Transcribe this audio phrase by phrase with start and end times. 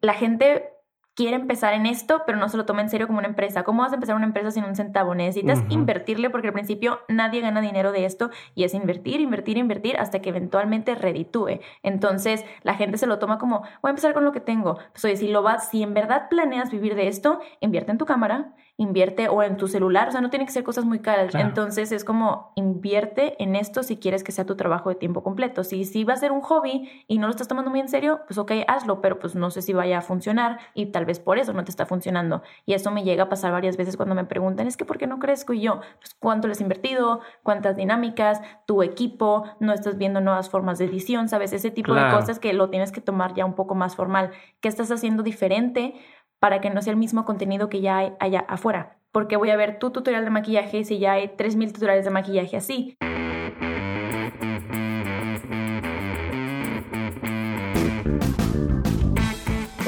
[0.00, 0.78] la gente
[1.18, 3.64] quiere empezar en esto, pero no se lo toma en serio como una empresa.
[3.64, 5.16] ¿Cómo vas a empezar una empresa sin un centavo?
[5.16, 9.96] Necesitas invertirle porque al principio nadie gana dinero de esto y es invertir, invertir, invertir
[9.96, 11.58] hasta que eventualmente reditúe.
[11.82, 14.78] Entonces la gente se lo toma como, voy a empezar con lo que tengo.
[14.92, 18.06] Pues oye, si lo vas, si en verdad planeas vivir de esto, invierte en tu
[18.06, 21.34] cámara, invierte o en tu celular, o sea, no tiene que ser cosas muy caras.
[21.34, 25.64] Entonces es como invierte en esto si quieres que sea tu trabajo de tiempo completo.
[25.64, 28.20] Si, si va a ser un hobby y no lo estás tomando muy en serio,
[28.28, 31.38] pues ok, hazlo, pero pues no sé si vaya a funcionar y tal vez por
[31.38, 32.42] eso no te está funcionando.
[32.66, 35.08] Y eso me llega a pasar varias veces cuando me preguntan, es que ¿por qué
[35.08, 35.54] no crezco?
[35.54, 40.50] Y yo, pues cuánto les he invertido, cuántas dinámicas, tu equipo, no estás viendo nuevas
[40.50, 41.52] formas de edición, ¿sabes?
[41.52, 44.30] Ese tipo de cosas que lo tienes que tomar ya un poco más formal.
[44.60, 45.94] ¿Qué estás haciendo diferente?
[46.40, 48.98] Para que no sea el mismo contenido que ya hay allá afuera.
[49.12, 52.56] Porque voy a ver tu tutorial de maquillaje si ya hay 3.000 tutoriales de maquillaje
[52.56, 52.96] así.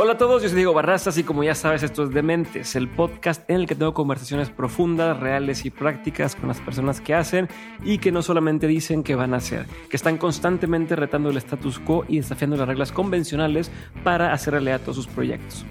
[0.02, 2.88] Hola a todos, yo soy Diego Barrazas y como ya sabes esto es Dementes, el
[2.88, 7.48] podcast en el que tengo conversaciones profundas, reales y prácticas con las personas que hacen
[7.84, 11.78] y que no solamente dicen que van a hacer, que están constantemente retando el status
[11.78, 13.70] quo y desafiando las reglas convencionales
[14.02, 15.66] para hacer realidad todos sus proyectos.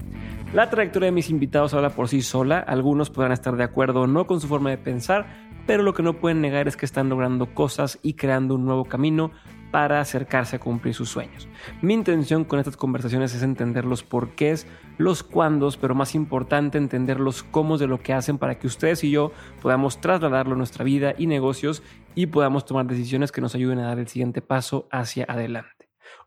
[0.54, 4.08] La trayectoria de mis invitados habla por sí sola, algunos podrán estar de acuerdo o
[4.08, 5.28] no con su forma de pensar,
[5.68, 8.86] pero lo que no pueden negar es que están logrando cosas y creando un nuevo
[8.86, 9.30] camino
[9.70, 11.48] para acercarse a cumplir sus sueños.
[11.84, 14.66] Mi intención con estas conversaciones es entender los porqués,
[14.98, 19.04] los cuándos, pero más importante entender los cómo de lo que hacen para que ustedes
[19.04, 21.84] y yo podamos trasladarlo a nuestra vida y negocios
[22.16, 25.79] y podamos tomar decisiones que nos ayuden a dar el siguiente paso hacia adelante.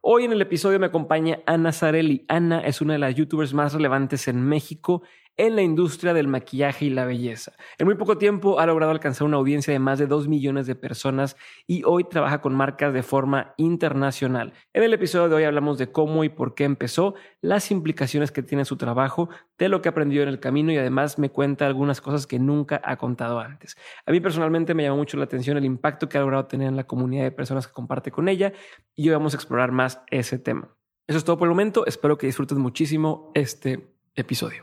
[0.04, 2.24] Hoy en el episodio me acompaña Ana Zarelli.
[2.26, 5.04] Ana es una de las youtubers más relevantes en México
[5.36, 7.52] en la industria del maquillaje y la belleza.
[7.78, 10.74] En muy poco tiempo ha logrado alcanzar una audiencia de más de 2 millones de
[10.74, 14.52] personas y hoy trabaja con marcas de forma internacional.
[14.72, 18.42] En el episodio de hoy hablamos de cómo y por qué empezó, las implicaciones que
[18.42, 22.00] tiene su trabajo, de lo que aprendió en el camino y además me cuenta algunas
[22.00, 23.76] cosas que nunca ha contado antes.
[24.06, 26.76] A mí personalmente me llamó mucho la atención el impacto que ha logrado tener en
[26.76, 28.52] la comunidad de personas que comparte con ella
[28.94, 30.76] y hoy vamos a explorar más ese tema.
[31.06, 34.62] Eso es todo por el momento, espero que disfrutes muchísimo este episodio.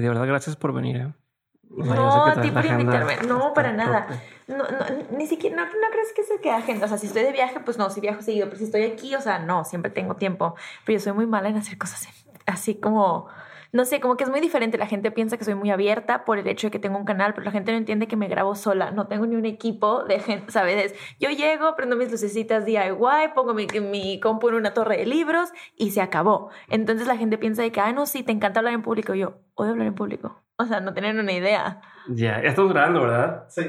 [0.00, 0.96] De verdad, gracias por venir.
[0.96, 1.12] ¿eh?
[1.70, 3.16] no, a ti por invitarme.
[3.26, 4.06] No, para nada.
[4.46, 6.86] No, no, ni siquiera, no, no crees que se quede agenda.
[6.86, 8.46] O sea, si estoy de viaje, pues no, si viajo seguido.
[8.46, 10.54] Pero si estoy aquí, o sea, no, siempre tengo tiempo.
[10.84, 12.06] Pero yo soy muy mala en hacer cosas
[12.46, 13.28] así como
[13.74, 14.78] no sé, como que es muy diferente.
[14.78, 17.34] La gente piensa que soy muy abierta por el hecho de que tengo un canal,
[17.34, 18.92] pero la gente no entiende que me grabo sola.
[18.92, 20.94] No tengo ni un equipo de gente, ¿sabes?
[21.18, 25.50] Yo llego, prendo mis lucecitas DIY, pongo mi, mi compu en una torre de libros
[25.76, 26.50] y se acabó.
[26.68, 29.12] Entonces la gente piensa de que, ah, no, sí, te encanta hablar en público.
[29.14, 30.40] yo, odio hablar en público.
[30.56, 31.80] O sea, no tener una idea.
[32.06, 33.46] Ya, ya estamos grabando, ¿verdad?
[33.48, 33.62] Sí.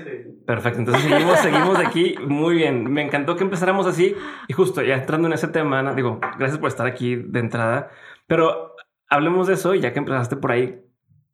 [0.46, 2.16] Perfecto, entonces seguimos, seguimos de aquí.
[2.28, 4.16] Muy bien, me encantó que empezáramos así.
[4.48, 7.90] Y justo ya entrando en ese tema, digo, gracias por estar aquí de entrada.
[8.28, 8.75] Pero
[9.10, 10.84] hablemos de eso, ya que empezaste por ahí,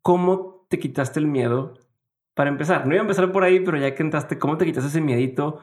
[0.01, 1.73] ¿cómo te quitaste el miedo
[2.33, 2.85] para empezar?
[2.85, 5.61] No iba a empezar por ahí, pero ya que entraste, ¿cómo te quitaste ese miedito?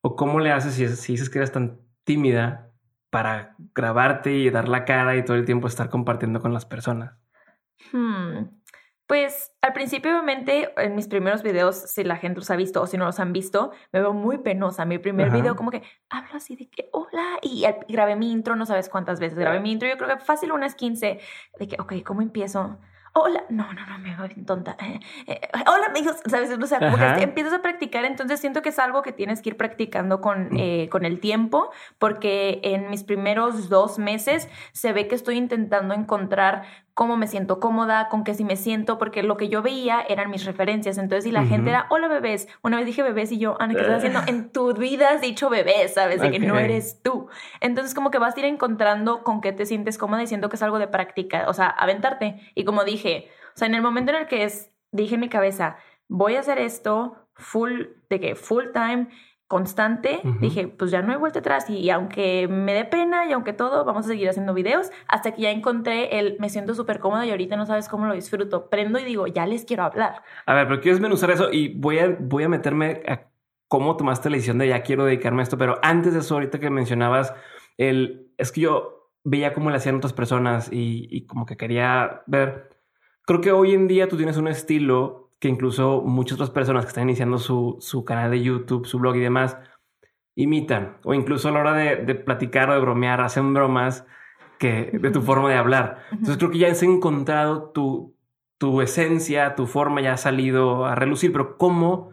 [0.00, 2.72] ¿O cómo le haces si, dices que eres tan tímida
[3.10, 7.14] para grabarte y dar la cara y todo el tiempo estar compartiendo con las personas?
[7.92, 8.59] Hmm.
[9.10, 12.86] Pues al principio, obviamente, en mis primeros videos, si la gente los ha visto o
[12.86, 14.84] si no los han visto, me veo muy penosa.
[14.84, 18.66] Mi primer video, como que hablo así de que hola, y, grabé mi intro, no
[18.66, 19.88] sabes cuántas veces grabé mi intro.
[19.88, 21.18] Yo creo que fácil unas 15,
[21.58, 22.78] de que, ok, ¿cómo empiezo?
[23.12, 24.76] hola, no, no, no, me voy bien tonta.
[24.80, 26.50] Eh, eh, hola, amigos, ¿sabes?
[26.50, 29.50] O sea, como que empiezas a practicar, entonces siento que es algo que tienes que
[29.50, 30.56] ir practicando con, mm.
[30.58, 35.94] eh, con el tiempo, porque en mis primeros dos meses se ve que estoy intentando
[35.94, 36.62] encontrar
[36.94, 40.30] cómo me siento cómoda, con qué sí me siento, porque lo que yo veía eran
[40.30, 40.98] mis referencias.
[40.98, 43.80] Entonces, si la gente era, hola bebés, una vez dije bebés y yo, Ana, ¿qué
[43.80, 44.20] estás haciendo?
[44.26, 46.20] En tu vida has dicho bebés, ¿sabes?
[46.20, 47.28] De que no eres tú.
[47.60, 50.56] Entonces, como que vas a ir encontrando con qué te sientes cómoda y siento que
[50.56, 52.40] es algo de práctica, o sea, aventarte.
[52.54, 55.28] Y como dije, o sea, en el momento en el que es, dije en mi
[55.28, 55.76] cabeza,
[56.08, 59.08] voy a hacer esto full, de que full time,
[59.50, 63.52] constante, dije, pues ya no hay vuelta atrás y, aunque me dé pena y aunque
[63.52, 67.26] todo, vamos a seguir haciendo videos hasta que ya encontré el me siento súper cómoda
[67.26, 68.70] y ahorita no sabes cómo lo disfruto.
[68.70, 70.22] Prendo y digo, ya les quiero hablar.
[70.46, 73.22] A ver, pero quiero desmenuzar eso y voy a, voy a meterme a
[73.66, 76.60] cómo tomaste la decisión de ya quiero dedicarme a esto, pero antes de eso, ahorita
[76.60, 77.34] que mencionabas,
[77.76, 82.22] el, es que yo veía cómo le hacían otras personas y, y como que quería
[82.28, 82.70] ver,
[83.26, 86.90] creo que hoy en día tú tienes un estilo que incluso muchas otras personas que
[86.90, 89.56] están iniciando su, su canal de YouTube, su blog y demás,
[90.36, 90.98] imitan.
[91.02, 94.06] O incluso a la hora de, de, platicar o de bromear, hacen bromas
[94.58, 96.04] que, de tu forma de hablar.
[96.12, 98.14] Entonces creo que ya has encontrado tu,
[98.58, 102.12] tu esencia, tu forma ya ha salido a relucir, pero ¿cómo,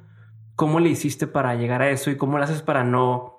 [0.55, 3.37] ¿cómo le hiciste para llegar a eso y cómo lo haces para no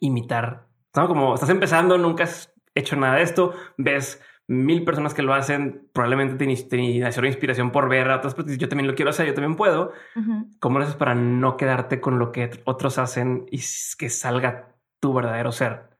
[0.00, 0.66] imitar.
[0.94, 1.08] ¿no?
[1.08, 5.88] Como estás empezando, nunca has hecho nada de esto, ves mil personas que lo hacen,
[5.92, 8.58] probablemente te, te inspiración por ver a otras personas.
[8.58, 9.92] Yo también lo quiero hacer, yo también puedo.
[10.58, 13.60] ¿Cómo lo haces para no quedarte con lo que otros hacen y
[13.98, 15.90] que salga tu verdadero ser?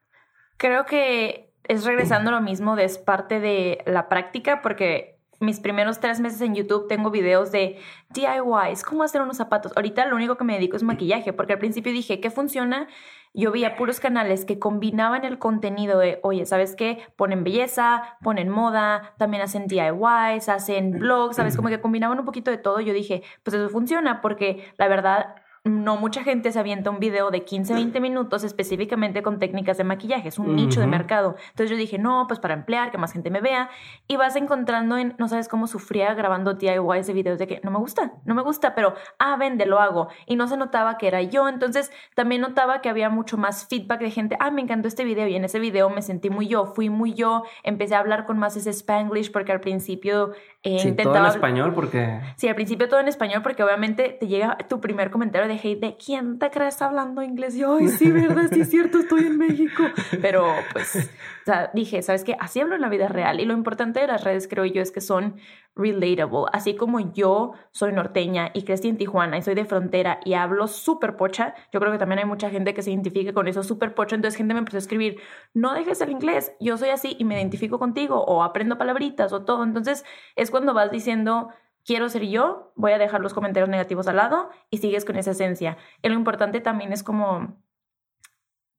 [0.57, 6.01] Creo que es regresando lo mismo de es parte de la práctica, porque mis primeros
[6.01, 7.79] tres meses en YouTube tengo videos de
[8.11, 9.73] DIYs, cómo hacer unos zapatos.
[9.77, 12.89] Ahorita lo único que me dedico es maquillaje, porque al principio dije, ¿qué funciona?
[13.35, 16.99] Yo veía puros canales que combinaban el contenido de, oye, ¿sabes qué?
[17.17, 21.57] Ponen belleza, ponen moda, también hacen DIYs, hacen blogs, ¿sabes?
[21.57, 22.81] Como que combinaban un poquito de todo.
[22.81, 25.37] Yo dije, pues eso funciona, porque la verdad
[25.69, 29.85] no mucha gente se avienta un video de 15, 20 minutos específicamente con técnicas de
[29.85, 31.37] maquillaje, es un nicho de mercado.
[31.51, 33.71] Entonces yo dije, no, pues para emplear, que más gente me vea.
[34.07, 37.71] Y vas encontrando en, no sabes cómo sufría grabando DIYs de videos de que no
[37.71, 40.09] me gusta, no me gusta, pero, ah, vende, lo hago.
[40.27, 41.49] Y no se notaba que era yo.
[41.49, 45.29] Entonces también notaba que había mucho más feedback de gente, ah, me encantó este video.
[45.29, 48.39] Y en ese video me sentí muy yo, fui muy yo, empecé a hablar con
[48.39, 50.33] más ese spanglish porque al principio
[50.65, 52.21] eh, sí, todo en español porque...
[52.37, 55.81] Sí, al principio todo en español porque obviamente te llega tu primer comentario de hate
[55.81, 57.55] de ¿quién te crees hablando inglés?
[57.55, 59.85] Y yo, ay, sí, verdad, sí es cierto, estoy en México.
[60.21, 62.37] Pero pues, o sea, dije, ¿sabes qué?
[62.41, 63.39] Así hablo en la vida real.
[63.39, 65.37] Y lo importante de las redes, creo yo, es que son
[65.79, 66.47] relatable.
[66.53, 70.67] Así como yo soy norteña y crecí en Tijuana y soy de frontera y hablo
[70.67, 73.95] súper pocha, yo creo que también hay mucha gente que se identifique con eso súper
[73.95, 74.17] pocha.
[74.17, 75.21] Entonces gente me empezó a escribir,
[75.55, 79.45] no dejes el inglés, yo soy así y me identifico contigo o aprendo palabritas o
[79.45, 79.63] todo.
[79.63, 80.05] Entonces
[80.37, 81.51] es cuando vas diciendo,
[81.85, 85.31] quiero ser yo, voy a dejar los comentarios negativos al lado y sigues con esa
[85.31, 85.79] esencia.
[86.03, 87.63] Y lo importante también es como,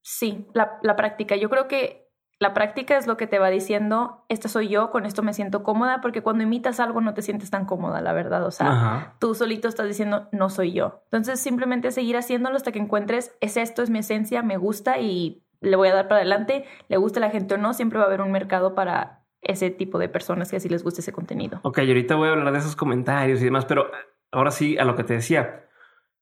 [0.01, 1.35] sí, la, la práctica.
[1.37, 2.08] Yo creo que
[2.39, 5.61] la práctica es lo que te va diciendo, esta soy yo, con esto me siento
[5.61, 8.45] cómoda, porque cuando imitas algo no te sientes tan cómoda, la verdad.
[8.45, 11.01] O sea, tú solito estás diciendo, no soy yo.
[11.05, 15.43] Entonces, simplemente seguir haciéndolo hasta que encuentres, es esto, es mi esencia, me gusta y
[15.59, 18.05] le voy a dar para adelante, le gusta a la gente o no, siempre va
[18.05, 21.59] a haber un mercado para ese tipo de personas que así les guste ese contenido.
[21.63, 23.91] Ok, y ahorita voy a hablar de esos comentarios y demás, pero
[24.31, 25.68] ahora sí, a lo que te decía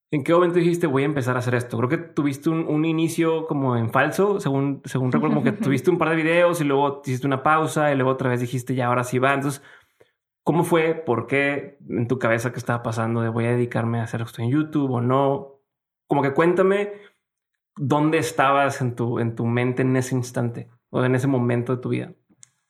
[0.09, 1.77] ¿En qué momento dijiste voy a empezar a hacer esto?
[1.77, 5.97] Creo que tuviste un, inicio como en falso, según, según recuerdo, como que tuviste un
[5.97, 9.03] par de videos y luego hiciste una pausa y luego otra vez dijiste ya ahora
[9.03, 9.33] sí va.
[9.33, 9.61] Entonces,
[10.43, 10.93] ¿cómo fue?
[10.93, 14.41] ¿Por qué en tu cabeza que estaba pasando de voy a dedicarme a hacer esto
[14.41, 15.59] en YouTube o no?
[16.07, 16.93] Como que cuéntame
[17.75, 21.81] dónde estabas en tu, en tu mente en ese instante o en ese momento de
[21.81, 22.13] tu vida.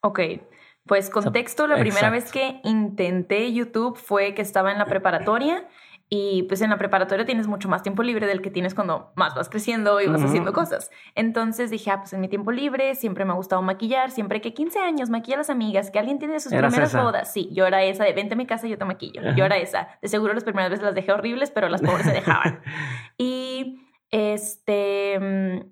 [0.01, 0.21] Ok.
[0.87, 5.67] Pues contexto, la primera vez que intenté YouTube fue que estaba en la preparatoria
[6.09, 9.35] y pues en la preparatoria tienes mucho más tiempo libre del que tienes cuando más
[9.35, 10.89] vas creciendo y vas haciendo cosas.
[11.15, 14.53] Entonces dije, ah, pues en mi tiempo libre siempre me ha gustado maquillar, siempre que
[14.53, 17.33] 15 años maquilla a las amigas, que alguien tiene sus primeras bodas.
[17.33, 19.21] Sí, yo era esa de vente a mi casa y yo te maquillo.
[19.35, 19.89] Yo era esa.
[20.01, 22.61] De seguro las primeras veces las dejé horribles, pero las pobres se dejaban.
[23.17, 25.67] y este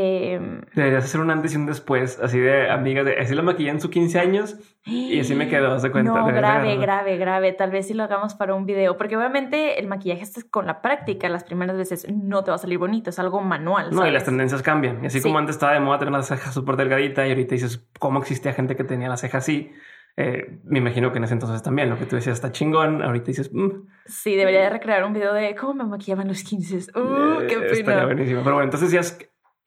[0.00, 3.70] Em, Deberías hacer un antes y un después, así de amigas, de, así la maquillé
[3.70, 6.12] en su 15 años y así me quedó, de cuenta.
[6.12, 7.52] No, grave, grave, grave.
[7.52, 10.82] Tal vez si lo hagamos para un video, porque obviamente el maquillaje es con la
[10.82, 11.28] práctica.
[11.28, 13.90] Las primeras veces no te va a salir bonito, es algo manual.
[13.90, 15.02] No, y las tendencias cambian.
[15.02, 17.88] Y así como antes estaba de moda tener la ceja súper delgadita y ahorita dices,
[17.98, 19.72] ¿cómo existía gente que tenía la ceja así?
[20.16, 23.26] Eh, me imagino que en ese entonces también, lo que tú decías está chingón, ahorita
[23.26, 23.50] dices...
[23.52, 23.86] Mm".
[24.06, 26.98] Sí, debería de recrear un video de cómo me maquillaban los 15.
[26.98, 28.04] ¡Uh, qué eh, pena!
[28.04, 28.40] buenísimo.
[28.42, 29.00] Pero bueno, entonces ya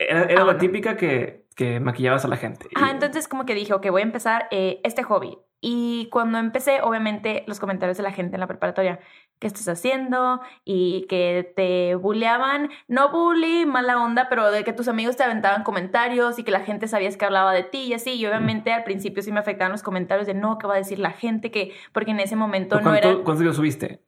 [0.09, 2.67] era, era la típica que, que, maquillabas a la gente.
[2.75, 5.37] Ah, entonces como que dije, ok, voy a empezar eh, este hobby.
[5.63, 8.99] Y cuando empecé, obviamente, los comentarios de la gente en la preparatoria,
[9.37, 10.41] ¿qué estás haciendo?
[10.65, 15.61] Y que te bulleaban, no bully, mala onda, pero de que tus amigos te aventaban
[15.63, 18.13] comentarios y que la gente sabías que hablaba de ti y así.
[18.13, 20.97] Y obviamente al principio sí me afectaban los comentarios de no, ¿qué va a decir
[20.97, 21.51] la gente?
[21.51, 23.13] que Porque en ese momento no era...
[23.13, 24.01] ¿Cuántos videos subiste?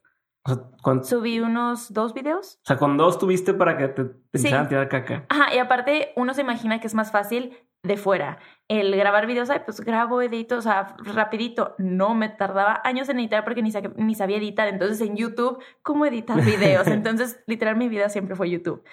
[1.03, 2.59] Subí unos dos videos.
[2.63, 5.25] O sea, con dos tuviste para que te, a tirar caca.
[5.29, 8.39] Ajá, y aparte uno se imagina que es más fácil de fuera.
[8.67, 11.75] El grabar videos, ay, pues grabo, edito, o sea, rapidito.
[11.77, 14.67] No, me tardaba años en editar porque ni, ni sabía editar.
[14.67, 16.87] Entonces en YouTube, ¿cómo editar videos?
[16.87, 18.83] Entonces, literal, mi vida siempre fue YouTube.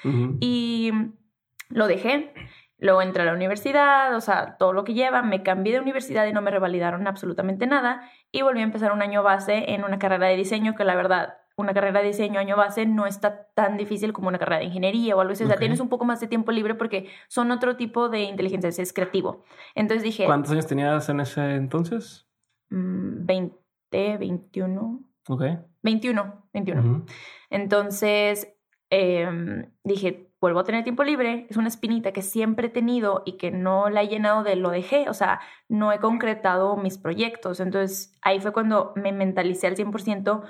[0.40, 0.92] Y
[1.68, 2.32] lo dejé.
[2.78, 5.22] Luego entré a la universidad, o sea, todo lo que lleva.
[5.22, 8.08] Me cambié de universidad y no me revalidaron absolutamente nada.
[8.32, 11.39] Y volví a empezar un año base en una carrera de diseño que la verdad
[11.60, 15.16] una carrera de diseño año base no está tan difícil como una carrera de ingeniería
[15.16, 15.44] o algo así.
[15.44, 18.68] O sea, tienes un poco más de tiempo libre porque son otro tipo de inteligencia,
[18.68, 19.44] es creativo.
[19.74, 20.26] Entonces dije...
[20.26, 22.26] ¿Cuántos años tenías en ese entonces?
[22.70, 23.54] 20,
[23.94, 25.00] mm, 21.
[25.28, 25.42] Ok.
[25.82, 27.06] 21, 21.
[27.50, 28.52] Entonces
[28.90, 33.36] em, dije, vuelvo a tener tiempo libre, es una espinita que siempre he tenido y
[33.36, 37.60] que no la he llenado de lo dejé, o sea, no he concretado mis proyectos.
[37.60, 40.42] Entonces ahí fue cuando me mentalicé al 100%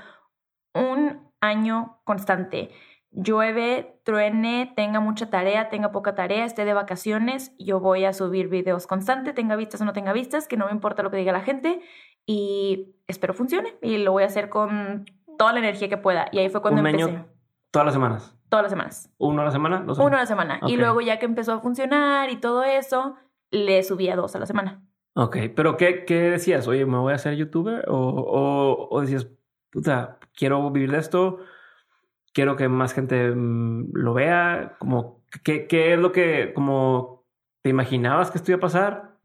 [0.75, 2.71] un año constante.
[3.13, 8.47] llueve, truene, tenga mucha tarea, tenga poca tarea, esté de vacaciones, yo voy a subir
[8.49, 11.33] videos constante, tenga vistas o no tenga vistas, que no me importa lo que diga
[11.33, 11.81] la gente
[12.25, 15.07] y espero funcione y lo voy a hacer con
[15.39, 16.29] toda la energía que pueda.
[16.31, 17.11] Y ahí fue cuando Un empecé.
[17.11, 17.27] año,
[17.73, 18.37] todas las semanas.
[18.49, 19.13] Todas las semanas.
[19.19, 19.81] ¿Uno a la semana?
[19.81, 20.61] ¿Dos Uno a la semana.
[20.67, 23.17] Y luego ya que empezó a funcionar y todo eso,
[23.51, 24.83] le subía dos a la semana.
[25.15, 26.69] Ok, pero ¿qué, qué decías?
[26.69, 27.85] Oye, ¿me voy a hacer youtuber?
[27.89, 29.29] O, o, o decías,
[29.71, 31.39] puta, quiero vivir de esto,
[32.33, 34.77] quiero que más gente mm, lo vea.
[34.79, 37.25] Como, ¿qué, ¿Qué es lo que como
[37.63, 39.19] te imaginabas que esto iba a pasar?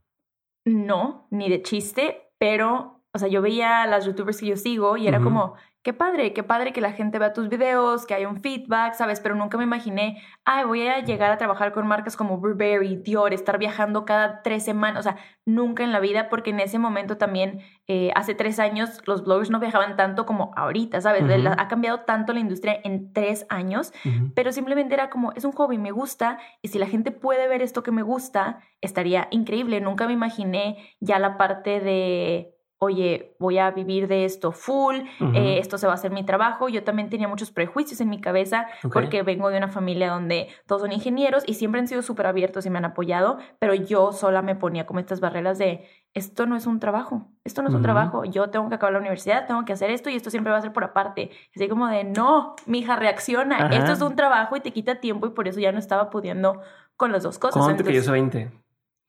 [0.66, 4.98] No, ni de chiste, pero, o sea, yo veía a las youtubers que yo sigo
[4.98, 5.56] y era como,
[5.86, 9.20] qué padre, qué padre que la gente vea tus videos, que haya un feedback, ¿sabes?
[9.20, 13.34] Pero nunca me imaginé, ay, voy a llegar a trabajar con marcas como Burberry, Dior,
[13.34, 17.18] estar viajando cada tres semanas, o sea, nunca en la vida, porque en ese momento
[17.18, 21.22] también, eh, hace tres años, los bloggers no viajaban tanto como ahorita, ¿sabes?
[21.38, 23.94] La- Ha cambiado tanto la industria en tres años
[24.34, 27.62] pero simplemente era como, es un hobby, me gusta, y si la gente puede ver
[27.62, 29.82] esto que me gusta, estaría increíble.
[29.82, 34.96] Nunca me imaginé ya la parte de, oye, voy a vivir de esto full,
[35.34, 36.70] eh, esto se va a hacer mi trabajo.
[36.70, 40.82] Yo también tenía muchos prejuicios en mi cabeza porque vengo de una familia donde todos
[40.82, 44.42] son ingenieros y siempre han sido súper abiertos y me han apoyado, pero yo sola
[44.42, 47.82] me ponía como estas barreras de, esto no es un trabajo, esto no es un
[47.82, 50.60] trabajo, yo tengo que acabar la universidad, tengo que hacer esto y esto siempre va
[50.60, 51.32] a ser por aparte.
[51.54, 53.76] Así como de, no, mija, reacciona, Ajá.
[53.76, 56.62] esto es un trabajo y te quita tiempo y por eso ya no estaba pudiendo
[56.96, 57.62] con las dos cosas.
[57.62, 58.52] ¿Cuándo te cayó Entonces, ese 20?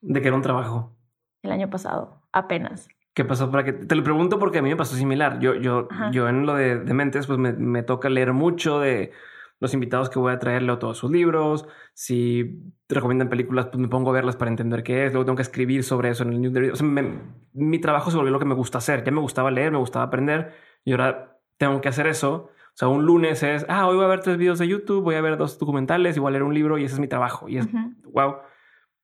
[0.01, 0.93] De que era un trabajo.
[1.43, 2.89] el año pasado, apenas.
[3.17, 5.39] ¿Qué pasó para que te lo pregunto porque a mí me pasó similar.
[5.41, 6.11] Yo, yo, Ajá.
[6.11, 9.11] yo en lo de, de mentes, pues me, me toca leer mucho de
[9.59, 11.67] los invitados que voy a traer, leo todos sus libros.
[11.95, 15.13] Si recomiendan películas, pues me pongo a verlas para entender qué es.
[15.15, 16.73] Luego tengo que escribir sobre eso en el newsletter.
[16.73, 17.23] O sea, me-
[17.55, 19.03] mi trabajo se volvió lo que me gusta hacer.
[19.03, 20.53] Ya me gustaba leer, me gustaba aprender
[20.85, 22.51] y ahora tengo que hacer eso.
[22.53, 25.15] O sea, un lunes es, ah, hoy voy a ver tres videos de YouTube, voy
[25.15, 27.49] a ver dos documentales y voy a leer un libro y ese es mi trabajo.
[27.49, 27.67] Y es,
[28.13, 28.37] wow,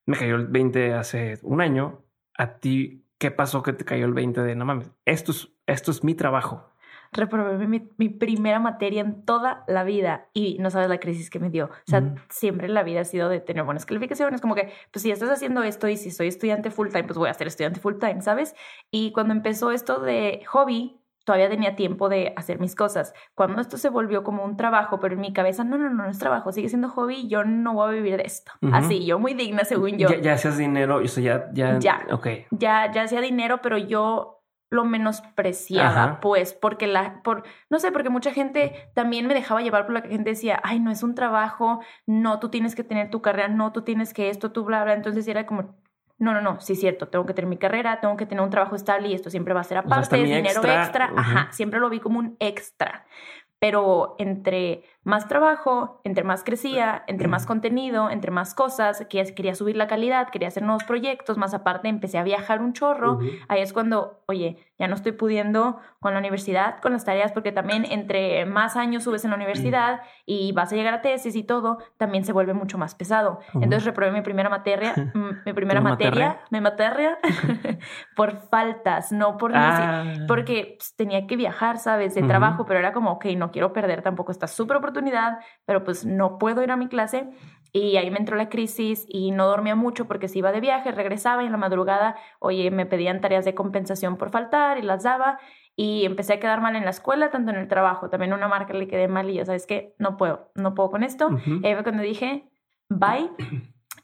[0.05, 2.03] me cayó el 20 hace un año.
[2.37, 4.91] A ti, ¿qué pasó que te cayó el 20 de no mames?
[5.05, 6.69] Esto es, esto es mi trabajo.
[7.13, 11.39] reprobé mi, mi primera materia en toda la vida y no sabes la crisis que
[11.39, 11.67] me dio.
[11.67, 15.11] O sea, siempre la vida ha sido de tener buenas calificaciones, como que, pues si
[15.11, 17.95] estás haciendo esto y si soy estudiante full time, pues voy a ser estudiante full
[17.97, 18.55] time, ¿sabes?
[18.91, 23.13] Y cuando empezó esto de hobby, todavía tenía tiempo de hacer mis cosas.
[23.35, 26.09] Cuando esto se volvió como un trabajo, pero en mi cabeza, no, no, no, no
[26.09, 28.51] es trabajo, sigue siendo hobby, yo no voy a vivir de esto.
[28.71, 30.09] Así, yo muy digna según yo.
[30.09, 32.07] Ya, ya hacías dinero, o sea, ya, ya, Ya.
[32.11, 32.27] ok.
[32.51, 34.39] ya, ya hacía dinero, pero yo
[34.69, 36.19] lo menospreciaba, Ajá.
[36.19, 40.01] pues, porque la, por, no sé, porque mucha gente también me dejaba llevar por la
[40.01, 43.49] que gente decía, ay, no es un trabajo, no, tú tienes que tener tu carrera,
[43.49, 45.75] no, tú tienes que esto, tú bla, bla, entonces era como,
[46.17, 48.49] no, no, no, sí es cierto, tengo que tener mi carrera, tengo que tener un
[48.49, 51.89] trabajo estable y esto siempre va a ser aparte, es dinero extra, ajá, siempre lo
[51.89, 53.05] vi como un extra.
[53.59, 59.53] Pero entre más trabajo, entre más crecía, entre más contenido, entre más cosas, que quería
[59.55, 63.13] subir la calidad, quería hacer nuevos proyectos, más aparte empecé a viajar un chorro.
[63.13, 63.25] Ujú.
[63.49, 67.51] Ahí es cuando, oye, ya no estoy pudiendo con la universidad, con las tareas, porque
[67.51, 71.43] también entre más años subes en la universidad y vas a llegar a tesis y
[71.43, 73.39] todo, también se vuelve mucho más pesado.
[73.49, 73.63] Ujú.
[73.63, 77.17] Entonces reprobé mi primera materia, mm, mi primera ¿Tu materia, mi materia,
[78.15, 80.03] por faltas, no por Ah.
[80.03, 82.15] necesidad porque pues, tenía que viajar, ¿sabes?
[82.15, 84.92] De trabajo, pero era como, ok, no quiero perder tampoco esta súper oportunidad,
[85.65, 87.29] pero pues no puedo ir a mi clase.
[87.75, 90.91] Y ahí me entró la crisis y no dormía mucho porque si iba de viaje,
[90.91, 95.01] regresaba y en la madrugada, oye, me pedían tareas de compensación por faltar y las
[95.01, 95.39] daba.
[95.75, 98.11] Y empecé a quedar mal en la escuela, tanto en el trabajo.
[98.11, 99.95] También una marca le quedé mal y yo, ¿sabes qué?
[99.97, 101.29] No puedo, no puedo con esto.
[101.63, 102.47] Ahí fue cuando dije,
[102.89, 103.31] bye.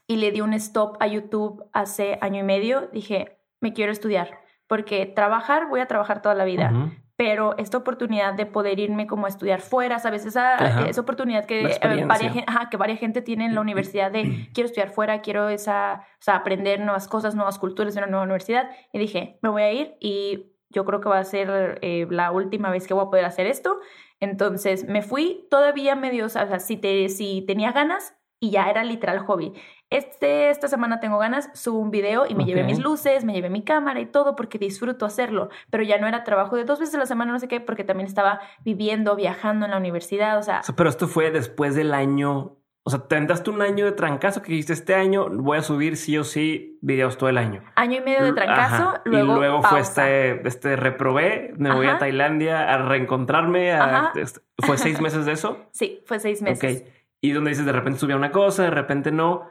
[0.08, 2.88] Y le di un stop a YouTube hace año y medio.
[2.88, 4.40] Dije, me quiero estudiar.
[4.66, 6.72] Porque trabajar, voy a trabajar toda la vida.
[6.74, 6.90] Ujú.
[7.20, 10.24] Pero esta oportunidad de poder irme como a estudiar fuera, ¿sabes?
[10.24, 10.88] Esa, Ajá.
[10.88, 14.22] esa oportunidad que, eh, varia ajá, que varias gente tiene en la universidad de
[14.54, 18.24] quiero estudiar fuera, quiero esa, o sea, aprender nuevas cosas, nuevas culturas en una nueva
[18.24, 18.70] universidad.
[18.94, 22.32] Y dije, me voy a ir y yo creo que va a ser eh, la
[22.32, 23.80] última vez que voy a poder hacer esto.
[24.18, 28.82] Entonces me fui todavía medio, o sea, si, te, si tenía ganas y ya era
[28.84, 29.52] literal hobby.
[29.90, 33.50] Este, esta semana tengo ganas, subo un video y me llevé mis luces, me llevé
[33.50, 36.94] mi cámara y todo porque disfruto hacerlo, pero ya no era trabajo de dos veces
[36.94, 40.42] a la semana, no sé qué, porque también estaba viviendo, viajando en la universidad, o
[40.42, 42.56] sea, pero esto fue después del año.
[42.82, 45.98] O sea, te entraste un año de trancazo que dijiste este año voy a subir
[45.98, 47.62] sí o sí videos todo el año.
[47.76, 49.02] año y medio de trancazo, Ajá.
[49.04, 51.98] luego, y luego fue este, este reprobé, me voy a.
[51.98, 53.72] Tailandia a reencontrarme.
[53.72, 55.58] a- este- ¿Fue seis meses de eso?
[55.72, 56.84] Sí, fue seis meses.
[57.20, 59.48] Y donde dices de repente subía una cosa, de repente no.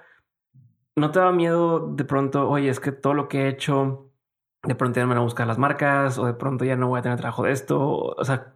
[0.96, 4.12] ¿No te daba miedo de pronto, oye, es que todo lo que he hecho,
[4.64, 6.90] de pronto ya no me van a buscar las marcas o de pronto ya no
[6.90, 7.80] voy a tener trabajo de esto?
[7.80, 8.54] O sea,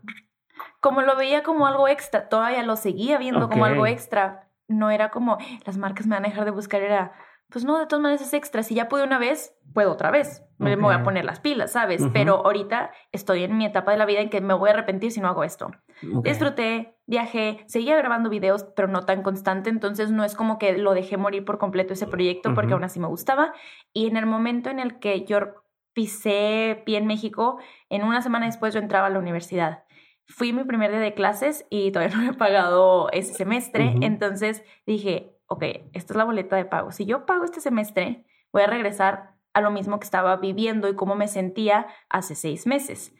[0.83, 4.49] como lo veía como algo extra, todavía lo seguía viendo como algo extra.
[4.67, 7.13] No era como, las marcas me van a dejar de buscar, era,
[7.49, 8.63] pues no, de todas maneras es extra.
[8.63, 10.43] Si ya pude una vez, puedo otra vez.
[10.57, 12.01] Me voy a poner las pilas, ¿sabes?
[12.11, 15.11] Pero ahorita estoy en mi etapa de la vida en que me voy a arrepentir
[15.11, 15.71] si no hago esto.
[16.01, 19.69] Disfruté, viajé, seguía grabando videos, pero no tan constante.
[19.69, 22.99] Entonces no es como que lo dejé morir por completo ese proyecto porque aún así
[22.99, 23.53] me gustaba.
[23.93, 28.45] Y en el momento en el que yo pisé pie en México, en una semana
[28.45, 29.83] después yo entraba a la universidad.
[30.25, 33.95] Fui mi primer día de clases y todavía no he pagado ese semestre.
[34.01, 36.91] Entonces dije, ok, esta es la boleta de pago.
[36.91, 40.95] Si yo pago este semestre, voy a regresar a lo mismo que estaba viviendo y
[40.95, 43.13] cómo me sentía hace seis meses.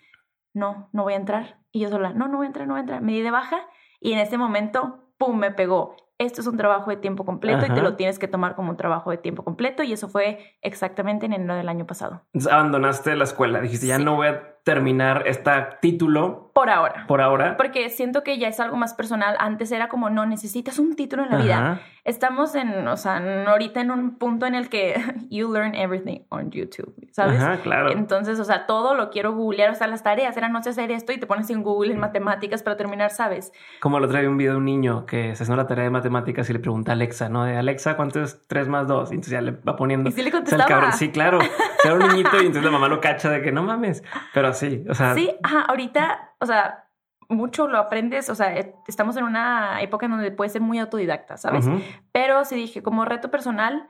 [0.54, 1.60] No, no voy a entrar.
[1.72, 3.02] Y yo sola, no, no voy a entrar, no voy a entrar.
[3.02, 3.58] Me di de baja
[4.00, 5.96] y en ese momento, ¡pum!, me pegó.
[6.20, 8.78] Esto es un trabajo de tiempo completo y te lo tienes que tomar como un
[8.78, 9.84] trabajo de tiempo completo.
[9.84, 12.22] Y eso fue exactamente en enero del año pasado.
[12.50, 15.52] Abandonaste la escuela, dijiste, ya no voy a terminar este
[15.82, 16.52] título.
[16.54, 17.06] Por ahora.
[17.08, 17.58] Por ahora.
[17.58, 19.36] Porque siento que ya es algo más personal.
[19.40, 21.82] Antes era como, no, necesitas un título en la vida.
[22.06, 24.96] Estamos en, o sea, ahorita en un punto en el que
[25.30, 27.42] you learn everything on YouTube, ¿sabes?
[27.42, 27.92] Ajá, claro.
[27.92, 29.72] Entonces, o sea, todo lo quiero googlear.
[29.72, 32.00] O sea, las tareas eran, no sé hacer esto y te pones en Google en
[32.00, 33.52] matemáticas para terminar, ¿sabes?
[33.82, 36.50] Como lo trae un video de un niño que se hace la tarea de matemáticas
[36.50, 37.46] y le pregunta a Alexa, ¿no?
[37.46, 39.12] De Alexa, ¿cuánto es 3 más 2?
[39.12, 40.10] Y entonces ya le va poniendo.
[40.10, 40.92] Y sí le contestaba.
[40.92, 41.40] sí, claro.
[41.84, 44.04] Era un niñito y entonces la mamá lo cacha de que no mames.
[44.34, 45.16] Pero sí, o sea.
[45.16, 46.90] Sí, ajá, ahorita, o sea,
[47.30, 50.80] mucho lo aprendes, o sea, e, estamos en una época en donde puedes ser muy
[50.80, 51.66] autodidacta, ¿sabes?
[52.12, 53.88] Pero sí dije, como reto personal,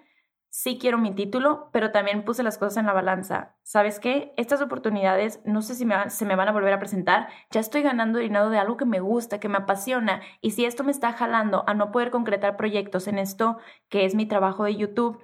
[0.49, 3.55] sí quiero mi título, pero también puse las cosas en la balanza.
[3.63, 4.35] ¿Sabes qué?
[4.37, 7.27] Estas oportunidades no sé si me se me van a volver a presentar.
[7.49, 10.21] Ya estoy ganando dinero de algo que me gusta, que me apasiona.
[10.41, 13.57] Y si esto me está jalando a no poder concretar proyectos en esto
[13.89, 15.19] que es mi trabajo de YouTube,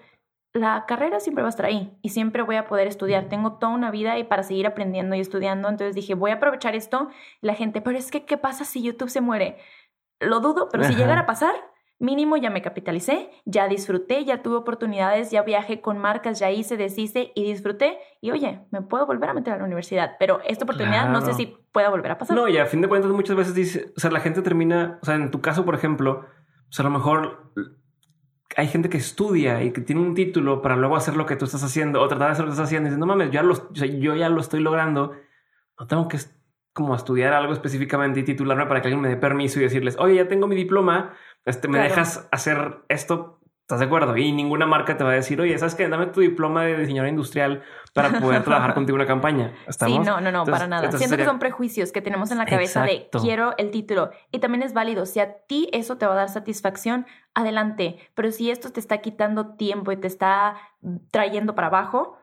[0.54, 3.30] la carrera siempre va a estar ahí y siempre voy a poder estudiar.
[3.30, 5.70] Tengo toda una vida y para seguir aprendiendo y estudiando.
[5.70, 7.10] Entonces dije, voy a aprovechar esto.
[7.42, 9.58] La gente, pero es que, ¿qué pasa si YouTube se muere?
[10.20, 11.54] Lo dudo, pero si llegara a pasar,
[12.00, 16.78] mínimo ya me capitalicé, ya disfruté, ya tuve oportunidades, ya viajé con marcas, ya hice,
[16.78, 18.00] deshice y disfruté.
[18.20, 21.34] Y oye, me puedo volver a meter a la universidad, pero esta oportunidad no sé
[21.34, 22.36] si pueda volver a pasar.
[22.36, 25.06] No, y a fin de cuentas muchas veces dice, o sea, la gente termina, o
[25.06, 26.26] sea, en tu caso, por ejemplo,
[26.70, 27.54] o sea, a lo mejor
[28.60, 31.46] hay gente que estudia y que tiene un título para luego hacer lo que tú
[31.46, 33.72] estás haciendo o tratar de hacer lo que estás haciendo y no mames, ya lo,
[33.74, 35.14] yo ya lo estoy logrando,
[35.80, 36.18] no tengo que
[36.74, 40.16] como estudiar algo específicamente y titularme para que alguien me dé permiso y decirles, oye,
[40.16, 41.14] ya tengo mi diploma,
[41.46, 43.39] este, me dejas hacer esto
[43.70, 44.18] ¿Estás de acuerdo?
[44.18, 45.88] Y ninguna marca te va a decir, oye, ¿sabes qué?
[45.88, 47.62] Dame tu diploma de diseñador industrial
[47.94, 49.54] para poder trabajar contigo en una campaña.
[49.68, 50.00] ¿Estamos?
[50.00, 50.92] Sí, no, no, no, para nada.
[50.92, 54.10] Siento que son prejuicios que tenemos en la cabeza de quiero el título.
[54.32, 55.06] Y también es válido.
[55.06, 57.06] Si a ti eso te va a dar satisfacción,
[57.36, 58.00] adelante.
[58.16, 60.56] Pero si esto te está quitando tiempo y te está
[61.12, 62.18] trayendo para abajo,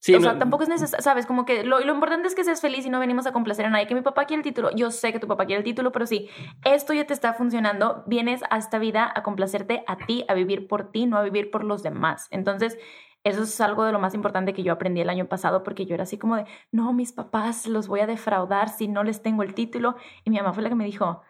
[0.00, 2.60] Sí, o sea, tampoco es necesario, sabes, como que lo, lo, importante es que seas
[2.60, 3.88] feliz y no venimos a complacer a nadie.
[3.88, 6.06] Que mi papá quiere el título, yo sé que tu papá quiere el título, pero
[6.06, 6.28] sí,
[6.64, 10.68] esto ya te está funcionando, vienes a esta vida a complacerte a ti, a vivir
[10.68, 12.28] por ti, no a vivir por los demás.
[12.30, 12.78] Entonces,
[13.24, 15.94] eso es algo de lo más importante que yo aprendí el año pasado, porque yo
[15.94, 19.42] era así como de, no, mis papás los voy a defraudar si no les tengo
[19.42, 19.96] el título.
[20.24, 21.22] Y mi mamá fue la que me dijo,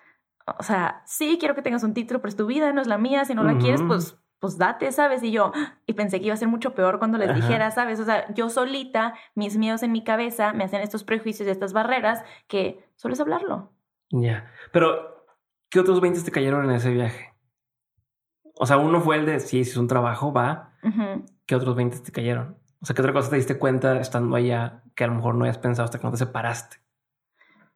[0.46, 2.98] o sea, sí, quiero que tengas un título, pero es tu vida, no es la
[2.98, 5.22] mía, si no la quieres, pues pues date, ¿sabes?
[5.22, 5.52] Y yo,
[5.86, 7.98] y pensé que iba a ser mucho peor cuando les dijera, ¿sabes?
[8.00, 11.72] O sea, yo solita, mis miedos en mi cabeza me hacen estos prejuicios y estas
[11.72, 13.72] barreras que solo es hablarlo.
[14.10, 15.26] Ya, pero
[15.70, 17.34] ¿qué otros 20 te cayeron en ese viaje?
[18.54, 20.72] O sea, uno fue el de, sí, si es un trabajo, va.
[21.46, 22.58] ¿Qué otros 20 te cayeron?
[22.80, 25.44] O sea, ¿qué otra cosa te diste cuenta estando allá que a lo mejor no
[25.44, 26.78] habías pensado hasta que no te separaste?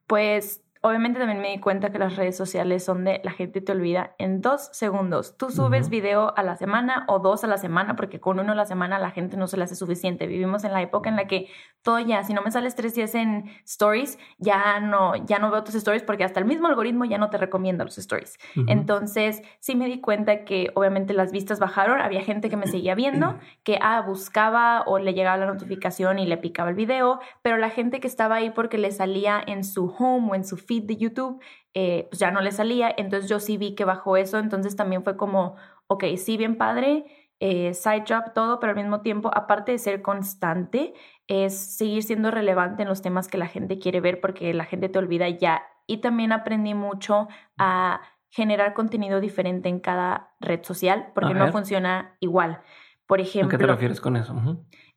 [0.07, 3.71] Pues obviamente también me di cuenta que las redes sociales son de la gente te
[3.71, 5.37] olvida en dos segundos.
[5.37, 8.55] Tú subes video a la semana o dos a la semana porque con uno a
[8.55, 10.27] la semana la gente no se le hace suficiente.
[10.27, 11.47] Vivimos en la época en la que
[11.83, 15.63] todo ya, si no me sales tres días en stories, ya no, ya no veo
[15.63, 18.37] tus stories porque hasta el mismo algoritmo ya no te recomienda los stories.
[18.67, 22.01] Entonces sí me di cuenta que obviamente las vistas bajaron.
[22.01, 26.25] Había gente que me seguía viendo, que ah, buscaba o le llegaba la notificación y
[26.25, 29.85] le picaba el video, pero la gente que estaba ahí porque le salía en su
[29.97, 31.41] home o en su feed de YouTube,
[31.73, 35.03] eh, pues ya no le salía, entonces yo sí vi que bajó eso, entonces también
[35.03, 35.55] fue como,
[35.87, 37.05] ok, sí, bien padre,
[37.39, 40.93] eh, side job, todo, pero al mismo tiempo, aparte de ser constante,
[41.27, 44.89] es seguir siendo relevante en los temas que la gente quiere ver porque la gente
[44.89, 45.63] te olvida ya.
[45.85, 52.15] Y también aprendí mucho a generar contenido diferente en cada red social porque no funciona
[52.19, 52.61] igual.
[53.05, 54.33] Por ejemplo, ¿a qué te refieres con eso?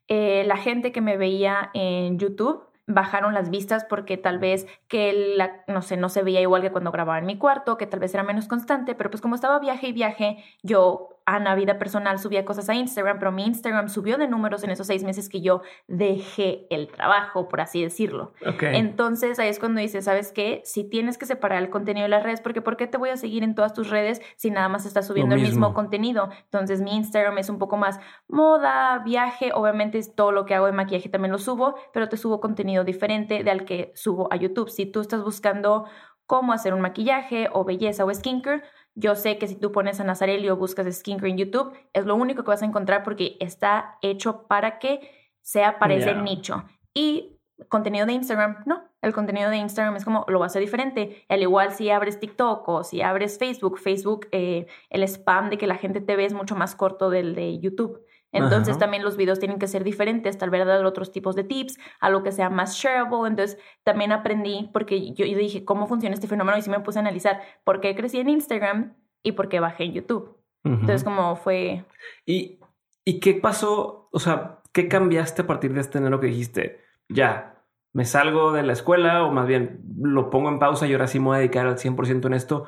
[0.07, 5.35] Eh, la gente que me veía en YouTube bajaron las vistas porque tal vez que
[5.35, 7.99] la, no sé, no se veía igual que cuando grababa en mi cuarto, que tal
[7.99, 12.19] vez era menos constante, pero pues como estaba viaje y viaje, yo Ana, vida personal,
[12.19, 15.41] subía cosas a Instagram, pero mi Instagram subió de números en esos seis meses que
[15.41, 18.31] yo dejé el trabajo, por así decirlo.
[18.61, 20.61] Entonces ahí es cuando dices, ¿sabes qué?
[20.63, 23.17] Si tienes que separar el contenido de las redes, porque ¿por qué te voy a
[23.17, 26.29] seguir en todas tus redes si nada más estás subiendo el mismo contenido?
[26.45, 30.67] Entonces mi Instagram es un poco más moda, viaje, obviamente es todo lo que hago
[30.67, 34.37] de maquillaje también lo subo, pero te subo contenido diferente de al que subo a
[34.37, 34.69] YouTube.
[34.69, 35.87] Si tú estás buscando
[36.27, 38.61] cómo hacer un maquillaje o belleza o skincare,
[38.97, 42.15] yo sé que si tú pones a Nazarelli o buscas skincare en YouTube, es lo
[42.15, 46.63] único que vas a encontrar porque está hecho para que sea para ese nicho.
[46.95, 47.37] Y
[47.69, 48.83] contenido de Instagram, no.
[49.03, 51.23] El contenido de Instagram es como lo va a hacer diferente.
[51.29, 55.67] Al igual si abres TikTok o si abres Facebook, Facebook, eh, el spam de que
[55.67, 58.03] la gente te ve es mucho más corto del de YouTube.
[58.31, 61.77] Entonces también los videos tienen que ser diferentes, tal vez dar otros tipos de tips,
[61.99, 63.29] algo que sea más shareable.
[63.29, 66.57] Entonces también aprendí, porque yo, dije, ¿cómo funciona este fenómeno?
[66.57, 69.85] Y sí me puse a analizar por qué crecí en Instagram y por qué bajé
[69.85, 70.37] en YouTube.
[70.63, 71.85] Entonces como fue...
[72.25, 72.59] ¿Y,
[73.05, 74.09] ¿Y qué pasó?
[74.11, 76.81] O sea, ¿qué cambiaste a partir de este enero que dijiste?
[77.07, 77.63] Ya,
[77.93, 81.19] me salgo de la escuela o más bien lo pongo en pausa y ahora sí
[81.19, 82.65] me voy a dedicar al 100% en esto.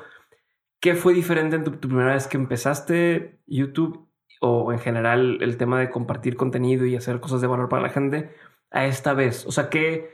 [0.79, 4.08] ¿Qué fue diferente en tu primera vez que empezaste YouTube
[4.39, 7.89] o en general el tema de compartir contenido y hacer cosas de valor para la
[7.89, 8.33] gente
[8.71, 9.45] a esta vez?
[9.45, 10.09] O sea, ¿qué,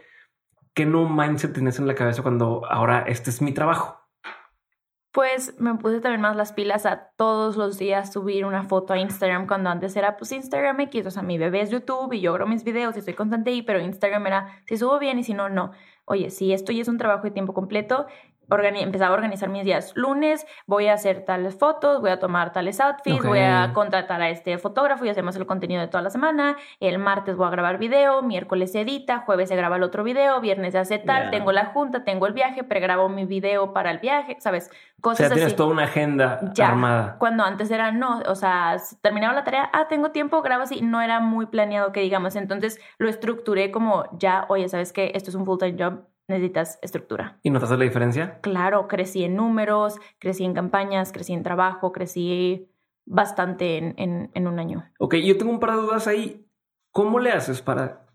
[0.74, 4.06] qué no mindset tienes en la cabeza cuando ahora este es mi trabajo?
[5.16, 9.00] Pues me puse también más las pilas a todos los días subir una foto a
[9.00, 12.34] Instagram cuando antes era pues Instagram X, o sea, mi bebé es YouTube y yo
[12.34, 15.34] grabo mis videos y estoy constante ahí, pero Instagram era si subo bien y si
[15.34, 15.72] no, no.
[16.04, 18.08] Oye, si esto ya es un trabajo de tiempo completo,
[18.50, 19.92] empezaba a organizar mis días.
[19.96, 24.30] Lunes voy a hacer tales fotos, voy a tomar tales outfits, voy a contratar a
[24.30, 26.58] este fotógrafo y hacemos el contenido de toda la semana.
[26.80, 30.40] El martes voy a grabar video, miércoles se edita, jueves se graba el otro video,
[30.42, 34.00] viernes se hace tal, tengo la junta, tengo el viaje, pregrabo mi video para el
[34.00, 34.70] viaje, ¿sabes?
[35.02, 37.18] Cosas o sea, tienes toda una agenda armada.
[37.20, 41.02] Cuando antes era no, o sea, terminaba la tarea, ah, tengo tiempo, grabo así, no
[41.02, 42.36] era muy planeado que digamos.
[42.36, 45.12] Entonces lo estructuré como ya, oye, ¿sabes qué?
[45.14, 47.40] Esto es un full-time job necesitas estructura.
[47.44, 48.40] ¿Y notaste la diferencia?
[48.42, 52.70] Claro, crecí en números, crecí en campañas, crecí en trabajo, crecí
[53.06, 54.90] bastante en, en, un año.
[55.00, 56.48] Ok, yo tengo un par de dudas ahí.
[56.92, 58.08] ¿Cómo le haces para...?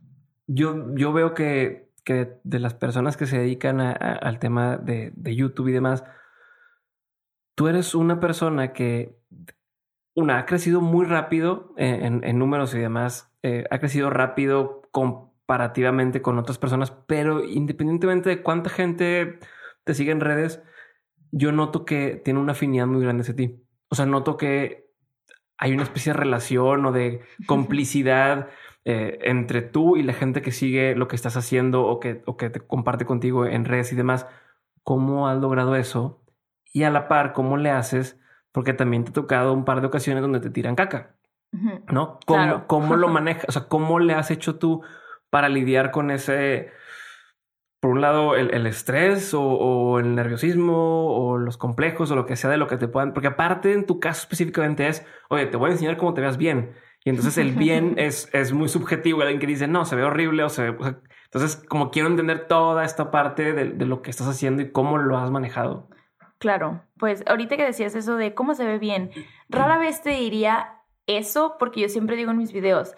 [0.46, 5.36] Yo, yo veo que, que de las personas que se dedican al tema de, de,
[5.36, 6.02] YouTube y demás,
[7.54, 9.16] tú eres una persona que,
[10.16, 15.29] una, ha crecido muy rápido en, en números y demás, eh, ha crecido rápido con
[15.50, 19.40] comparativamente con otras personas, pero independientemente de cuánta gente
[19.82, 20.62] te sigue en redes,
[21.32, 23.60] yo noto que tiene una afinidad muy grande hacia ti.
[23.88, 24.92] O sea, noto que
[25.58, 28.46] hay una especie de relación o de complicidad
[28.84, 32.36] eh, entre tú y la gente que sigue lo que estás haciendo o que, o
[32.36, 34.28] que te comparte contigo en redes y demás.
[34.84, 36.22] ¿Cómo has logrado eso?
[36.72, 38.20] Y a la par, ¿cómo le haces?
[38.52, 41.16] Porque también te ha tocado un par de ocasiones donde te tiran caca.
[41.88, 42.20] ¿No?
[42.24, 43.46] ¿Cómo, ¿Cómo lo manejas?
[43.48, 44.82] O sea, ¿cómo le has hecho tú
[45.30, 46.70] para lidiar con ese,
[47.80, 52.50] por un lado, el, estrés o, el nerviosismo o los complejos o lo que sea
[52.50, 55.70] de lo que te puedan, porque aparte en tu caso específicamente es, oye, te voy
[55.70, 56.74] a enseñar cómo te veas bien.
[57.04, 59.22] Y entonces el bien es, es muy subjetivo.
[59.22, 60.96] Alguien que dice, no, se ve horrible o se ve...
[61.24, 64.98] entonces, como quiero entender toda esta parte de, de lo que estás haciendo y cómo
[64.98, 65.88] lo has manejado.
[66.40, 69.10] Claro, pues ahorita que decías eso de cómo se ve bien,
[69.50, 72.94] rara vez te diría eso porque yo siempre digo en mis videos,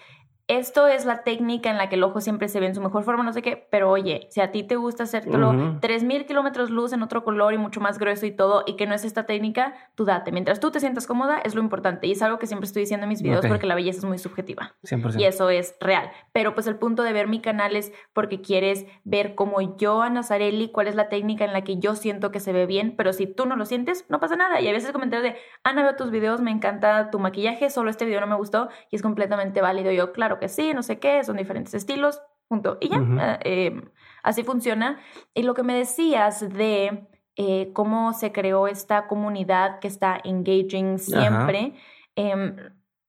[0.59, 3.05] esto es la técnica en la que el ojo siempre se ve en su mejor
[3.05, 6.71] forma, no sé qué, pero oye, si a ti te gusta hacértelo tres mil kilómetros
[6.71, 9.25] luz en otro color y mucho más grueso y todo, y que no es esta
[9.25, 10.33] técnica, tú date.
[10.33, 12.07] Mientras tú te sientas cómoda, es lo importante.
[12.07, 14.19] Y es algo que siempre estoy diciendo en mis videos porque la belleza es muy
[14.19, 14.75] subjetiva.
[14.85, 15.21] 100%.
[15.21, 16.11] Y eso es real.
[16.33, 20.23] Pero pues el punto de ver mi canal es porque quieres ver como yo, Ana
[20.23, 23.13] Zarelli, cuál es la técnica en la que yo siento que se ve bien, pero
[23.13, 24.61] si tú no lo sientes, no pasa nada.
[24.61, 28.05] Y a veces comentarios de, Ana, veo tus videos, me encanta tu maquillaje, solo este
[28.05, 29.93] video no me gustó y es completamente válido.
[29.93, 32.79] Yo, claro que sí, no sé qué, son diferentes estilos, punto.
[32.81, 33.91] Y ya, eh, em,
[34.25, 34.99] así funciona.
[35.35, 40.99] Y lo que me decías de eh, cómo se creó esta comunidad que está engaging
[40.99, 41.75] siempre,
[42.17, 42.57] em,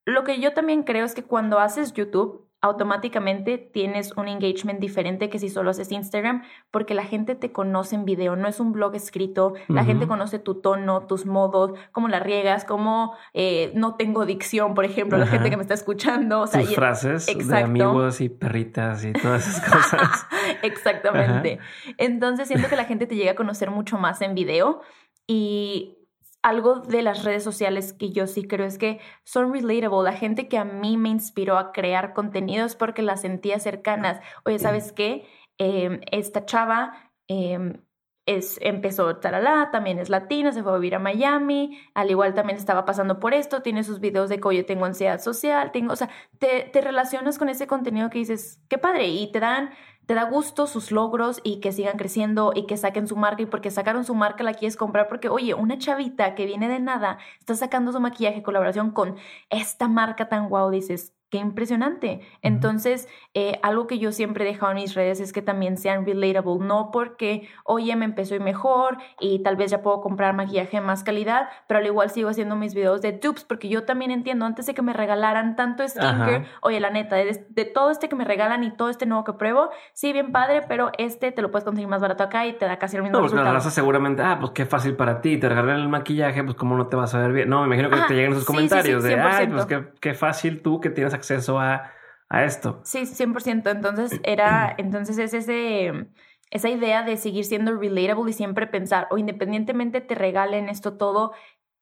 [0.06, 5.28] lo que yo también creo es que cuando haces YouTube, automáticamente tienes un engagement diferente
[5.28, 8.72] que si solo haces Instagram, porque la gente te conoce en video, no es un
[8.72, 13.96] blog escrito, la gente conoce tu tono, tus modos, cómo la riegas, cómo eh, no
[13.96, 16.40] tengo dicción, por ejemplo, la gente que me está escuchando.
[16.40, 20.26] O sea, Tus frases de amigos y perritas y todas esas cosas.
[20.62, 21.58] Exactamente.
[21.98, 24.80] Entonces siento que la gente te llega a conocer mucho más en video
[25.26, 25.98] y
[26.44, 30.04] algo de las redes sociales que yo sí creo es que son relatable.
[30.04, 34.20] La gente que a mí me inspiró a crear contenidos porque las sentía cercanas.
[34.44, 35.26] Oye, ¿sabes qué?
[35.56, 37.82] Em, esta chava em,
[38.26, 42.58] es, empezó talala, también es latina, se fue a vivir a Miami, al igual también
[42.58, 45.96] estaba pasando por esto, tiene sus videos de que oye, tengo ansiedad social, tengo, o
[45.96, 49.70] sea, te, te relacionas con ese contenido que dices, qué padre, y te dan,
[50.06, 53.46] te da gusto sus logros y que sigan creciendo y que saquen su marca y
[53.46, 57.18] porque sacaron su marca la quieres comprar porque, oye, una chavita que viene de nada
[57.40, 59.16] está sacando su maquillaje colaboración con
[59.50, 62.20] esta marca tan guau, dices, qué impresionante.
[62.42, 66.06] Entonces, eh, algo que yo siempre he dejado en mis redes es que también sean
[66.06, 70.80] relatable, no porque, oye, me empezó mejor y tal vez ya puedo comprar maquillaje de
[70.80, 74.44] más calidad, pero al igual sigo haciendo mis videos de dupes porque yo también entiendo,
[74.44, 78.24] antes de que me regalaran tanto skincare, oye, la neta, de, todo este que me
[78.24, 81.64] regalan y todo este nuevo que pruebo, sí, bien padre, pero este te lo puedes
[81.64, 83.70] conseguir más barato acá y te da casi el mismo no, pues resultado.
[83.70, 86.94] seguramente, ah, pues qué fácil para ti, te regalan el maquillaje, pues cómo no te
[86.94, 87.48] vas a ver bien.
[87.48, 90.80] No, me imagino que te lleguen esos comentarios de, ay, pues qué, qué fácil tú
[90.80, 91.23] que tienes acceso
[91.58, 91.92] a,
[92.28, 92.80] a esto.
[92.84, 93.70] Sí, 100%.
[93.70, 96.08] Entonces era, entonces es ese,
[96.50, 101.32] esa idea de seguir siendo relatable y siempre pensar, o independientemente te regalen esto todo,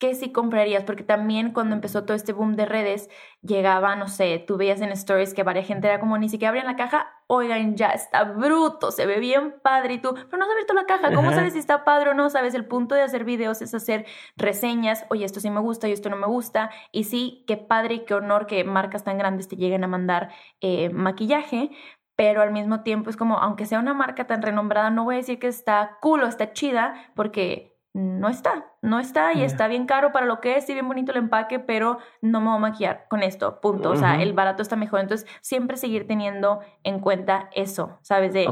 [0.03, 0.83] ¿qué sí comprarías?
[0.83, 3.09] Porque también cuando empezó todo este boom de redes,
[3.41, 6.67] llegaba, no sé, tú veías en stories que varias gente era como, ni siquiera abrían
[6.67, 10.51] la caja, oigan, ya está bruto, se ve bien padre y tú, pero no has
[10.51, 12.31] abierto la caja, ¿cómo sabes si está padre o no?
[12.31, 14.05] Sabes, el punto de hacer videos es hacer
[14.37, 17.95] reseñas, oye, esto sí me gusta y esto no me gusta, y sí, qué padre
[17.95, 21.71] y qué honor que marcas tan grandes te lleguen a mandar eh, maquillaje,
[22.17, 25.19] pero al mismo tiempo es como, aunque sea una marca tan renombrada, no voy a
[25.19, 29.87] decir que está cool o está chida, porque no está, no está y está bien
[29.87, 32.61] caro para lo que es y bien bonito el empaque, pero no me voy a
[32.61, 33.91] maquillar con esto, punto.
[33.91, 35.01] O sea, el barato está mejor.
[35.01, 38.33] Entonces, siempre seguir teniendo en cuenta eso, ¿sabes?
[38.33, 38.47] De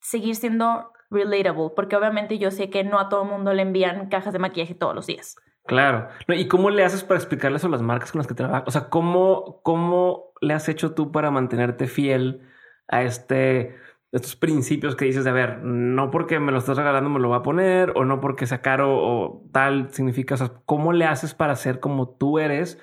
[0.00, 4.08] seguir siendo relatable, porque obviamente yo sé que no a todo el mundo le envían
[4.08, 5.36] cajas de maquillaje todos los días.
[5.66, 6.08] Claro.
[6.28, 8.64] ¿Y cómo le haces para explicarles a las marcas con las que trabajas?
[8.66, 12.48] O sea, ¿cómo, ¿cómo le has hecho tú para mantenerte fiel
[12.88, 13.76] a este
[14.12, 17.28] estos principios que dices de, a ver, no porque me lo estás regalando me lo
[17.28, 21.04] va a poner, o no porque sea caro o tal, significa, o sea, ¿cómo le
[21.04, 22.78] haces para ser como tú eres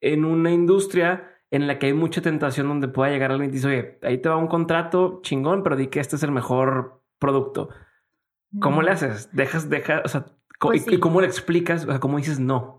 [0.00, 3.68] en una industria en la que hay mucha tentación donde pueda llegar alguien y dice,
[3.68, 7.70] oye, ahí te va un contrato chingón, pero di que este es el mejor producto.
[8.60, 9.30] ¿Cómo le haces?
[9.32, 10.26] Dejas, dejas, o sea,
[10.58, 11.84] pues ¿y, cómo le explicas?
[11.84, 12.78] O sea, ¿cómo dices no?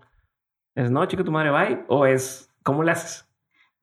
[0.74, 1.84] ¿Es no, chica, tu madre, bye?
[1.88, 3.28] ¿O es, cómo le haces?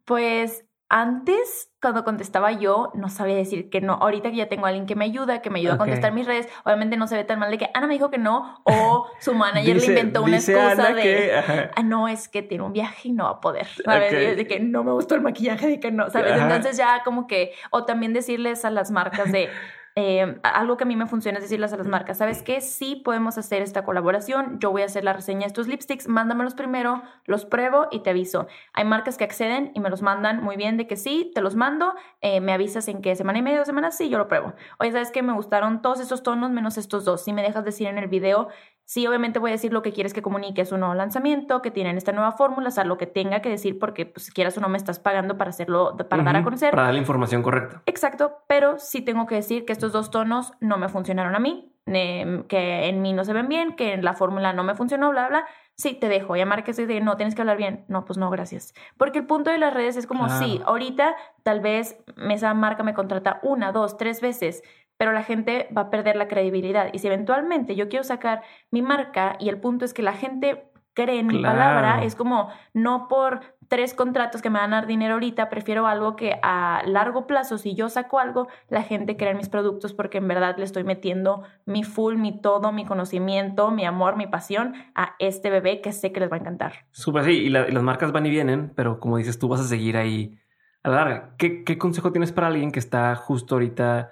[0.05, 3.93] Pues antes, cuando contestaba yo, no sabía decir que no.
[3.93, 6.25] Ahorita que ya tengo a alguien que me ayuda, que me ayuda a contestar mis
[6.25, 9.07] redes, obviamente no se ve tan mal de que Ana me dijo que no, o
[9.19, 13.11] su manager le inventó una excusa de, ah, no, es que tiene un viaje y
[13.11, 13.67] no va a poder.
[13.85, 16.39] De que no me gustó el maquillaje, de que no, ¿sabes?
[16.39, 19.49] Entonces ya como que, o también decirles a las marcas de,
[19.99, 22.61] eh, algo que a mí me funciona es decirles a las marcas, ¿sabes qué?
[22.61, 26.53] Sí podemos hacer esta colaboración, yo voy a hacer la reseña de estos lipsticks, mándamelos
[26.53, 28.45] primero, los pruebo y te aviso.
[28.73, 31.55] Hay marcas que acceden y me los mandan muy bien de que sí, te los
[31.55, 34.53] mando, eh, me avisas en qué semana y media o semana, sí, yo lo pruebo.
[34.77, 35.23] Oye, ¿sabes qué?
[35.23, 37.23] Me gustaron todos estos tonos menos estos dos.
[37.23, 38.49] Si me dejas decir en el video
[38.87, 41.71] Sí, obviamente voy a decir lo que quieres que comunique es un nuevo lanzamiento, que
[41.71, 44.57] tienen esta nueva fórmula, o sea, lo que tenga que decir porque pues, si quieras
[44.57, 46.71] o no me estás pagando para hacerlo, para dar a conocer.
[46.71, 47.81] Para dar la información correcta.
[47.85, 51.73] Exacto, pero sí tengo que decir que estos dos tonos no me funcionaron a mí,
[51.85, 55.27] que en mí no se ven bien, que en la fórmula no me funcionó, bla,
[55.27, 55.45] bla.
[55.75, 57.83] Sí, te dejo, llamar que se de no, tienes que hablar bien.
[57.89, 58.73] No, pues no, gracias.
[58.95, 61.97] Porque el punto de las redes es como, sí, ahorita tal vez
[62.29, 64.63] esa marca me contrata una, dos, tres veces,
[64.97, 66.89] pero la gente va a perder la credibilidad.
[66.91, 70.71] Y si eventualmente yo quiero sacar mi marca y el punto es que la gente
[70.93, 74.87] cree en mi palabra, es como no por tres contratos que me van a dar
[74.87, 79.31] dinero ahorita, prefiero algo que a largo plazo, si yo saco algo, la gente cree
[79.31, 83.69] en mis productos porque en verdad le estoy metiendo mi full, mi todo, mi conocimiento,
[83.69, 86.87] mi amor, mi pasión a este bebé que sé que les va a encantar.
[86.91, 89.97] Súper, sí, y, las marcas van y vienen, pero como dices, tú vas a seguir
[89.97, 90.39] ahí
[90.81, 91.35] a la larga.
[91.37, 94.09] ¿Qué, ¿Qué consejo tienes para alguien que está justo ahorita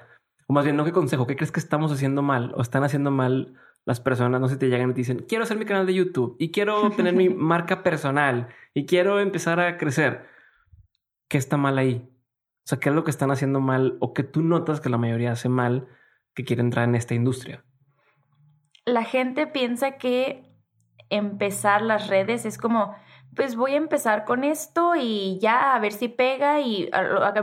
[0.48, 3.12] o más bien, no qué consejo, ¿qué crees que estamos haciendo mal o están haciendo
[3.12, 3.56] mal
[3.86, 4.40] las personas?
[4.40, 6.92] No sé, te llegan y te dicen, quiero hacer mi canal de YouTube y quiero
[6.92, 10.28] tener mi marca personal y quiero empezar a crecer.
[11.28, 12.08] ¿Qué está mal ahí?
[12.66, 14.98] O sea, ¿qué es lo que están haciendo mal o que tú notas que la
[14.98, 15.88] mayoría hace mal
[16.36, 17.64] que quiere entrar en esta industria?
[18.86, 20.44] La gente piensa que
[21.10, 22.96] empezar las redes es como,
[23.36, 26.60] pues voy a empezar con esto y ya a ver si pega.
[26.62, 26.90] Y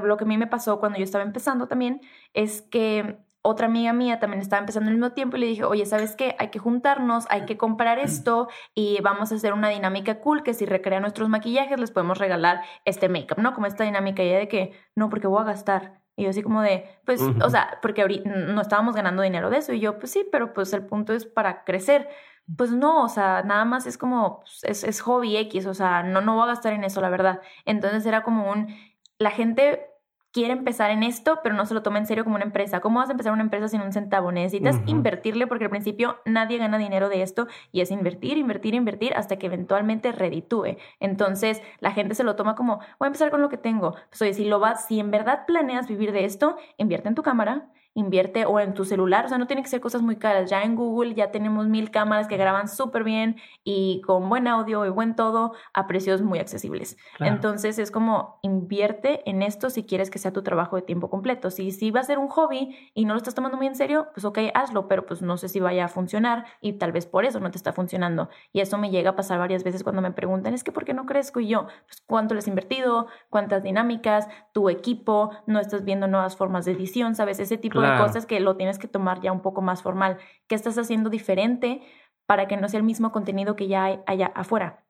[0.02, 2.00] lo que a mí me pasó cuando yo estaba empezando también
[2.34, 5.84] es que otra amiga mía también estaba empezando al mismo tiempo y le dije, oye,
[5.84, 6.36] ¿sabes qué?
[6.38, 10.54] Hay que juntarnos, hay que comprar esto y vamos a hacer una dinámica cool que
[10.54, 13.52] si recrea nuestros maquillajes les podemos regalar este make-up, ¿no?
[13.52, 16.00] Como esta dinámica ya de que, no, porque voy a gastar.
[16.14, 19.58] Y yo así como de, pues, o sea, porque ahorita no estábamos ganando dinero de
[19.58, 19.72] eso.
[19.72, 22.08] Y yo, pues sí, pero pues el punto es para crecer.
[22.56, 26.02] Pues no, o sea, nada más es como, pues, es, es hobby X, o sea,
[26.02, 27.40] no, no voy a gastar en eso, la verdad.
[27.64, 28.74] Entonces era como un,
[29.18, 29.92] la gente
[30.32, 32.80] quiere empezar en esto, pero no se lo toma en serio como una empresa.
[32.80, 34.32] ¿Cómo vas a empezar una empresa sin un centavo?
[34.32, 39.14] Necesitas invertirle porque al principio nadie gana dinero de esto y es invertir, invertir, invertir
[39.14, 40.78] hasta que eventualmente reditúe.
[41.00, 43.94] Entonces la gente se lo toma como, voy a empezar con lo que tengo.
[44.08, 47.22] Pues oye, si lo vas, si en verdad planeas vivir de esto, invierte en tu
[47.22, 50.50] cámara, invierte o en tu celular, o sea, no tiene que ser cosas muy caras.
[50.50, 54.86] Ya en Google ya tenemos mil cámaras que graban súper bien y con buen audio
[54.86, 56.96] y buen todo a precios muy accesibles.
[57.20, 61.50] Entonces es como invierte en esto si quieres que sea tu trabajo de tiempo completo.
[61.50, 64.08] Si, si va a ser un hobby y no lo estás tomando muy en serio,
[64.14, 67.24] pues ok, hazlo, pero pues no sé si vaya a funcionar y tal vez por
[67.24, 68.30] eso no te está funcionando.
[68.52, 70.94] Y eso me llega a pasar varias veces cuando me preguntan, es que ¿por qué
[70.94, 71.40] no crezco?
[71.40, 76.36] Y yo, pues cuánto les he invertido, cuántas dinámicas, tu equipo, no estás viendo nuevas
[76.36, 77.38] formas de edición, ¿sabes?
[77.38, 80.18] Ese tipo de cosas que lo tienes que tomar ya un poco más formal.
[80.46, 81.82] ¿Qué estás haciendo diferente
[82.26, 84.84] para que no sea el mismo contenido que ya hay allá afuera?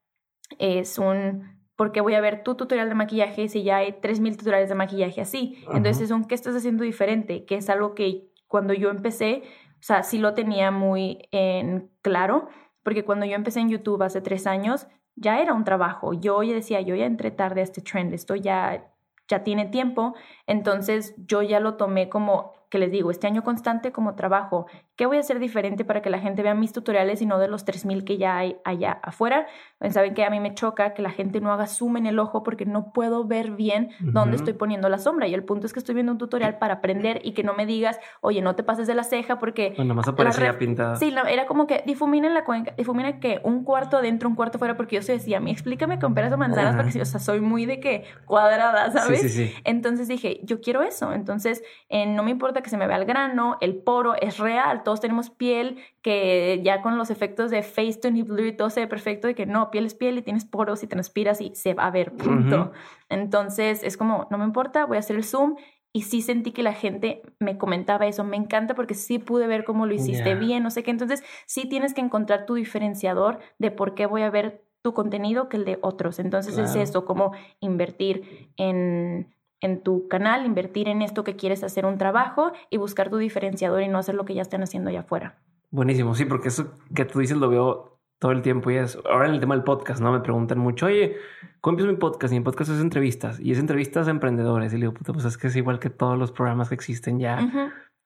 [0.58, 4.68] Es un porque voy a ver tu tutorial de maquillaje si ya hay 3.000 tutoriales
[4.68, 5.64] de maquillaje así.
[5.72, 7.44] Entonces es un ¿qué estás haciendo diferente?
[7.44, 12.48] Que es algo que cuando yo empecé, o sea, sí lo tenía muy en claro,
[12.82, 16.12] porque cuando yo empecé en YouTube hace tres años, ya era un trabajo.
[16.12, 18.92] Yo ya decía, yo ya entré tarde a este trend, esto ya,
[19.26, 20.14] ya tiene tiempo,
[20.46, 25.06] entonces yo ya lo tomé como que les digo, este año constante como trabajo, ¿qué
[25.06, 27.66] voy a hacer diferente para que la gente vea mis tutoriales y no de los
[27.66, 29.46] 3.000 que ya hay allá afuera?
[29.78, 32.18] Pues, saben que a mí me choca que la gente no haga zoom en el
[32.18, 35.26] ojo porque no puedo ver bien dónde estoy poniendo la sombra.
[35.26, 37.66] Y el punto es que estoy viendo un tutorial para aprender y que no me
[37.66, 39.74] digas, oye, no te pases de la ceja porque...
[39.76, 40.96] Bueno, más aparecía pintada.
[40.96, 44.58] Sí, era como que difumina en la cuenca, difumina que un cuarto adentro, un cuarto
[44.58, 47.20] fuera, porque yo se decía, a mí explícame con peras o manzanas, porque o sea,
[47.20, 49.20] soy muy de que cuadrada, ¿sabes?
[49.20, 49.54] Sí, sí, sí.
[49.64, 51.12] Entonces dije, yo quiero eso.
[51.12, 54.81] Entonces, eh, no me importa que se me vea el grano, el poro es real,
[54.82, 58.80] todos tenemos piel que ya con los efectos de Facetune y Blur y todo se
[58.80, 61.74] ve perfecto y que no, piel es piel y tienes poros y transpiras y se
[61.74, 62.72] va a ver, punto.
[63.08, 65.56] Entonces es como, no me importa, voy a hacer el zoom
[65.92, 69.64] y sí sentí que la gente me comentaba eso, me encanta porque sí pude ver
[69.64, 73.70] cómo lo hiciste bien, no sé qué, entonces sí tienes que encontrar tu diferenciador de
[73.70, 76.18] por qué voy a ver tu contenido que el de otros.
[76.18, 81.86] Entonces es eso, como invertir en en tu canal, invertir en esto que quieres hacer
[81.86, 85.00] un trabajo y buscar tu diferenciador y no hacer lo que ya están haciendo allá
[85.00, 85.38] afuera.
[85.70, 89.26] Buenísimo, sí, porque eso que tú dices lo veo todo el tiempo y es ahora
[89.26, 90.12] en el tema del podcast, ¿no?
[90.12, 91.16] Me preguntan mucho, oye,
[91.60, 92.32] ¿cómo empiezo mi podcast?
[92.32, 94.72] Y mi podcast es entrevistas y es entrevistas a emprendedores.
[94.72, 97.18] Y le digo, puta, pues es que es igual que todos los programas que existen
[97.18, 97.38] ya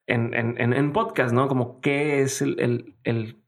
[0.07, 1.47] en, en, en, podcast, ¿no?
[1.47, 3.43] Como qué es el, el, el,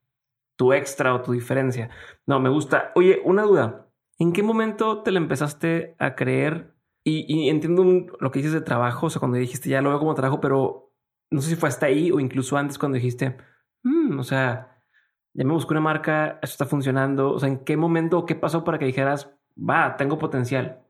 [0.57, 1.89] tu extra o tu diferencia.
[2.27, 2.91] No, me gusta.
[2.95, 3.87] Oye, una duda.
[4.19, 6.75] ¿En qué momento te le empezaste a creer
[7.27, 7.83] y, entiendo
[8.19, 10.93] lo que dices de trabajo, o sea, cuando dijiste ya lo veo como trabajo, pero
[11.31, 13.37] no sé si fue hasta ahí o incluso antes cuando dijiste,
[13.83, 14.83] mm, o sea,
[15.33, 17.31] ya me busqué una marca, eso está funcionando.
[17.31, 20.81] O sea, ¿en qué momento o qué pasó para que dijeras, va, tengo potencial?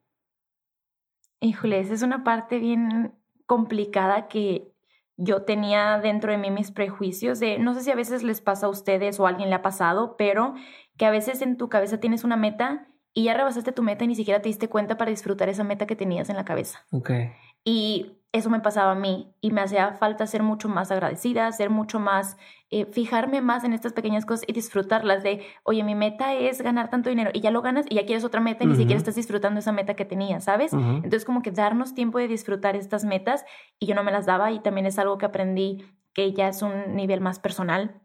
[1.42, 3.14] Híjole, esa es una parte bien
[3.46, 4.74] complicada que
[5.18, 8.68] yo tenía dentro de mí mis prejuicios de, no sé si a veces les pasa
[8.68, 10.54] a ustedes o a alguien le ha pasado, pero
[10.98, 14.08] que a veces en tu cabeza tienes una meta y ya rebasaste tu meta y
[14.08, 16.86] ni siquiera te diste cuenta para disfrutar esa meta que tenías en la cabeza.
[16.92, 17.12] Ok.
[17.64, 21.72] Y eso me pasaba a mí y me hacía falta ser mucho más agradecida, ser
[21.72, 22.38] mucho más,
[22.70, 26.92] eh, fijarme más en estas pequeñas cosas y disfrutarlas de, oye, mi meta es ganar
[26.92, 29.16] tanto dinero y ya lo ganas y ya quieres otra meta y ni siquiera estás
[29.16, 30.74] disfrutando esa meta que tenías, ¿sabes?
[30.74, 33.46] Entonces como que darnos tiempo de disfrutar estas metas
[33.80, 36.62] y yo no me las daba y también es algo que aprendí que ya es
[36.62, 38.00] un nivel más personal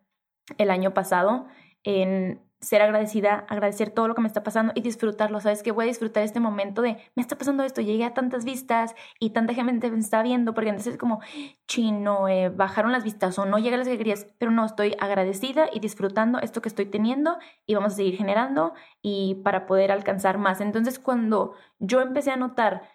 [0.56, 1.46] el año pasado
[1.82, 5.40] en ser agradecida, agradecer todo lo que me está pasando y disfrutarlo.
[5.40, 8.44] Sabes que voy a disfrutar este momento de me está pasando esto, llegué a tantas
[8.44, 11.20] vistas y tanta gente me está viendo, porque entonces es como
[11.66, 15.66] chino, eh, bajaron las vistas o no llegan las que querías, pero no, estoy agradecida
[15.72, 20.38] y disfrutando esto que estoy teniendo y vamos a seguir generando y para poder alcanzar
[20.38, 20.61] más.
[20.61, 22.88] Entonces, cuando yo empecé a notar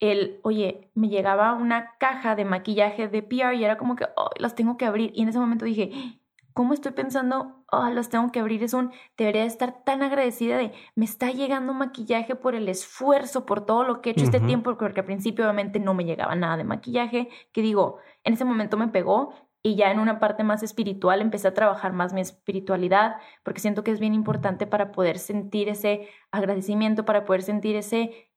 [0.00, 4.30] el, oye, me llegaba una caja de maquillaje de PR y era como que, oh,
[4.38, 5.12] las tengo que abrir.
[5.14, 6.20] Y en ese momento dije,
[6.54, 10.72] cómo estoy pensando, oh, las tengo que abrir, es un, debería estar tan agradecida de,
[10.94, 14.76] me está llegando maquillaje por el esfuerzo, por todo lo que he hecho este tiempo,
[14.78, 18.76] porque al principio obviamente no me llegaba nada de maquillaje, que digo, en ese momento
[18.76, 23.16] me pegó y ya en una parte más espiritual empecé a trabajar más mi espiritualidad,
[23.42, 28.30] porque siento que es bien importante para poder sentir ese agradecimiento, para poder sentir ese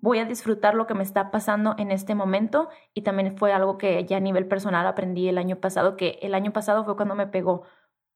[0.00, 3.78] voy a disfrutar lo que me está pasando en este momento y también fue algo
[3.78, 7.14] que ya a nivel personal aprendí el año pasado, que el año pasado fue cuando
[7.14, 7.62] me pegó,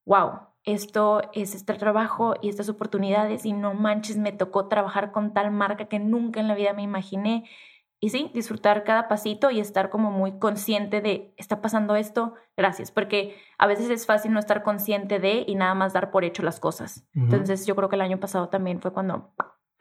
[0.07, 5.35] wow, esto es este trabajo y estas oportunidades y no manches, me tocó trabajar con
[5.35, 7.45] tal marca que nunca en la vida me imaginé.
[8.01, 12.91] Y sí, disfrutar cada pasito y estar como muy consciente de, está pasando esto, gracias,
[12.91, 16.43] porque a veces es fácil no estar consciente de y nada más dar por hecho
[16.43, 17.07] las cosas.
[17.15, 19.33] Entonces yo creo que el año pasado también fue cuando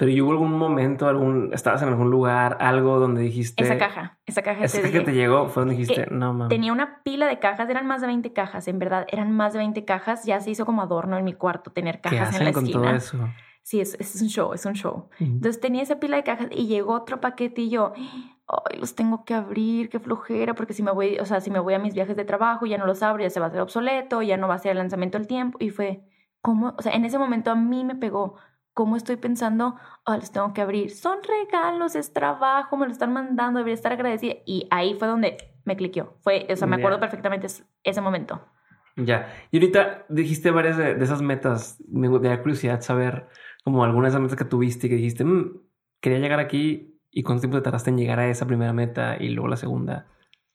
[0.06, 3.64] Pero hubo algún momento, algún, estabas en algún lugar, algo donde dijiste.
[3.64, 4.66] Esa caja, esa caja.
[4.66, 6.50] Esa que te llegó fue donde dijiste, no mames.
[6.50, 9.60] Tenía una pila de cajas, eran más de 20 cajas, en verdad, eran más de
[9.60, 10.26] 20 cajas.
[10.26, 13.18] Ya se hizo como adorno en mi cuarto tener cajas en la con Todo eso?
[13.62, 15.08] Sí, es, es un show, es un show.
[15.20, 19.24] Entonces tenía esa pila de cajas y llegó otro paquete y yo, ay, los tengo
[19.24, 21.94] que abrir, qué flojera, porque si me voy, o sea, si me voy a mis
[21.94, 24.50] viajes de trabajo, ya no los abro, ya se va a hacer obsoleto, ya no
[24.50, 25.58] va a ser el lanzamiento del tiempo.
[25.62, 26.04] Y fue,
[26.42, 26.76] ¿cómo?
[26.78, 28.36] O sea, en ese momento a mí me pegó,
[28.74, 29.76] ¿cómo estoy pensando?
[30.06, 30.92] Oh, los tengo que abrir.
[30.92, 34.36] Son regalos, es trabajo, me lo están mandando, debería estar agradecida.
[34.46, 36.18] Y ahí fue donde me cliqueó.
[36.22, 37.48] Fue, o sea, me acuerdo perfectamente
[37.84, 38.42] ese momento.
[38.96, 39.34] Ya.
[39.52, 41.78] Y ahorita dijiste varias de, esas metas.
[41.88, 43.28] Me da curiosidad saber
[43.64, 45.62] como algunas de esas metas que tuviste y que dijiste, mm,
[46.02, 49.30] quería llegar aquí ¿Y cuánto tiempo te tardaste en llegar a esa primera meta y
[49.30, 50.08] luego la segunda?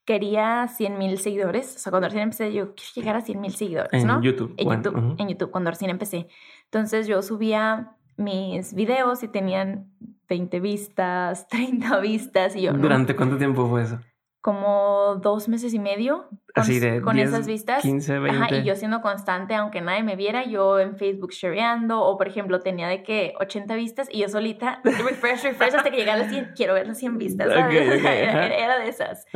[0.04, 1.76] Quería 100 mil seguidores.
[1.76, 4.16] O sea, cuando recién empecé, yo quiero llegar a 100 mil seguidores, ¿no?
[4.16, 4.54] En YouTube.
[4.56, 6.26] En YouTube, en YouTube, cuando recién empecé.
[6.64, 9.90] Entonces yo subía mis videos y tenían
[10.28, 12.72] 20 vistas, 30 vistas y yo...
[12.74, 13.98] ¿Durante cuánto tiempo fue eso?
[14.40, 17.82] como dos meses y medio con, Así de con esas vistas.
[17.82, 18.44] 15, 20.
[18.44, 22.28] Ajá, y yo siendo constante, aunque nadie me viera, yo en Facebook shareando, o por
[22.28, 26.22] ejemplo, tenía de que 80 vistas y yo solita, refresh, refresh, hasta que llegara a
[26.22, 28.04] las 100, quiero ver las 100 vistas, ¿sabes?
[28.04, 29.26] era, de esas.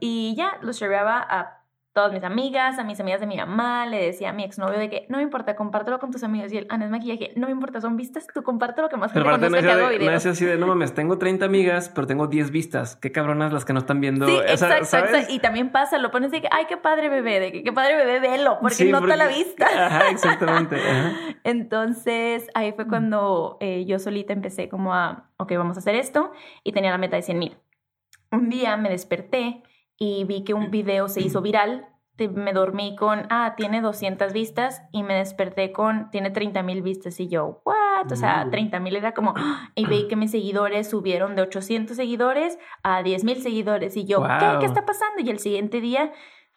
[0.00, 1.61] Y ya, los shareaba a
[1.92, 4.88] todas mis amigas, a mis amigas de mi mamá, le decía a mi exnovio de
[4.88, 6.52] que no me importa, compártelo con tus amigos.
[6.52, 9.28] Y él, Ana, es maquillaje, no me importa, son vistas, tú compártelo que más gente
[9.28, 10.24] conozca no que hago videos.
[10.24, 12.96] No así de, no mames, tengo 30 amigas, pero tengo 10 vistas.
[12.96, 14.26] Qué cabronas las que no están viendo.
[14.26, 15.18] Sí, exacto, exacto.
[15.28, 17.96] Y también pasa, lo pones de que, ay, qué padre bebé, de que qué padre
[17.96, 19.66] bebé, velo, porque no nota la vista.
[19.66, 20.78] Ajá, exactamente.
[21.44, 26.32] Entonces, ahí fue cuando eh, yo solita empecé como a, ok, vamos a hacer esto.
[26.64, 27.56] Y tenía la meta de 100 mil.
[28.30, 29.62] Un día me desperté
[30.02, 31.88] y vi que un video se hizo viral
[32.28, 37.18] me dormí con, ah, tiene 200 vistas y me desperté con, tiene 30 mil vistas
[37.20, 38.10] y yo, what?
[38.12, 39.34] O sea, 30 mil era como,
[39.74, 44.22] y vi que mis seguidores subieron de 800 seguidores a 10 mil seguidores y yo,
[44.22, 44.56] ¿qué?
[44.60, 45.22] ¿qué está pasando?
[45.22, 46.12] Y el siguiente día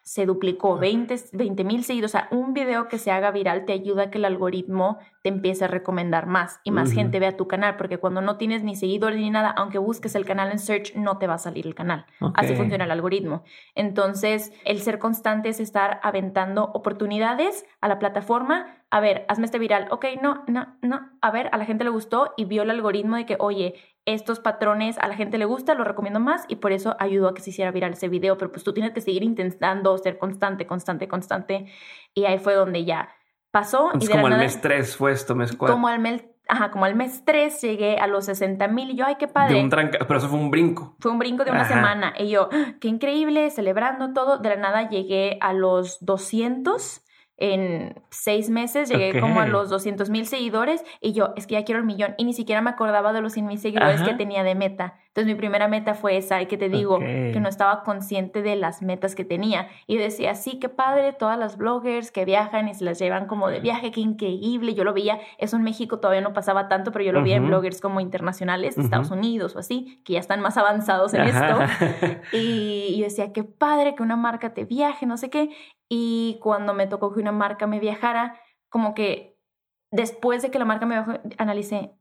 [0.06, 2.12] se duplicó 20 mil seguidores.
[2.12, 5.30] O sea, un video que se haga viral te ayuda a que el algoritmo te
[5.30, 8.76] empiece a recomendar más y más gente vea tu canal, porque cuando no tienes ni
[8.76, 11.74] seguidores ni nada, aunque busques el canal en search, no te va a salir el
[11.74, 12.06] canal.
[12.34, 13.42] Así funciona el algoritmo.
[13.74, 18.76] Entonces, el ser constante es estar aventando oportunidades a la plataforma.
[18.90, 19.88] A ver, hazme este viral.
[19.90, 21.10] Ok, no, no, no.
[21.20, 23.74] A ver, a la gente le gustó y vio el algoritmo de que, oye,
[24.06, 27.34] estos patrones a la gente le gusta, lo recomiendo más y por eso ayudó a
[27.34, 30.66] que se hiciera viral ese video, pero pues tú tienes que seguir intentando ser constante,
[30.66, 31.66] constante, constante
[32.14, 33.10] y ahí fue donde ya
[33.50, 33.90] pasó.
[34.00, 35.74] y como al mes 3 fue esto, mes 4.
[35.74, 39.04] Como al mes, ajá, como al mes 3 llegué a los 60 mil y yo,
[39.04, 39.60] ay, qué padre.
[39.60, 40.96] un pero eso fue un brinco.
[41.00, 44.56] Fue un brinco de una semana y yo, ah, qué increíble, celebrando todo, de la
[44.56, 47.02] nada llegué a los 200
[47.38, 51.64] en seis meses llegué como a los 200 mil seguidores y yo, es que ya
[51.64, 54.42] quiero el millón y ni siquiera me acordaba de los 100 mil seguidores que tenía
[54.42, 54.98] de meta.
[55.16, 58.54] Entonces mi primera meta fue esa y que te digo que no estaba consciente de
[58.54, 59.68] las metas que tenía.
[59.86, 63.48] Y decía, sí, qué padre, todas las bloggers que viajan y se las llevan como
[63.48, 64.74] de viaje, qué increíble.
[64.74, 67.46] Yo lo veía, eso en México todavía no pasaba tanto, pero yo lo veía en
[67.46, 71.60] bloggers como internacionales de Estados Unidos o así, que ya están más avanzados en esto.
[72.32, 75.48] y yo decía, qué padre que una marca te viaje, no sé qué.
[75.88, 78.38] Y cuando me tocó que una marca me viajara,
[78.68, 79.38] como que
[79.90, 81.92] después de que la marca me viajó, analicé,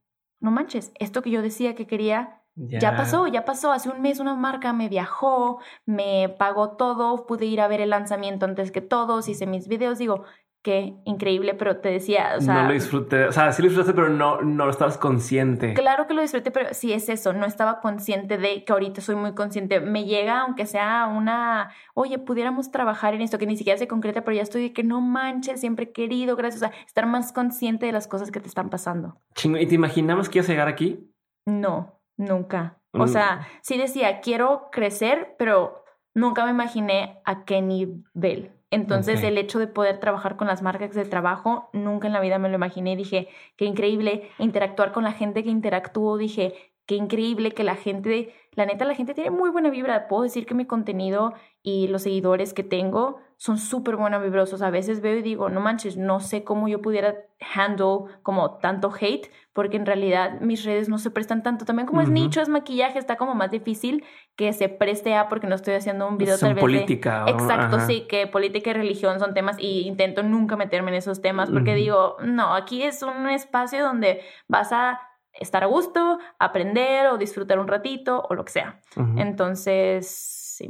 [0.41, 2.95] no manches, esto que yo decía que quería, ya.
[2.95, 3.71] pasó, ya pasó.
[3.71, 7.89] Hace un mes una marca me viajó, me pagó todo, pude ir a ver el
[7.89, 10.23] lanzamiento antes que todos, hice mis videos, digo,
[10.65, 12.63] qué increíble, pero te decía, o sea...
[12.63, 15.75] No lo disfruté, o sea, sí lo disfrutaste, pero no, no estabas consciente.
[15.75, 19.15] Claro que lo disfruté, pero sí es eso, no estaba consciente de que ahorita soy
[19.15, 19.79] muy consciente.
[19.79, 24.23] Me llega, aunque sea una, oye, pudiéramos trabajar en esto, que ni siquiera se concreta,
[24.23, 27.31] pero ya estoy de que no manches, siempre he querido, gracias, o sea, estar más
[27.31, 29.21] consciente de las cosas que te están pasando.
[29.35, 31.11] Chingo, ¿y te imaginabas que ibas a llegar aquí?
[31.45, 32.79] No, nunca.
[32.91, 33.07] O mm.
[33.07, 38.51] sea, sí decía, quiero crecer, pero nunca me imaginé a qué nivel.
[38.71, 42.39] Entonces, el hecho de poder trabajar con las marcas de trabajo, nunca en la vida
[42.39, 42.97] me lo imaginé.
[42.97, 46.17] Dije, qué increíble interactuar con la gente que interactúo.
[46.17, 50.07] Dije, qué increíble que la gente, la neta, la gente tiene muy buena vibra.
[50.07, 54.61] Puedo decir que mi contenido y los seguidores que tengo son súper buenos vibrosos.
[54.61, 57.15] A veces veo y digo, no manches, no sé cómo yo pudiera
[57.55, 61.63] handle como tanto hate, porque en realidad mis redes no se prestan tanto.
[61.63, 64.03] También como es nicho, es maquillaje, está como más difícil
[64.35, 67.23] que se preste a porque no estoy haciendo un video tal vez política.
[67.25, 71.49] Exacto, sí, que política y religión son temas y intento nunca meterme en esos temas
[71.49, 74.99] porque digo, no, aquí es un espacio donde vas a
[75.31, 78.81] estar a gusto, aprender o disfrutar un ratito o lo que sea.
[79.15, 80.69] Entonces, sí.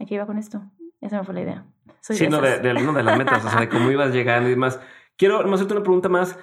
[0.00, 0.62] ¿A iba con esto?
[1.02, 1.64] Esa me fue la idea.
[2.00, 4.80] sí, no, de, de, de las metas, o sea, de cómo ibas llegando y demás.
[5.18, 6.38] Quiero hacerte una pregunta más.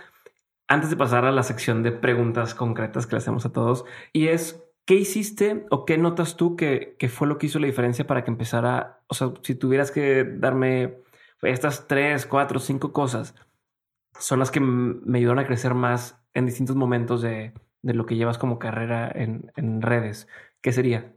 [0.69, 4.27] Antes de pasar a la sección de preguntas concretas que le hacemos a todos, y
[4.27, 8.07] es, ¿qué hiciste o qué notas tú que, que fue lo que hizo la diferencia
[8.07, 9.01] para que empezara?
[9.07, 10.99] O sea, si tuvieras que darme
[11.41, 13.35] estas tres, cuatro, cinco cosas,
[14.17, 18.15] son las que me ayudaron a crecer más en distintos momentos de, de lo que
[18.15, 20.27] llevas como carrera en, en redes.
[20.61, 21.13] ¿Qué sería?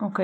[0.00, 0.20] Ok,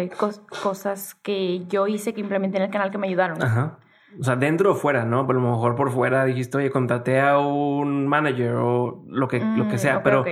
[0.63, 3.43] cosas que yo hice que implementé en el canal que me ayudaron.
[3.43, 3.81] Ajá.
[4.21, 5.27] O sea, dentro o fuera, ¿no?
[5.27, 9.69] Por lo mejor por fuera dijiste, oye, contraté a un manager o lo que, lo
[9.69, 10.25] que mm, sea, pero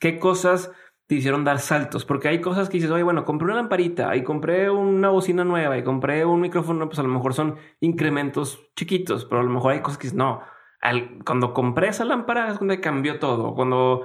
[0.00, 0.72] ¿qué cosas
[1.06, 2.04] te hicieron dar saltos?
[2.04, 5.76] Porque hay cosas que dices, oye, bueno, compré una lamparita y compré una bocina nueva
[5.78, 9.72] y compré un micrófono, pues a lo mejor son incrementos chiquitos, pero a lo mejor
[9.72, 10.42] hay cosas que dices, no,
[10.80, 13.54] al, cuando compré esa lámpara es donde cambió todo.
[13.54, 14.02] Cuando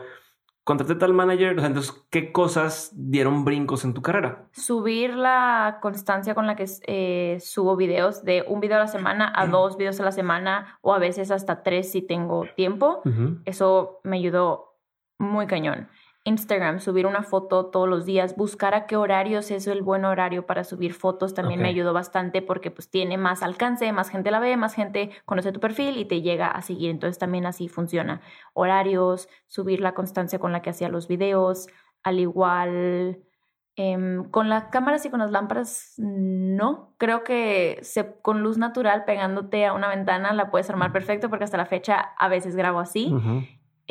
[0.63, 4.47] contraté tal manager, entonces, ¿qué cosas dieron brincos en tu carrera?
[4.51, 9.31] Subir la constancia con la que eh, subo videos, de un video a la semana
[9.35, 13.01] a dos videos a la semana, o a veces hasta tres si tengo tiempo.
[13.45, 14.77] Eso me ayudó
[15.17, 15.87] muy cañón.
[16.23, 20.45] Instagram, subir una foto todos los días, buscar a qué horarios es el buen horario
[20.45, 24.39] para subir fotos también me ayudó bastante porque pues tiene más alcance, más gente la
[24.39, 26.91] ve, más gente conoce tu perfil y te llega a seguir.
[26.91, 28.21] Entonces también así funciona.
[28.53, 31.67] Horarios, subir la constancia con la que hacía los videos,
[32.03, 33.23] al igual
[33.75, 36.93] em, con las cámaras y con las lámparas, no.
[36.99, 41.45] Creo que se, con luz natural pegándote a una ventana la puedes armar perfecto porque
[41.45, 43.11] hasta la fecha a veces grabo así.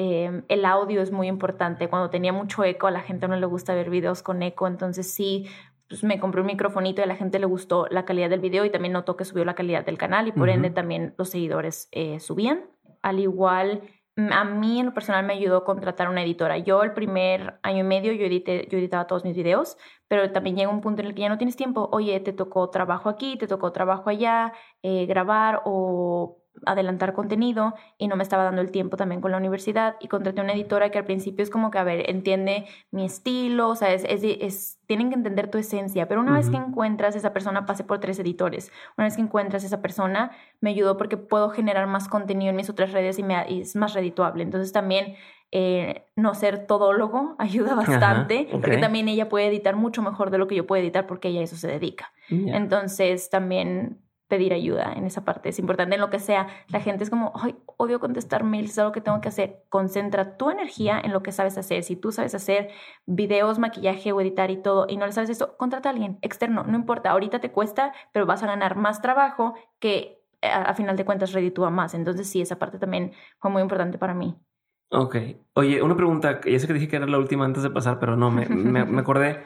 [0.03, 1.91] Em, el audio es muy importante.
[1.91, 5.13] Cuando tenía mucho eco, a la gente no le gusta ver videos con eco, entonces
[5.13, 5.47] sí,
[5.91, 8.65] pues me compré un microfonito y a la gente le gustó la calidad del video
[8.65, 11.91] y también notó que subió la calidad del canal y por ende también los seguidores
[11.93, 12.63] eh, subían.
[13.03, 13.83] Al igual,
[14.17, 16.57] a mí en lo personal me ayudó a contratar una editora.
[16.57, 19.77] Yo el primer año y medio yo, edité, yo editaba todos mis videos,
[20.09, 21.91] pero también llega un punto en el que ya no tienes tiempo.
[21.93, 28.09] Oye, te tocó trabajo aquí, te tocó trabajo allá, eh, grabar o adelantar contenido y
[28.09, 29.97] no me estaba dando el tiempo también con la universidad.
[30.01, 33.69] Y contraté una editora que al principio es como que, a ver, entiende mi estilo,
[33.69, 37.33] o sea, es, es, tienen que entender tu esencia, pero una vez que encuentras esa
[37.33, 41.51] persona, pasé por tres editores, una vez que encuentras esa persona, me ayudó porque puedo
[41.51, 44.43] generar más contenido en mis otras redes y, me, es más redituable.
[44.43, 45.17] Entonces también
[45.53, 50.47] eh, no ser todólogo ayuda bastante, porque también ella puede editar mucho mejor de lo
[50.47, 52.13] que yo puedo editar porque ella a eso se dedica.
[52.29, 53.99] Entonces también
[54.31, 55.51] pedir ayuda en esa parte.
[55.51, 56.47] Es importante en lo que sea.
[56.69, 59.65] La gente es como, ay, odio contestar mails, es algo que tengo que hacer.
[59.69, 61.83] Concentra tu energía en lo que sabes hacer.
[61.83, 62.71] Si tú sabes hacer
[63.05, 66.63] videos, maquillaje o editar y todo y no le sabes esto, contrata a alguien externo.
[66.63, 71.05] No importa, ahorita te cuesta, pero vas a ganar más trabajo que a, final de
[71.05, 71.93] cuentas reditúa más.
[71.95, 74.37] Entonces sí, esa parte también fue muy importante para mí.
[74.91, 75.17] Ok.
[75.55, 76.41] Oye, una pregunta.
[76.45, 79.01] Ya sé que dije que era la última antes de pasar, pero no, me, me
[79.01, 79.43] acordé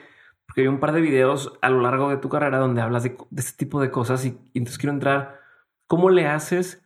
[0.47, 3.17] porque hay un par de videos a lo largo de tu carrera donde hablas de,
[3.37, 5.41] este tipo de cosas y, entonces quiero entrar,
[5.87, 6.85] ¿cómo le haces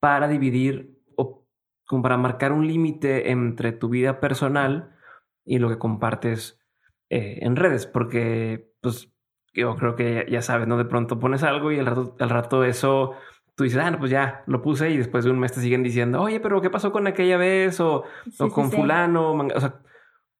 [0.00, 1.46] para dividir o
[1.86, 4.94] como para marcar un límite entre tu vida personal
[5.44, 6.60] y lo que compartes
[7.10, 7.86] eh, en redes?
[7.86, 9.12] Porque pues
[9.54, 10.76] yo creo que ya, sabes, ¿no?
[10.76, 13.14] De pronto pones algo y al rato, al rato eso
[13.56, 15.82] tú dices, ah, no, pues ya lo puse y después de un mes te siguen
[15.82, 17.80] diciendo, oye, pero ¿qué pasó con aquella vez?
[17.80, 18.04] O,
[18.38, 19.32] o con fulano.
[19.32, 19.80] O sea,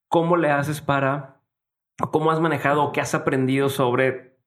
[0.07, 1.38] ¿cómo le haces para
[2.11, 4.39] ¿Cómo has manejado qué has aprendido sobre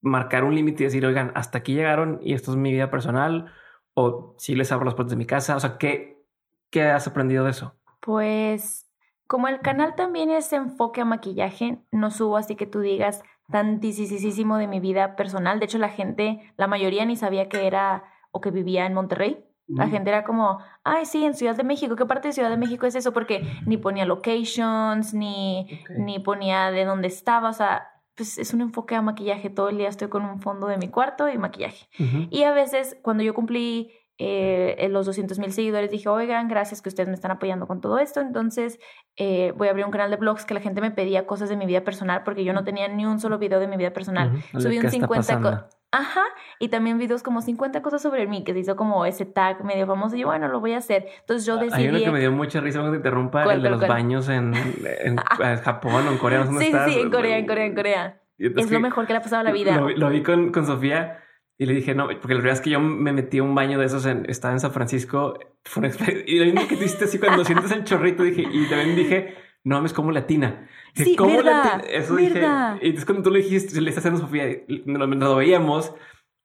[0.00, 3.52] marcar un límite y decir, oigan, hasta aquí llegaron y esto es mi vida personal?
[3.94, 5.56] O si les abro las puertas de mi casa.
[5.56, 6.24] O sea, ¿qué,
[6.70, 7.74] qué has aprendido de eso?
[8.00, 8.90] Pues
[9.26, 14.56] como el canal también es enfoque a maquillaje, no subo así que tú digas tantísimo
[14.56, 15.58] de mi vida personal.
[15.58, 19.44] De hecho, la gente, la mayoría ni sabía que era o que vivía en Monterrey.
[19.66, 21.96] La gente era como, ay, sí, en Ciudad de México.
[21.96, 23.12] ¿Qué parte de Ciudad de México es eso?
[23.12, 27.48] Porque ni ponía locations, ni, ni ponía de dónde estaba.
[27.48, 29.48] O sea, pues es un enfoque a maquillaje.
[29.48, 31.88] Todo el día estoy con un fondo de mi cuarto y maquillaje.
[32.30, 36.90] Y a veces, cuando yo cumplí eh, los 200 mil seguidores, dije, oigan, gracias que
[36.90, 38.20] ustedes me están apoyando con todo esto.
[38.20, 38.78] Entonces,
[39.16, 41.56] eh, voy a abrir un canal de blogs que la gente me pedía cosas de
[41.56, 44.42] mi vida personal porque yo no tenía ni un solo video de mi vida personal.
[44.58, 46.24] Subí un 50 Ajá,
[46.58, 49.86] y también videos como 50 cosas sobre mí, que se hizo como ese tag medio
[49.86, 51.06] famoso, y yo, bueno, lo voy a hacer.
[51.20, 51.84] Entonces yo decidí...
[51.84, 54.54] Hay uno que me dio mucha risa cuando te interrumpa, el de los baños en,
[55.04, 58.20] en, Japón o en Corea, ¿dónde sí, Sí, en Corea, en Corea, en Corea.
[58.38, 59.80] Es lo mejor que le ha pasado a la vida.
[59.80, 61.22] Lo, vi con, con, Sofía
[61.56, 63.78] y le dije, no, porque la verdad es que yo me metí a un baño
[63.78, 66.82] de esos, en, estaba en San Francisco, fue una experiencia, y lo mismo que tú
[66.82, 70.68] hiciste así cuando sientes el chorrito, dije, y también dije, no mames, como latina.
[70.94, 72.40] Sí, ¿cómo verdad, Eso dije.
[72.80, 75.92] Y entonces cuando tú le dijiste, le estás haciendo Sofía, nos lo veíamos,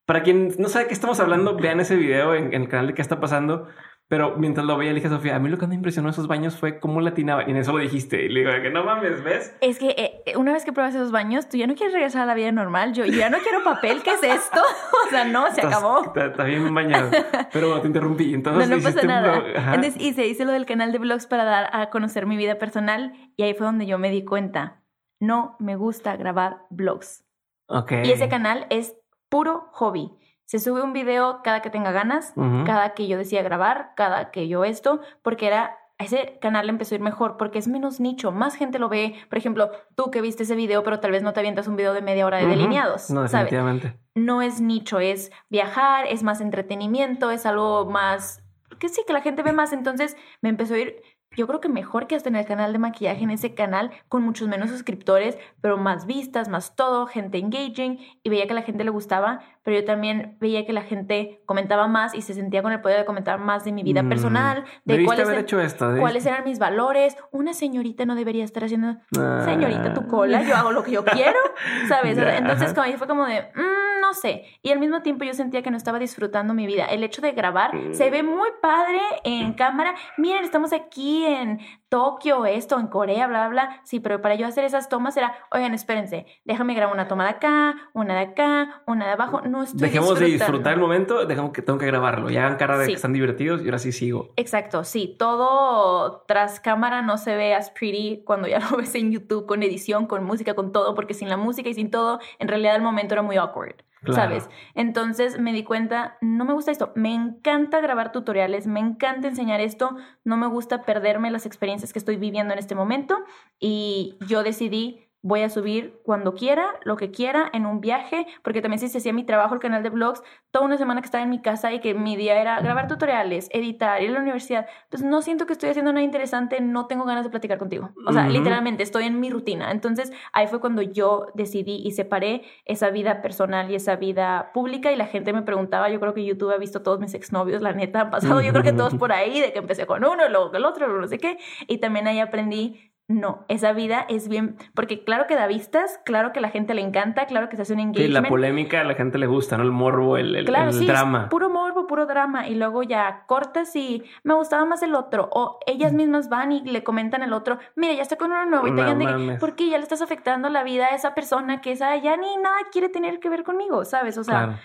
[0.05, 3.01] para quien no sabe qué estamos hablando, vean ese video en, el canal de qué
[3.01, 3.67] está pasando.
[4.10, 6.26] Pero mientras lo veía, le dije a Sofía, a mí lo que me impresionó esos
[6.26, 7.43] baños fue cómo latinaba.
[7.47, 8.26] Y en eso lo dijiste.
[8.26, 9.55] Y le digo, que no mames, ¿ves?
[9.62, 12.26] Es que eh, una vez que pruebas esos baños, tú ya no quieres regresar a
[12.26, 12.93] la vida normal.
[12.93, 14.01] Yo, ya no quiero papel.
[14.01, 14.62] ¿Qué es esto?
[15.07, 16.12] o sea, no, se acabó.
[16.16, 17.12] Está, bien bañado.
[17.53, 18.34] Pero bueno, te interrumpí.
[18.34, 19.43] Entonces, no, no pasa nada.
[19.76, 23.14] Entonces hice, hice lo del canal de vlogs para dar a conocer mi vida personal.
[23.38, 24.82] Y ahí fue donde yo me di cuenta.
[25.20, 27.26] No me gusta grabar vlogs.
[27.68, 27.91] Ok.
[28.05, 28.95] Y ese canal es
[29.30, 30.18] puro hobby.
[30.49, 32.33] Se sube un video cada que tenga ganas,
[32.65, 36.97] cada que yo decía grabar, cada que yo esto, porque era ese canal empezó a
[36.97, 39.13] ir mejor porque es menos nicho, más gente lo ve.
[39.29, 41.93] Por ejemplo, tú que viste ese video, pero tal vez no te avientas un video
[41.93, 43.11] de media hora de delineados.
[43.11, 43.93] No, definitivamente.
[44.15, 48.43] No es nicho, es viajar, es más entretenimiento, es algo más
[48.79, 49.71] que sí, que la gente ve más.
[49.71, 51.03] Entonces me empezó a ir
[51.38, 54.23] yo creo que mejor que hasta en el canal de maquillaje, en ese canal con
[54.23, 58.61] muchos menos suscriptores, pero más vistas, más todo, gente engaging y veía que a la
[58.63, 62.63] gente le gustaba, pero yo también veía que la gente comentaba más y se sentía
[62.63, 65.61] con el poder de comentar más de mi vida mm, personal, de cuáles, haber hecho
[65.61, 67.15] esto, cuáles eran mis valores.
[67.32, 69.41] Una señorita no debería estar haciendo, ah.
[69.45, 71.39] señorita, tu cola, yo hago lo que yo quiero,
[71.88, 72.17] ¿sabes?
[72.17, 73.41] Entonces como fue como de...
[73.55, 74.45] Mm, no sé.
[74.64, 76.86] Y al mismo tiempo yo sentía que no estaba disfrutando mi vida.
[76.86, 79.93] El hecho de grabar se ve muy padre en cámara.
[80.18, 83.82] Miren, estamos aquí en Tokio, esto, en Corea, bla, bla, bla.
[83.84, 87.32] Sí, pero para yo hacer esas tomas era, oigan, espérense, déjame grabar una toma de
[87.32, 89.41] acá, una de acá, una de abajo.
[89.41, 92.32] No estoy Dejemos de disfrutar el momento, dejemos que tengo que grabarlo.
[92.32, 94.34] Ya hagan cara de que están divertidos y ahora sí sigo.
[94.38, 95.16] Exacto, sí.
[95.20, 99.62] Todo tras cámara no se ve as pretty cuando ya lo ves en YouTube con
[99.62, 102.82] edición, con música, con todo, porque sin la música y sin todo, en realidad el
[102.82, 103.84] momento era muy awkward.
[104.13, 104.49] ¿Sabes?
[104.75, 109.61] Entonces me di cuenta, no me gusta esto, me encanta grabar tutoriales, me encanta enseñar
[109.61, 113.17] esto, no me gusta perderme las experiencias que estoy viviendo en este momento
[113.59, 118.61] y yo decidí Voy a subir cuando quiera, lo que quiera, en un viaje, porque
[118.61, 121.24] también si se hacía mi trabajo, el canal de vlogs, toda una semana que estaba
[121.24, 124.67] en mi casa y que mi día era grabar tutoriales, editar, ir a la universidad.
[124.86, 127.91] Entonces no siento que estoy haciendo nada interesante, no tengo ganas de platicar contigo.
[128.05, 129.72] O sea, literalmente estoy en mi rutina.
[129.72, 134.91] Entonces ahí fue cuando yo decidí y separé esa vida personal y esa vida pública
[134.91, 137.74] y la gente me preguntaba, yo creo que YouTube ha visto todos mis exnovios, la
[137.74, 140.47] neta, han pasado yo creo que todos por ahí, de que empecé con uno, luego
[140.47, 141.38] con el otro, no sé qué.
[141.67, 146.32] Y también ahí aprendí no, esa vida es bien, porque claro que da vistas, claro
[146.32, 148.07] que la gente le encanta, claro que se hace un engagement.
[148.07, 149.64] Sí, la polémica a la gente le gusta, ¿no?
[149.64, 151.28] El morbo, el, el, claro, sí, drama.
[151.28, 152.47] puro morbo, puro drama.
[152.47, 155.28] Y luego ya cortas y me gustaba más el otro.
[155.32, 155.95] O ellas mm.
[155.95, 158.68] mismas van y le comentan al otro, mira, ya está con uno nuevo.
[158.68, 161.72] Y te digan, ¿por qué ya le estás afectando la vida a esa persona que
[161.72, 164.20] esa ya ni nada quiere tener que ver conmigo, ¿sabes?
[164.20, 164.60] O sea,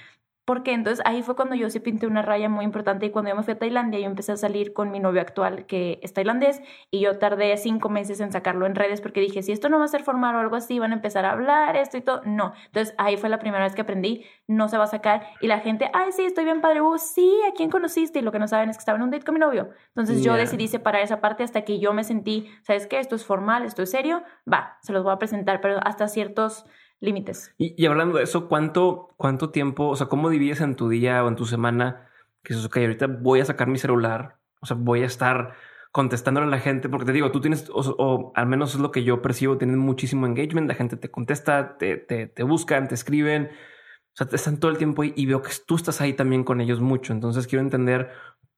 [0.45, 3.37] porque entonces ahí fue cuando yo sí pinté una raya muy importante y cuando yo
[3.37, 6.61] me fui a Tailandia yo empecé a salir con mi novio actual que es tailandés
[6.91, 9.85] y yo tardé cinco meses en sacarlo en redes porque dije si esto no va
[9.85, 12.53] a ser formal o algo así van a empezar a hablar esto y todo no
[12.67, 15.61] entonces ahí fue la primera vez que aprendí no se va a sacar y la
[15.61, 18.49] gente ay sí estoy bien padre uh, sí a quién conociste y lo que no
[18.49, 19.71] saben es que estaba en un date con mi novio.
[19.89, 23.25] Entonces yo decidí separar esa parte hasta que yo me sentí sabes qué esto es
[23.25, 26.67] formal esto es serio va se los voy a presentar pero hasta ciertos
[27.05, 27.55] límites.
[27.59, 31.29] Y, hablando de eso, ¿cuánto, ¿cuánto tiempo, o sea, cómo divides en tu día o
[31.29, 32.09] en tu semana
[32.43, 35.55] que eso, ok, ahorita voy a sacar mi celular, o sea, voy a estar
[35.93, 39.05] contestándole a la gente, porque te digo, tú tienes, o, al menos es lo que
[39.05, 43.51] yo percibo, tienes muchísimo engagement, la gente te contesta, te, te, te buscan, te escriben,
[43.53, 46.61] o sea, están todo el tiempo ahí y veo que tú estás ahí también con
[46.61, 48.11] ellos mucho, entonces quiero entender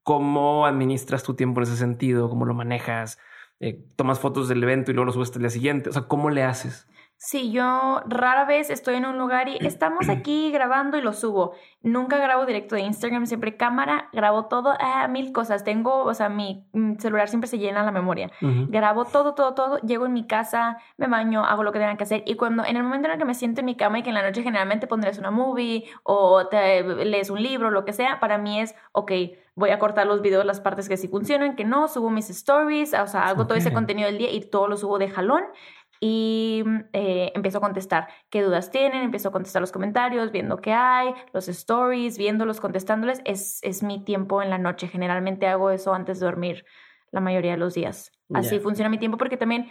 [0.03, 3.19] cómo administras tu tiempo en ese sentido, cómo lo manejas,
[3.61, 6.31] eh, tomas fotos del evento y luego lo subes al día siguiente, o sea, ¿cómo
[6.31, 6.89] le haces?
[7.19, 11.55] Sí, yo rara vez estoy en un lugar y estamos aquí grabando y lo subo.
[11.83, 15.65] Nunca grabo directo de Instagram, siempre cámara, grabo todo, ah, mil cosas.
[15.65, 16.67] Tengo, o sea, mi
[16.99, 18.31] celular siempre se llena la memoria.
[18.41, 19.79] Grabo todo, todo, todo.
[19.79, 22.23] Llego en mi casa, me baño, hago lo que tenga que hacer.
[22.27, 24.11] Y cuando, en el momento en el que me siento en mi cama y que
[24.11, 28.21] en la noche generalmente pondrás una movie o te lees un libro, lo que sea,
[28.21, 29.13] para mí es, ok,
[29.55, 32.93] voy a cortar los videos, las partes que sí funcionan, que no, subo mis stories,
[32.93, 35.45] o sea, hago todo ese contenido del día y todo lo subo de jalón
[36.01, 40.73] y eh, empiezo a contestar qué dudas tienen, empiezo a contestar los comentarios, viendo qué
[40.73, 43.21] hay, los stories, viéndolos, contestándoles.
[43.25, 44.89] Es, es mi tiempo en la noche.
[44.89, 46.65] Generalmente hago eso antes de dormir
[47.11, 48.13] la mayoría de los días.
[48.35, 49.69] Así funciona mi tiempo porque también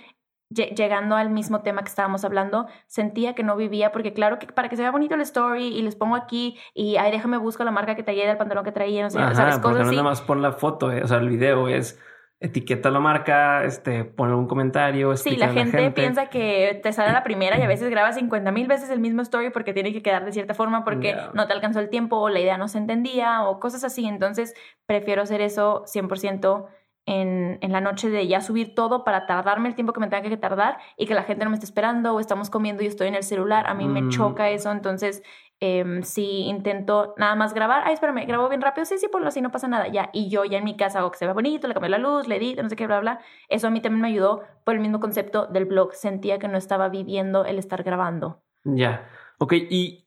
[0.50, 4.70] llegando al mismo tema que estábamos hablando, sentía que no vivía, porque claro que para
[4.70, 7.72] que se vea bonito el story y les pongo aquí y ahí déjame busco la
[7.72, 9.60] marca que traía del pantalón que traía, no sé, ¿sabes?
[9.60, 12.00] Cosas no nada más pon la foto, eh, o sea, el video es
[12.40, 15.16] etiqueta la marca, este, pone un comentario.
[15.16, 18.16] Sí, la gente, la gente, piensa que te sale la primera y a veces grabas
[18.16, 21.48] 50 mil veces el mismo story porque tiene que quedar de cierta forma porque no
[21.48, 24.06] te alcanzó el tiempo o la idea no se entendía o cosas así.
[24.06, 24.54] Entonces,
[24.86, 26.68] prefiero hacer eso 100%
[27.08, 30.28] en, en la noche de ya subir todo para tardarme el tiempo que me tenga
[30.28, 33.08] que tardar y que la gente no me esté esperando o estamos comiendo y estoy
[33.08, 33.68] en el celular.
[33.68, 34.10] A mí me mm.
[34.10, 34.72] choca eso.
[34.72, 35.24] Entonces,
[35.62, 39.42] Eh, si intento nada más grabar, ay, espérame, grabo bien rápido, sí, sí, ponlo así,
[39.42, 40.10] no pasa nada, ya.
[40.12, 42.28] Y yo ya en mi casa hago que se vea bonito, le cambio la luz,
[42.28, 43.20] le edito, no sé qué, bla, bla.
[43.48, 45.94] Eso a mí también me ayudó por el mismo concepto del blog.
[45.94, 48.42] Sentía que no estaba viviendo el estar grabando.
[48.64, 49.08] Ya.
[49.38, 50.06] Ok, y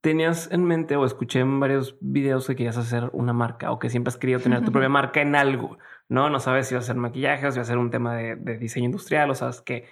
[0.00, 3.88] tenías en mente o escuché en varios videos que querías hacer una marca o que
[3.88, 5.78] siempre has querido tener tu propia marca en algo,
[6.08, 6.28] ¿no?
[6.28, 8.36] No sabes si va a ser maquillaje o si va a ser un tema de,
[8.36, 9.86] de diseño industrial o sabes que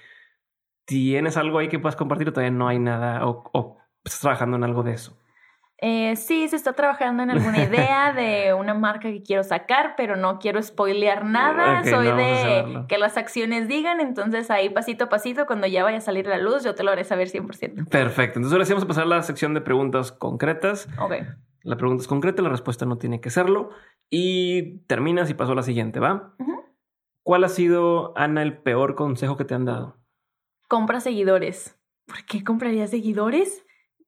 [0.84, 4.56] tienes algo ahí que puedas compartir o todavía no hay nada o, o estás trabajando
[4.56, 5.16] en algo de eso.
[5.82, 10.14] Eh, sí, se está trabajando en alguna idea de una marca que quiero sacar, pero
[10.14, 11.82] no quiero spoilear nada.
[11.84, 15.98] Soy no de que las acciones digan, entonces ahí pasito a pasito, cuando ya vaya
[15.98, 17.88] a salir la luz, yo te lo haré saber 100%.
[17.88, 18.38] Perfecto.
[18.38, 20.86] Entonces ahora sí vamos a pasar a la sección de preguntas concretas.
[20.98, 21.14] Ok.
[21.62, 23.70] La pregunta es concreta, la respuesta no tiene que serlo.
[24.10, 26.34] Y terminas y paso a la siguiente, ¿va?
[27.22, 29.96] ¿Cuál ha sido, Ana, el peor consejo que te han dado?
[30.68, 31.78] Compra seguidores.
[32.06, 33.64] ¿Por qué compraría seguidores?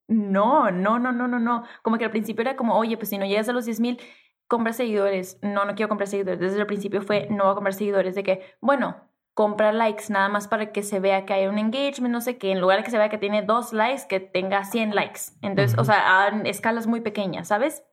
[0.07, 1.63] No, no, no, no, no, no.
[1.81, 4.01] Como que al principio era como, oye, pues si no llegas a los 10 mil,
[4.47, 5.39] compra seguidores.
[5.41, 6.39] No, no quiero comprar seguidores.
[6.39, 8.15] Desde el principio fue, no voy a comprar seguidores.
[8.15, 8.95] De que, bueno,
[9.33, 12.51] compra likes nada más para que se vea que hay un engagement, no sé qué.
[12.51, 15.21] En lugar de que se vea que tiene dos likes, que tenga 100 likes.
[15.41, 17.83] Entonces, o sea, a escalas muy pequeñas, ¿sabes?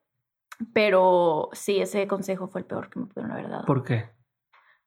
[0.74, 3.64] Pero sí, ese consejo fue el peor que me pudieron haber dado.
[3.64, 4.10] ¿Por qué?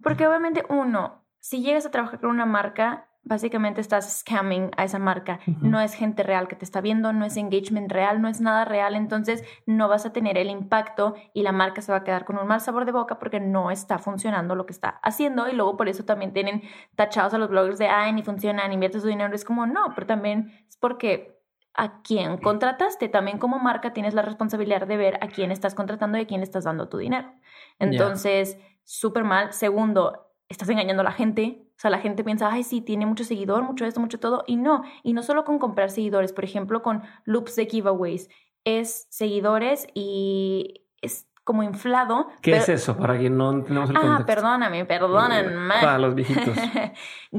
[0.01, 4.99] Porque obviamente, uno, si llegas a trabajar con una marca, básicamente estás scamming a esa
[4.99, 5.39] marca.
[5.61, 8.65] No es gente real que te está viendo, no es engagement real, no es nada
[8.65, 8.95] real.
[8.95, 12.37] Entonces, no vas a tener el impacto y la marca se va a quedar con
[12.37, 15.47] un mal sabor de boca porque no está funcionando lo que está haciendo.
[15.47, 16.63] Y luego por eso también tienen
[16.95, 19.33] tachados a los bloggers de, ay, ni funciona, ni inviertes tu dinero.
[19.33, 21.39] Es como, no, pero también es porque
[21.75, 23.07] a quién contrataste.
[23.07, 26.43] También como marca tienes la responsabilidad de ver a quién estás contratando y a quién
[26.43, 27.31] estás dando tu dinero.
[27.79, 29.53] Entonces, súper mal.
[29.53, 31.67] Segundo, estás engañando a la gente.
[31.71, 34.43] O sea, la gente piensa, ay, sí, tiene mucho seguidor, mucho esto, mucho todo.
[34.47, 34.83] Y no.
[35.03, 38.29] Y no solo con comprar seguidores, por ejemplo, con loops de giveaways.
[38.63, 42.27] Es seguidores y es como inflado.
[42.41, 42.95] ¿Qué pero- es eso?
[42.97, 44.25] Para quien no tenemos el Ah, contexto.
[44.25, 45.73] perdóname, perdónenme.
[45.81, 46.55] Para los viejitos.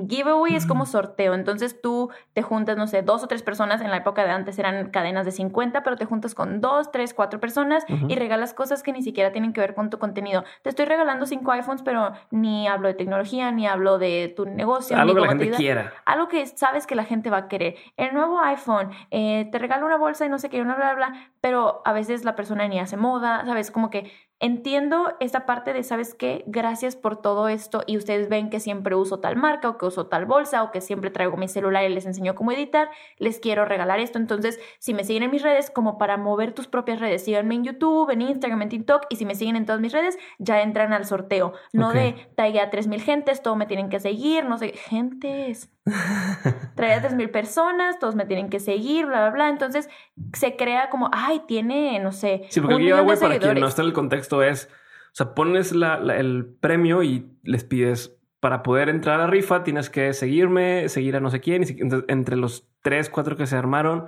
[0.08, 1.34] Giveaway es como sorteo.
[1.34, 3.80] Entonces tú te juntas, no sé, dos o tres personas.
[3.80, 7.14] En la época de antes eran cadenas de 50, pero te juntas con dos, tres,
[7.14, 10.44] cuatro personas y regalas cosas que ni siquiera tienen que ver con tu contenido.
[10.62, 14.96] Te estoy regalando cinco iPhones, pero ni hablo de tecnología, ni hablo de tu negocio.
[14.96, 15.92] Algo ni que la gente quiera.
[16.04, 17.76] Algo que sabes que la gente va a querer.
[17.96, 21.08] El nuevo iPhone, eh, te regalo una bolsa y no sé qué, una bla, bla,
[21.08, 23.70] bla, pero a veces la persona ni hace moda, ¿sabes?
[23.70, 24.10] Como que che
[24.44, 26.44] entiendo esta parte de, ¿sabes qué?
[26.46, 30.06] Gracias por todo esto y ustedes ven que siempre uso tal marca o que uso
[30.06, 33.64] tal bolsa o que siempre traigo mi celular y les enseño cómo editar, les quiero
[33.64, 34.18] regalar esto.
[34.18, 37.64] Entonces, si me siguen en mis redes, como para mover tus propias redes, síganme en
[37.64, 40.92] YouTube, en Instagram, en TikTok y si me siguen en todas mis redes, ya entran
[40.92, 41.54] al sorteo.
[41.72, 45.70] No de tagué a 3.000 gentes, todos me tienen que seguir, no sé, gentes.
[46.74, 49.48] Trae a 3.000 personas, todos me tienen que seguir, bla, bla, bla.
[49.48, 49.88] Entonces
[50.32, 53.68] se crea como, ay, tiene, no sé, Sí, porque un de giveaway, para quien no
[53.68, 54.68] está en el contexto, es,
[55.12, 59.62] o sea, pones la- la- el premio y les pides, para poder entrar a rifa,
[59.64, 61.66] tienes que seguirme, seguir a no sé quién, y
[62.08, 64.06] entre los tres, cuatro que se armaron,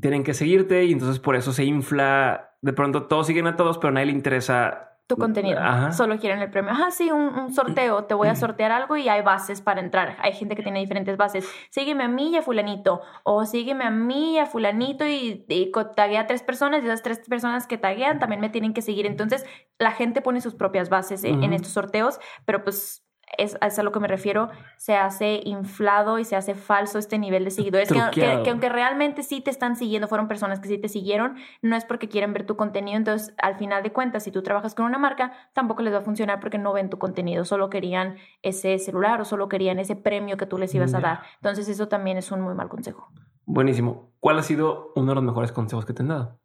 [0.00, 3.78] tienen que seguirte y entonces por eso se infla, de pronto todos siguen a todos,
[3.78, 4.87] pero a nadie le interesa.
[5.08, 5.58] Tu contenido.
[5.58, 5.90] Ajá.
[5.92, 6.70] Solo quieren el premio.
[6.70, 8.04] Ajá, sí, un, un sorteo.
[8.04, 10.18] Te voy a sortear algo y hay bases para entrar.
[10.20, 11.48] Hay gente que tiene diferentes bases.
[11.70, 13.00] Sígueme a mí y a fulanito.
[13.24, 15.46] O sígueme a mí y a fulanito y,
[15.96, 19.06] taguea a tres personas y esas tres personas que taguean también me tienen que seguir.
[19.06, 19.46] Entonces,
[19.78, 21.54] la gente pone sus propias bases en, en Ujú.
[21.54, 23.02] estos sorteos, pero pues...
[23.36, 27.18] Es, es a lo que me refiero, se hace inflado y se hace falso este
[27.18, 27.94] nivel de seguidores, que,
[28.44, 31.84] que- aunque realmente sí te están siguiendo, fueron personas que sí te siguieron, no es
[31.84, 34.98] porque quieren ver tu contenido, entonces al final de cuentas, si tú trabajas con una
[34.98, 39.20] marca, tampoco les va a funcionar porque no ven tu contenido, solo querían ese celular
[39.20, 41.20] o solo querían ese premio que tú les ibas a dar.
[41.36, 43.12] Entonces eso también es un muy mal consejo.
[43.44, 44.10] Buenísimo.
[44.20, 46.38] ¿Cuál ha sido uno de los mejores consejos que te han dado?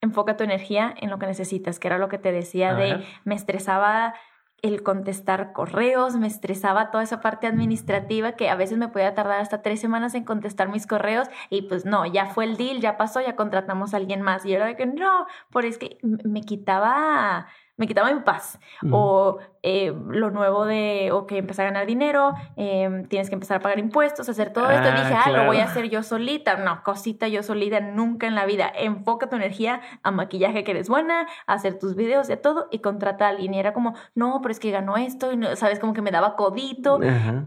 [0.00, 3.36] Enfoca tu energía en lo que necesitas, que era lo que te decía de me
[3.36, 4.14] estresaba
[4.62, 9.40] el contestar correos, me estresaba toda esa parte administrativa que a veces me podía tardar
[9.40, 12.96] hasta tres semanas en contestar mis correos y pues no, ya fue el deal, ya
[12.96, 14.46] pasó, ya contratamos a alguien más.
[14.46, 17.48] Y era de que no, por es que me quitaba,
[17.82, 18.60] me quitaba mi paz
[18.92, 23.60] o eh, lo nuevo de, ok, empezar a ganar dinero, eh, tienes que empezar a
[23.60, 24.88] pagar impuestos, hacer todo esto.
[24.88, 26.56] Ah, Dije, ah, lo voy a hacer yo solita.
[26.56, 28.70] No, cosita yo solita, nunca en la vida.
[28.72, 32.68] Enfoca tu energía a maquillaje que eres buena, a hacer tus videos y a todo
[32.70, 33.54] y contrata a alguien.
[33.54, 36.12] Y era como, no, pero es que ganó esto y no, sabes, como que me
[36.12, 37.00] daba codito.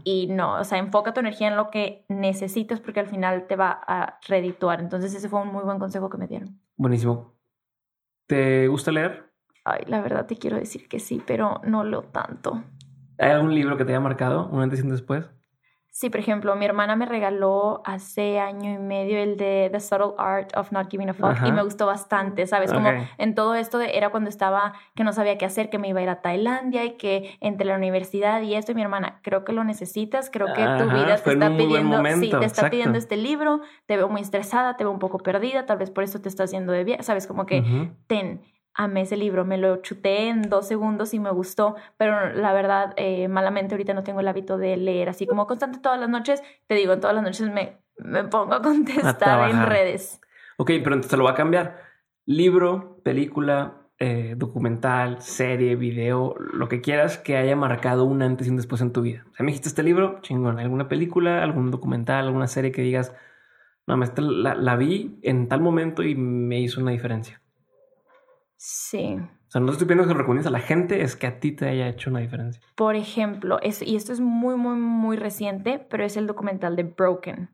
[0.04, 3.56] Y no, o sea, enfoca tu energía en lo que necesitas porque al final te
[3.56, 4.80] va a redituar.
[4.80, 6.58] Entonces ese fue un muy buen consejo que me dieron.
[6.76, 7.32] Buenísimo.
[8.26, 9.26] ¿Te gusta leer?
[9.68, 12.62] Ay, la verdad te quiero decir que sí, pero no leo tanto.
[13.18, 15.28] ¿Hay algún libro que te haya marcado un antes y un después?
[15.90, 20.12] Sí, por ejemplo, mi hermana me regaló hace año y medio el de The Subtle
[20.18, 22.72] Art of Not Giving a Fuck y me gustó bastante, ¿sabes?
[22.72, 25.88] Como en todo esto de, era cuando estaba que no sabía qué hacer, que me
[25.88, 29.20] iba a ir a Tailandia y que entre la universidad y esto, y mi hermana,
[29.22, 32.98] creo que lo necesitas, creo que tu vida te está pidiendo, sí, te está pidiendo
[32.98, 36.20] este libro, te veo muy estresada, te veo un poco perdida, tal vez por eso
[36.20, 37.26] te está haciendo de viaje, ¿sabes?
[37.26, 38.42] Como que ten
[38.76, 42.92] amé ese libro, me lo chuté en dos segundos y me gustó, pero la verdad,
[42.96, 46.42] eh, malamente ahorita no tengo el hábito de leer así como constante todas las noches,
[46.66, 50.20] te digo, en todas las noches me, me pongo a contestar en redes.
[50.58, 51.78] Ok, pero entonces lo va a cambiar.
[52.26, 58.50] Libro, película, eh, documental, serie, video, lo que quieras que haya marcado un antes y
[58.50, 59.24] un después en tu vida.
[59.30, 63.14] O sea, me dijiste este libro, chingón, alguna película, algún documental, alguna serie que digas,
[63.86, 67.40] no, la, la vi en tal momento y me hizo una diferencia.
[68.56, 69.18] Sí.
[69.48, 71.52] O sea, no estoy pidiendo que lo recomiendes a la gente, es que a ti
[71.52, 72.60] te haya hecho una diferencia.
[72.74, 77.50] Por ejemplo, y esto es muy, muy, muy reciente, pero es el documental de Broken.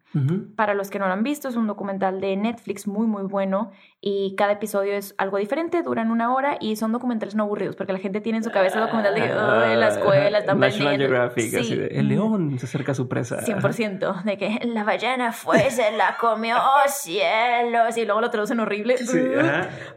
[0.56, 3.72] Para los que no lo han visto, es un documental de Netflix muy, muy bueno
[3.98, 7.94] y cada episodio es algo diferente, duran una hora y son documentales no aburridos porque
[7.94, 11.76] la gente tiene en su cabeza documental de oh, la escuela, están National Geographic, así
[11.76, 13.40] de, el león se acerca a su presa.
[13.40, 18.60] 100%, de que la ballena fue, se la comió, oh, cielos, y luego lo traducen
[18.60, 18.98] horrible.
[18.98, 19.18] Sí,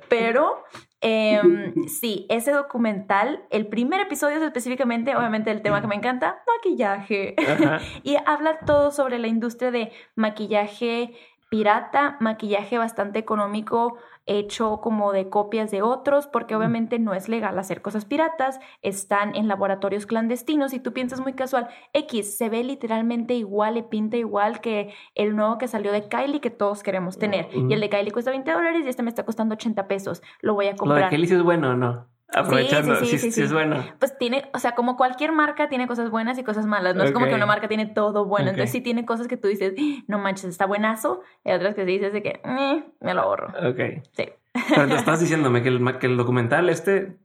[0.07, 0.63] Pero
[1.07, 6.41] Em, sí, ese documental, el primer episodio es específicamente, obviamente, el tema que me encanta,
[6.47, 7.35] maquillaje.
[8.03, 11.13] y habla todo sobre la industria de maquillaje
[11.55, 13.95] pirata, maquillaje bastante económico,
[14.25, 19.33] hecho como de copias de otros, porque obviamente no es legal hacer cosas piratas, están
[19.37, 24.17] en laboratorios clandestinos y tú piensas muy casual, X se ve literalmente igual y pinta
[24.17, 27.47] igual que el nuevo que salió de Kylie que todos queremos tener.
[27.53, 30.21] Y el de Kylie cuesta 20 dólares y este me está costando 80 pesos.
[30.41, 30.99] Lo voy a comprar.
[30.99, 32.14] ¿Lo de Kylie es bueno o no?
[32.33, 33.85] Aprovechando, sí, sí, sí, es bueno.
[33.99, 36.95] Pues tiene, o sea, como cualquier marca tiene cosas buenas y cosas malas.
[36.95, 38.49] No es como que una marca tiene todo bueno.
[38.49, 39.73] Entonces sí tiene cosas que tú dices,
[40.07, 41.21] no manches, está buenazo.
[41.43, 43.47] Y otras que dices de que, eh, me lo ahorro.
[43.69, 44.03] Ok.
[44.13, 44.29] Sí.
[44.69, 47.17] Pero estás diciéndome que el, que el documental este...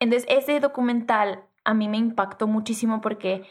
[0.00, 3.44] Entonces ese documental a mí me impactó muchísimo porque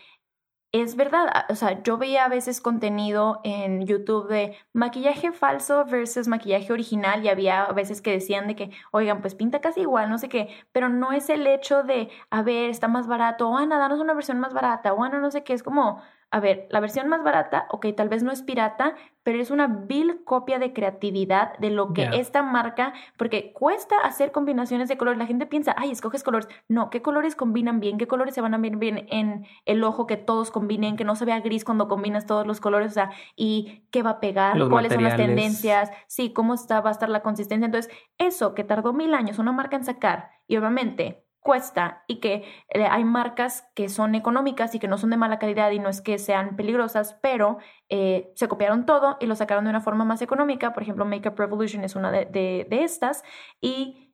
[0.81, 6.27] es verdad, o sea, yo veía a veces contenido en YouTube de maquillaje falso versus
[6.27, 10.09] maquillaje original y había a veces que decían de que, oigan, pues pinta casi igual,
[10.09, 13.57] no sé qué, pero no es el hecho de, a ver, está más barato, o
[13.57, 16.67] Ana, danos una versión más barata, o Ana, no sé qué, es como, a ver,
[16.69, 20.59] la versión más barata, ok, tal vez no es pirata, pero es una vil copia
[20.59, 25.17] de creatividad de lo que esta marca, porque cuesta hacer combinaciones de colores.
[25.17, 26.49] La gente piensa, ay, escoges colores.
[26.67, 27.97] No, ¿qué colores combinan bien?
[27.97, 30.05] ¿Qué colores se van a ver bien en el ojo?
[30.05, 33.11] Que todos combinen, que no se vea gris cuando combinas todos los colores, o sea,
[33.35, 37.09] y qué va a pegar, cuáles son las tendencias, sí, cómo está, va a estar
[37.09, 37.65] la consistencia.
[37.65, 42.43] Entonces, eso que tardó mil años una marca en sacar, y obviamente cuesta y que
[42.67, 45.87] eh, hay marcas que son económicas y que no son de mala calidad y no
[45.87, 50.03] es que sean peligrosas, pero eh, se copiaron todo y lo sacaron de una forma
[50.03, 50.73] más económica.
[50.73, 53.23] Por ejemplo, Makeup Revolution es una de, de, estas
[53.61, 54.13] y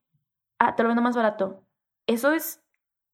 [0.59, 1.65] ah, te lo vendo más barato.
[2.05, 2.62] Eso es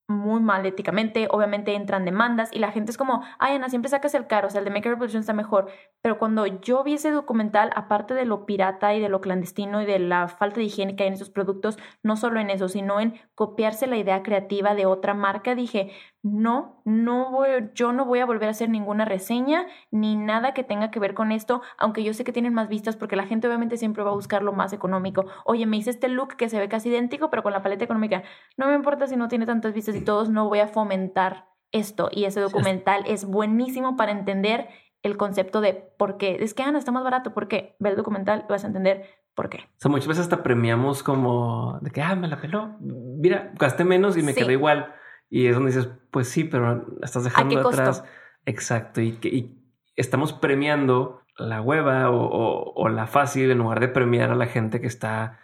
[0.09, 4.15] muy mal éticamente, obviamente entran demandas y la gente es como, ay Ana, siempre sacas
[4.15, 5.69] el caro, o sea, el de Make Revolution está mejor,
[6.01, 9.85] pero cuando yo vi ese documental, aparte de lo pirata y de lo clandestino y
[9.85, 12.99] de la falta de higiene que hay en esos productos, no solo en eso, sino
[12.99, 15.91] en copiarse la idea creativa de otra marca, dije,
[16.21, 20.63] no, no voy, yo no voy a volver a hacer ninguna reseña ni nada que
[20.63, 23.47] tenga que ver con esto, aunque yo sé que tienen más vistas porque la gente
[23.47, 25.25] obviamente siempre va a buscar lo más económico.
[25.45, 28.23] Oye, me hice este look que se ve casi idéntico, pero con la paleta económica.
[28.57, 32.09] No me importa si no tiene tantas vistas y todos, no voy a fomentar esto.
[32.11, 34.67] Y ese documental es buenísimo para entender
[35.03, 36.37] el concepto de por qué.
[36.39, 37.75] Es que Ana está más barato, ¿por qué?
[37.79, 39.57] Ve el documental y vas a entender por qué.
[39.57, 42.75] O sea, muchas veces hasta premiamos como de que, ah, me la peló.
[42.79, 44.93] Mira, gasté menos y me quedó igual
[45.29, 48.03] y es donde dices, pues sí, pero estás dejando atrás.
[48.45, 49.01] Exacto.
[49.01, 49.55] Y, y,
[49.95, 54.87] estamos premiando la hueva o, la fácil en lugar de premiar a la gente que
[54.87, 55.39] está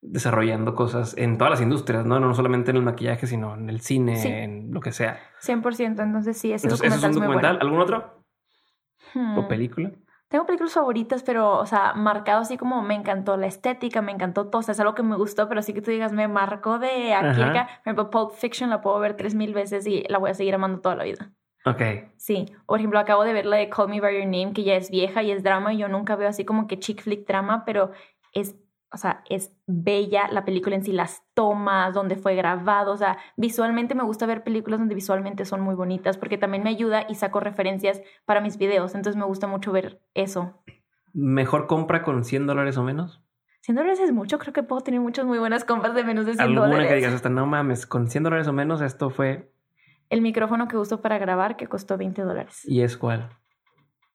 [0.00, 2.20] desarrollando cosas en todas las industrias, ¿no?
[2.20, 5.18] No solamente en el maquillaje, sino en el cine, en lo que sea.
[5.42, 6.02] 100%.
[6.02, 7.58] Entonces sí, ese documental es un documental.
[7.60, 8.24] ¿Algún otro?
[9.14, 9.48] ¿O hmm.
[9.48, 9.92] película?
[10.28, 14.48] Tengo películas favoritas, pero, o sea, marcado así como me encantó la estética, me encantó
[14.48, 16.78] todo, o sea, es algo que me gustó, pero sí que tú digas, me marcó
[16.78, 17.66] de aquí a acá.
[17.66, 20.54] Por ejemplo, Pulp Fiction la puedo ver tres mil veces y la voy a seguir
[20.54, 21.32] amando toda la vida.
[21.64, 21.82] Ok.
[22.18, 22.46] Sí.
[22.66, 24.90] Por ejemplo, acabo de ver la de Call Me By Your Name, que ya es
[24.90, 27.92] vieja y es drama, y yo nunca veo así como que chick flick drama, pero
[28.34, 28.54] es
[28.90, 33.18] o sea, es bella la película en sí, las tomas, donde fue grabado, o sea,
[33.36, 37.14] visualmente me gusta ver películas donde visualmente son muy bonitas porque también me ayuda y
[37.14, 40.62] saco referencias para mis videos, entonces me gusta mucho ver eso.
[41.12, 43.22] ¿Mejor compra con 100 dólares o menos?
[43.60, 46.34] 100 dólares es mucho, creo que puedo tener muchas muy buenas compras de menos de
[46.34, 46.88] 100 ¿Alguna dólares.
[46.88, 49.52] que digas hasta no mames, con 100 dólares o menos esto fue...
[50.08, 52.62] El micrófono que uso para grabar que costó 20 dólares.
[52.64, 53.28] ¿Y es cuál?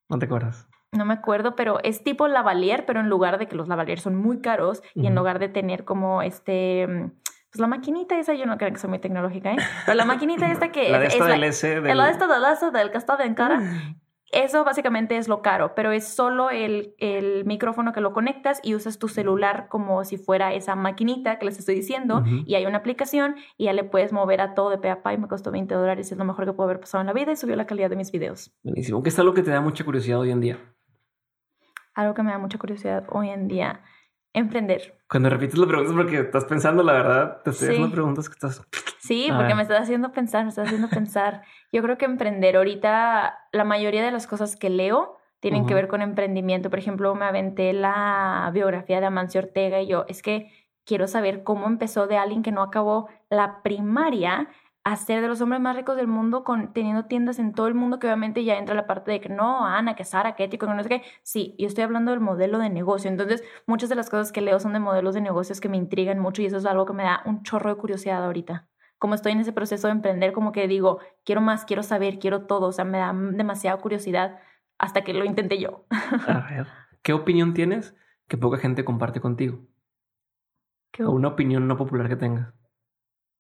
[0.10, 0.68] ¿No te acuerdas?
[0.94, 4.16] No me acuerdo, pero es tipo lavalier, pero en lugar de que los lavalier son
[4.16, 7.12] muy caros y en lugar de tener como este
[7.54, 9.58] pues la maquinita esa, yo no creo que sea muy tecnológica, ¿eh?
[9.86, 11.88] Pero la maquinita esta que la de es, esta es del la, S del...
[11.88, 13.62] el de esta del S del que está en cara,
[14.34, 18.74] eso básicamente es lo caro, pero es solo el, el, micrófono que lo conectas y
[18.74, 22.80] usas tu celular como si fuera esa maquinita que les estoy diciendo y hay una
[22.80, 25.52] aplicación y ya le puedes mover a todo de pe a pa y me costó
[25.52, 27.68] 20 dólares, es lo mejor que puedo haber pasado en la vida y subió la
[27.68, 28.52] calidad de mis videos.
[28.64, 29.04] Buenísimo.
[29.04, 30.58] ¿Qué es algo que te da mucha curiosidad hoy en día?
[31.96, 33.82] Algo que me da mucha curiosidad hoy en día,
[34.34, 34.98] emprender.
[35.10, 37.74] Cuando repites la pregunta es porque estás pensando, la verdad, te estoy Sí.
[37.74, 38.66] haciendo preguntas que estás...
[39.00, 41.44] Sí, porque me estás haciendo pensar, me estás haciendo pensar.
[41.74, 45.82] Yo creo que emprender ahorita, la mayoría de las cosas que leo tienen que Ujú.
[45.82, 46.70] ver con emprendimiento.
[46.70, 50.50] Por ejemplo, me aventé la biografía de Amancio Ortega y yo, es que
[50.86, 54.48] quiero saber cómo empezó de alguien que no acabó la primaria
[54.84, 57.74] a ser de los hombres más ricos del mundo con teniendo tiendas en todo el
[57.74, 60.68] mundo que obviamente ya entra la parte de que no, Ana, que Sara, que ético,
[60.68, 61.02] que no sé qué.
[61.24, 63.10] Sí, yo estoy hablando del modelo de negocio.
[63.10, 66.20] Entonces, muchas de las cosas que leo son de modelos de negocios que me intrigan
[66.20, 68.68] mucho y eso es algo que me da un chorro de curiosidad ahorita
[69.04, 72.46] como estoy en ese proceso de emprender, como que digo, quiero más, quiero saber, quiero
[72.46, 74.40] todo, o sea, me da demasiada curiosidad
[74.78, 75.86] hasta que lo intenté yo.
[76.26, 76.68] A ver,
[77.02, 77.98] ¿qué opinión tienes
[78.30, 79.60] que poca gente comparte contigo?
[80.92, 82.54] Que O una opinión no popular que tengas.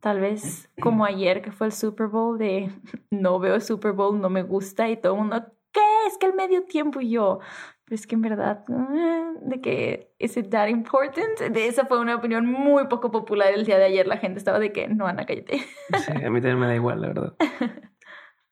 [0.03, 2.69] Tal vez como ayer que fue el Super Bowl de
[3.09, 5.79] no veo el Super Bowl, no me gusta y todo el mundo, ¿qué?
[6.07, 7.39] Es que el medio tiempo y yo,
[7.85, 11.39] pero es que en verdad, eh, de que, ¿is it that important?
[11.39, 14.05] De esa fue una opinión muy poco popular el día de ayer.
[14.05, 15.59] La gente estaba de que, no, Ana, cállate.
[15.59, 17.35] Sí, a mí también me da igual, la verdad.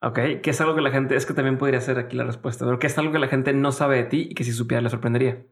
[0.04, 2.66] Ok, ¿qué es algo que la gente, es que también podría ser aquí la respuesta,
[2.66, 4.82] pero qué es algo que la gente no sabe de ti y que si supiera
[4.82, 5.46] le sorprendería?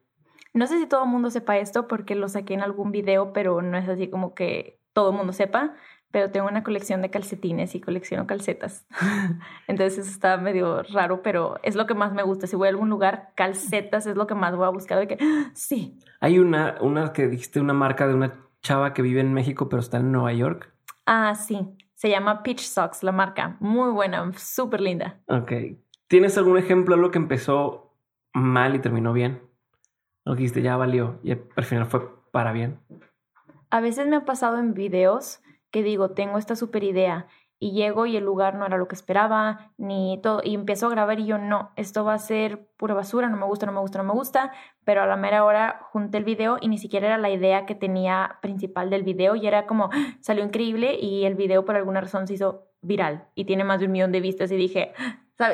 [0.56, 3.62] No sé si todo el mundo sepa esto porque lo saqué en algún video, pero
[3.62, 5.76] no es así como que todo el mundo sepa.
[6.12, 8.86] Pero tengo una colección de calcetines y colecciono calcetas.
[9.68, 12.48] Entonces eso está medio raro, pero es lo que más me gusta.
[12.48, 14.98] Si voy a algún lugar, calcetas es lo que más voy a buscar.
[15.00, 15.52] De que ¡ah!
[15.54, 19.70] sí, Hay una, una que dijiste, una marca de una chava que vive en México
[19.70, 20.74] pero está en Nueva York.
[21.06, 21.76] ah, sí.
[21.94, 23.58] Se llama Peach Socks, la marca.
[23.60, 25.20] Muy buena, súper linda.
[25.28, 25.52] Ok.
[26.08, 27.94] ¿Tienes algún ejemplo de algo que empezó
[28.34, 29.42] mal y terminó bien?
[30.26, 32.80] Lo que dijiste ya valió y al final fue para bien.
[33.70, 35.42] A veces me ha pasado en videos
[35.72, 37.28] que digo, tengo esta super idea
[37.60, 40.90] y llego y el lugar no era lo que esperaba, ni todo, y empiezo a
[40.90, 43.82] grabar y yo no, esto va a ser pura basura, no me gusta, no me
[43.82, 44.54] gusta, no me gusta,
[44.86, 47.76] pero a la mera hora junté el video y ni siquiera era la idea que
[47.76, 50.18] tenía principal del video y era como, ¡ah!
[50.22, 53.88] salió increíble y el video por alguna razón se hizo viral y tiene más de
[53.88, 54.94] un millón de vistas y dije,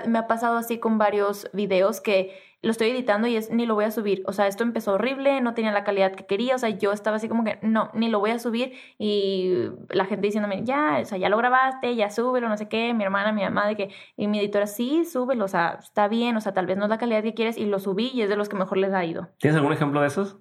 [0.08, 3.76] me ha pasado así con varios videos que lo estoy editando y es ni lo
[3.76, 4.24] voy a subir.
[4.26, 6.56] O sea, esto empezó horrible, no tenía la calidad que quería.
[6.56, 8.74] O sea, yo estaba así como que no, ni lo voy a subir.
[8.98, 12.96] Y la gente diciéndome, ya, o sea, ya lo grabaste, ya súbelo, no sé qué.
[12.96, 16.36] Mi hermana, mi mamá, de que, y mi editora, sí, súbelo, o sea, está bien,
[16.38, 17.56] o sea, tal vez no es la calidad que quieres.
[17.56, 19.30] Y lo subí y es de los que mejor les ha ido.
[19.38, 20.40] ¿Tienes algún ejemplo de esos?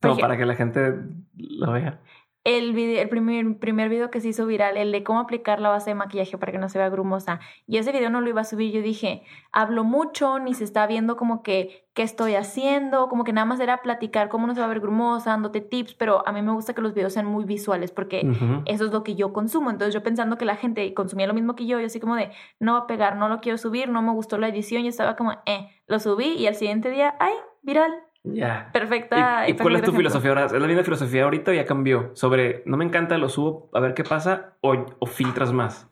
[0.00, 0.94] Como para que la gente
[1.34, 2.00] lo vea.
[2.46, 5.68] El, video, el primer, primer video que se hizo viral, el de cómo aplicar la
[5.68, 7.40] base de maquillaje para que no se vea grumosa.
[7.66, 8.72] Y ese video no lo iba a subir.
[8.72, 13.32] Yo dije, hablo mucho, ni se está viendo como que qué estoy haciendo, como que
[13.32, 16.30] nada más era platicar cómo no se va a ver grumosa, dándote tips, pero a
[16.30, 18.20] mí me gusta que los videos sean muy visuales porque
[18.66, 19.70] eso es lo que yo consumo.
[19.70, 22.30] Entonces yo pensando que la gente consumía lo mismo que yo, yo así como de,
[22.60, 25.16] no va a pegar, no lo quiero subir, no me gustó la edición, yo estaba
[25.16, 27.92] como, eh, lo subí y al siguiente día, ay, viral,
[28.34, 28.70] Ya.
[28.72, 29.48] perfecta.
[29.48, 29.98] ¿Y, y cuál es tu ejemplo.
[29.98, 30.46] filosofía ahora?
[30.46, 32.10] ¿Es la misma filosofía ahorita o ya cambió?
[32.14, 35.88] Sobre no me encanta, lo subo a ver qué pasa o, o filtras más.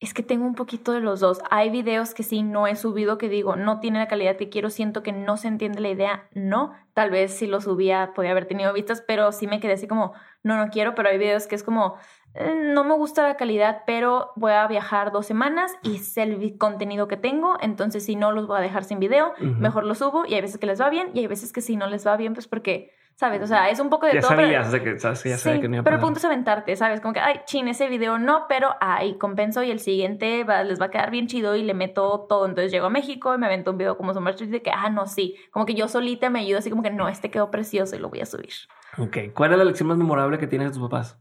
[0.00, 1.40] Es que tengo un poquito de los dos.
[1.50, 4.70] Hay videos que sí no he subido que digo, no tiene la calidad que quiero,
[4.70, 6.72] siento que no se entiende la idea, no.
[6.94, 10.12] Tal vez si lo subía podía haber tenido vistas, pero sí me quedé así como,
[10.44, 11.96] no, no quiero, pero hay videos que es como,
[12.34, 17.08] no me gusta la calidad, pero voy a viajar dos semanas y es el contenido
[17.08, 20.34] que tengo, entonces si no los voy a dejar sin video, mejor los subo y
[20.34, 22.34] hay veces que les va bien y hay veces que si no les va bien,
[22.34, 23.42] pues porque, ¿sabes?
[23.42, 24.30] O sea, es un poco de Ya todo.
[24.30, 26.24] pero- sabías, de que, sabes ya sabía que no iba a pero el punto es
[26.24, 27.00] aventarte, ¿sabes?
[27.00, 30.80] Como que, ay, chin, ese video no, pero ahí compenso y el siguiente va- les
[30.80, 32.46] va a quedar bien chido y le meto todo.
[32.46, 34.90] Entonces llego a México y me avento un video como Summer Street de que, ah,
[34.90, 35.34] no, sí.
[35.50, 38.10] Como que yo solita me ayudo así como que, no, este quedó precioso y lo
[38.10, 38.50] voy a subir.
[38.98, 39.16] Ok.
[39.34, 41.18] ¿Cuál es la lección más memorable que tienes de tus papás?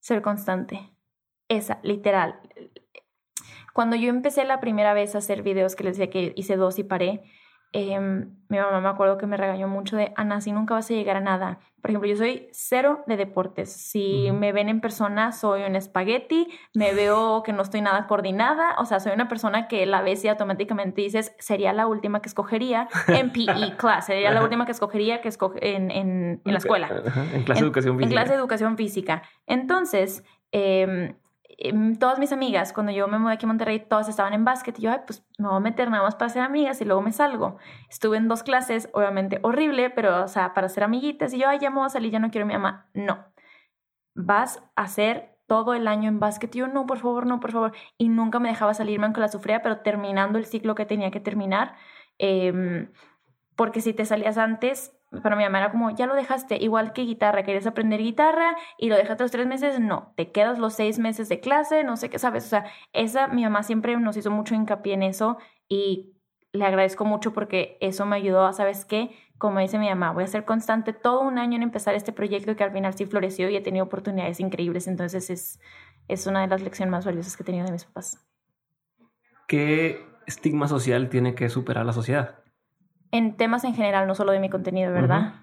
[0.00, 0.90] Ser constante.
[1.48, 2.40] Esa, literal.
[3.72, 6.78] Cuando yo empecé la primera vez a hacer videos, que les decía que hice dos
[6.78, 7.22] y paré,
[7.72, 10.94] em, mi mamá me acuerdo que me regañó mucho de, Ana, así nunca vas a
[10.94, 11.58] llegar a nada.
[11.80, 13.72] Por ejemplo, yo soy cero de deportes.
[13.72, 18.74] Si me ven en persona, soy un espagueti, me veo que no estoy nada coordinada,
[18.78, 22.28] o sea, soy una persona que la ves y automáticamente dices, sería la última que
[22.28, 26.58] escogería en PE class, sería la última que escogería que escoge en, en, en la
[26.58, 26.88] escuela
[27.32, 28.14] En clase de educación en física.
[28.14, 29.22] clase de educación física.
[29.46, 31.14] Entonces, eh, em,
[31.98, 34.82] todas mis amigas, cuando yo me mudé aquí a Monterrey, todas estaban en básquet y
[34.82, 37.12] yo, ay, pues me voy a meter nada más para ser amigas y luego me
[37.12, 37.58] salgo.
[37.90, 41.58] Estuve en dos clases, obviamente horrible, pero, o sea, para ser amiguitas y yo, ay,
[41.58, 42.88] ya me voy a salir, ya no quiero a mi mamá.
[42.94, 43.24] No.
[44.14, 46.54] Vas a hacer todo el año en básquet.
[46.54, 47.72] Y yo, no, por favor, no, por favor.
[47.96, 51.20] Y nunca me dejaba salirme aunque la sufría, pero terminando el ciclo que tenía que
[51.20, 51.74] terminar.
[52.18, 52.92] Em,
[53.56, 57.02] porque si te salías antes, para mi mamá era como, ya lo dejaste, igual que
[57.02, 60.98] guitarra, querías aprender guitarra y lo dejaste los tres meses, no, te quedas los seis
[60.98, 64.30] meses de clase, no sé qué sabes, o sea, esa, mi mamá siempre nos hizo
[64.30, 65.38] mucho hincapié en eso
[65.68, 66.14] y
[66.52, 69.10] le agradezco mucho porque eso me ayudó a, ¿sabes qué?
[69.38, 72.54] Como dice mi mamá, voy a ser constante todo un año en empezar este proyecto
[72.56, 75.60] que al final sí floreció y he tenido oportunidades increíbles, entonces es,
[76.08, 78.26] es una de las lecciones más valiosas que he tenido de mis papás.
[79.46, 82.42] ¿Qué estigma social tiene que superar la sociedad?
[83.10, 85.34] En temas en general, no solo de mi contenido, ¿verdad?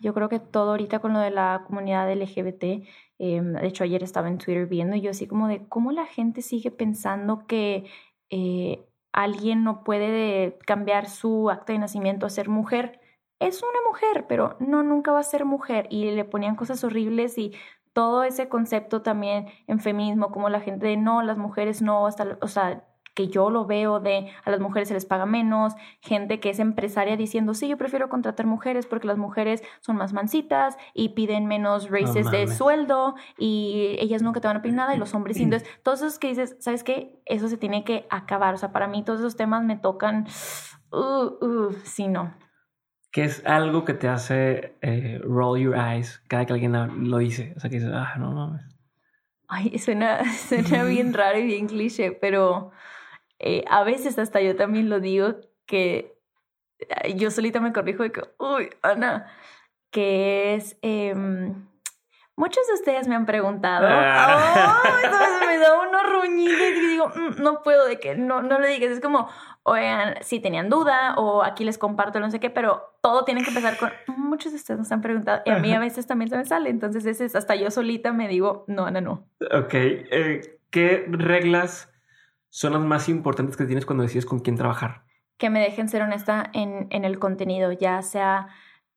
[0.00, 2.82] Yo creo que todo ahorita con lo de la comunidad LGBT,
[3.18, 6.06] em, de hecho ayer estaba en Twitter viendo y yo así como de cómo la
[6.06, 7.84] gente sigue pensando que
[8.30, 13.00] eh, alguien no puede cambiar su acta de nacimiento a ser mujer.
[13.38, 15.86] Es una mujer, pero no, nunca va a ser mujer.
[15.90, 17.52] Y le ponían cosas horribles y
[17.92, 22.38] todo ese concepto también en feminismo, como la gente de no, las mujeres no, hasta,
[22.40, 22.84] o sea,
[23.14, 26.58] que yo lo veo de a las mujeres se les paga menos, gente que es
[26.58, 31.46] empresaria diciendo, sí, yo prefiero contratar mujeres porque las mujeres son más mansitas y piden
[31.46, 35.36] menos races de sueldo y ellas nunca te van a pedir nada y los hombres
[35.36, 35.42] sí.
[35.42, 37.20] Entonces, todos esos que dices, ¿sabes qué?
[37.26, 38.54] Eso se tiene que acabar.
[38.54, 40.26] O sea, para mí todos esos temas me tocan,
[40.90, 42.34] uh, uh, sí, no.
[43.10, 47.52] ¿Qué es algo que te hace eh, roll your eyes cada que alguien lo dice?
[47.56, 48.58] O sea, que dices, ah, no, no.
[49.48, 52.70] Ay, suena, suena bien raro y bien cliché, pero
[53.42, 55.36] eh, a veces hasta yo también lo digo
[55.66, 56.16] que
[57.14, 59.26] yo solita me corrijo de que, uy, Ana,
[59.90, 60.76] que es...
[60.82, 61.66] Em,
[62.36, 64.82] muchos de ustedes me han preguntado, ah.
[64.82, 68.66] oh, me da unos ruñidos y digo, mm, no puedo, de que no, no lo
[68.66, 68.90] digas.
[68.90, 69.28] Es como,
[69.62, 73.50] oigan, si tenían duda o aquí les comparto no sé qué, pero todo tiene que
[73.50, 76.36] empezar con, muchos de ustedes nos han preguntado y a mí a veces también se
[76.36, 76.70] me sale.
[76.70, 79.28] Entonces, ese es, hasta yo solita me digo, no, Ana, no.
[79.52, 81.91] Ok, eh, ¿qué reglas
[82.52, 85.04] son las más importantes que tienes cuando decides con quién trabajar?
[85.38, 88.48] Que me dejen ser honesta en, en el contenido, ya sea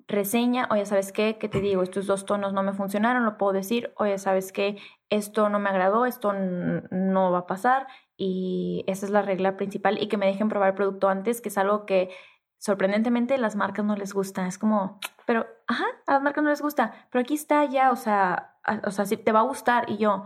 [0.08, 3.38] reseña, o ya sabes qué, que te digo, estos dos tonos no me funcionaron, lo
[3.38, 4.78] puedo decir, o ya sabes que
[5.10, 7.88] esto no me agradó, esto no va a pasar,
[8.18, 11.47] y esa es la regla principal, y que me dejen probar el producto antes, que
[11.47, 12.10] es algo que
[12.58, 16.62] sorprendentemente las marcas no les gusta, es como, pero, ajá, a las marcas no les
[16.62, 19.97] gusta, pero aquí está ya, o sea, o sea, si te va a gustar, y
[19.97, 20.26] yo,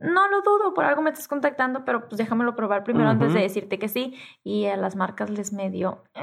[0.00, 3.40] no lo dudo, por algo me estás contactando, pero pues déjamelo probar primero antes de
[3.40, 4.16] decirte que sí.
[4.42, 6.22] Y a las marcas les medio eh,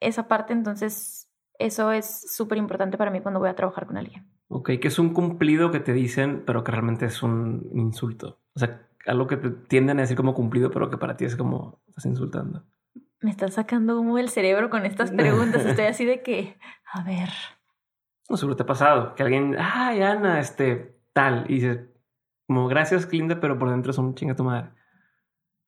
[0.00, 4.28] esa parte, entonces eso es súper importante para mí cuando voy a trabajar con alguien.
[4.48, 8.38] Ok, que es un cumplido que te dicen, pero que realmente es un insulto.
[8.54, 11.34] O sea, algo que te tienden a decir como cumplido, pero que para ti es
[11.34, 12.62] como estás insultando.
[13.20, 15.64] Me estás sacando humo el cerebro con estas preguntas.
[15.66, 16.56] Estoy así de que,
[16.92, 17.30] a ver.
[18.28, 21.80] No, seguro te ha pasado que alguien, ay, Ana, este, tal, y dices,
[22.46, 24.70] como gracias, Clinda, pero por dentro son chinga tu madre.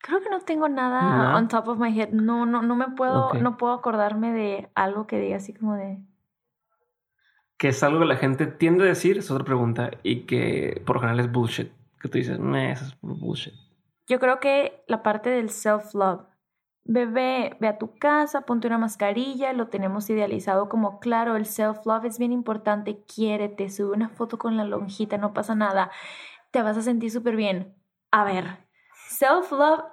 [0.00, 2.10] Creo que no tengo nada on top of my head.
[2.10, 5.98] No, no, no me puedo, no puedo acordarme de algo que diga así como de.
[7.56, 10.96] Que es algo que la gente tiende a decir, es otra pregunta, y que por
[10.96, 11.72] lo general es bullshit.
[12.00, 13.54] Que tú dices, no, eso es bullshit.
[14.06, 16.26] Yo creo que la parte del self-love.
[16.84, 22.06] Bebé, ve a tu casa, ponte una mascarilla, lo tenemos idealizado como claro, el self-love
[22.06, 25.90] es bien importante, quiérete, sube una foto con la lonjita, no pasa nada
[26.62, 27.74] vas a sentir súper bien.
[28.10, 28.66] A ver,
[29.08, 29.84] self-love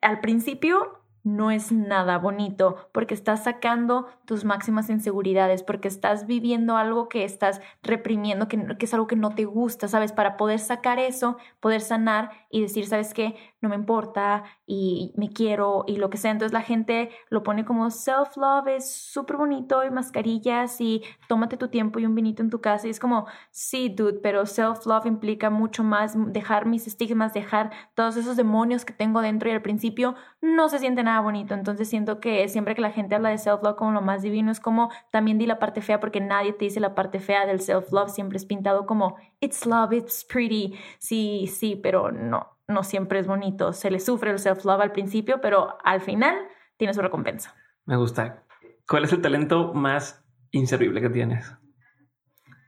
[0.00, 6.76] al principio no es nada bonito porque estás sacando tus máximas inseguridades, porque estás viviendo
[6.76, 10.12] algo que estás reprimiendo, que, que, es algo que no te gusta, ¿sabes?
[10.12, 13.36] Para poder sacar eso, poder sanar y decir, ¿sabes qué?
[13.60, 16.30] No me importa y me quiero y lo que sea.
[16.30, 21.68] Entonces la gente lo pone como self-love, es súper bonito y mascarillas y tómate tu
[21.68, 22.86] tiempo y un vinito en tu casa.
[22.86, 28.16] Y es como, sí, dude, pero self-love implica mucho más dejar mis estigmas, dejar todos
[28.16, 31.54] esos demonios que tengo dentro y al principio no se siente nada bonito.
[31.54, 34.60] Entonces siento que siempre que la gente habla de self-love como lo más divino, es
[34.60, 38.10] como también di la parte fea porque nadie te dice la parte fea del self-love.
[38.10, 40.74] Siempre es pintado como it's love, it's pretty.
[40.98, 43.72] Sí, sí, pero no, no siempre es bonito.
[43.72, 46.36] Se le sufre el self-love al principio, pero al final
[46.76, 47.54] tiene su recompensa.
[47.86, 48.44] Me gusta.
[48.86, 51.50] ¿Cuál es el talento más inservible que tienes?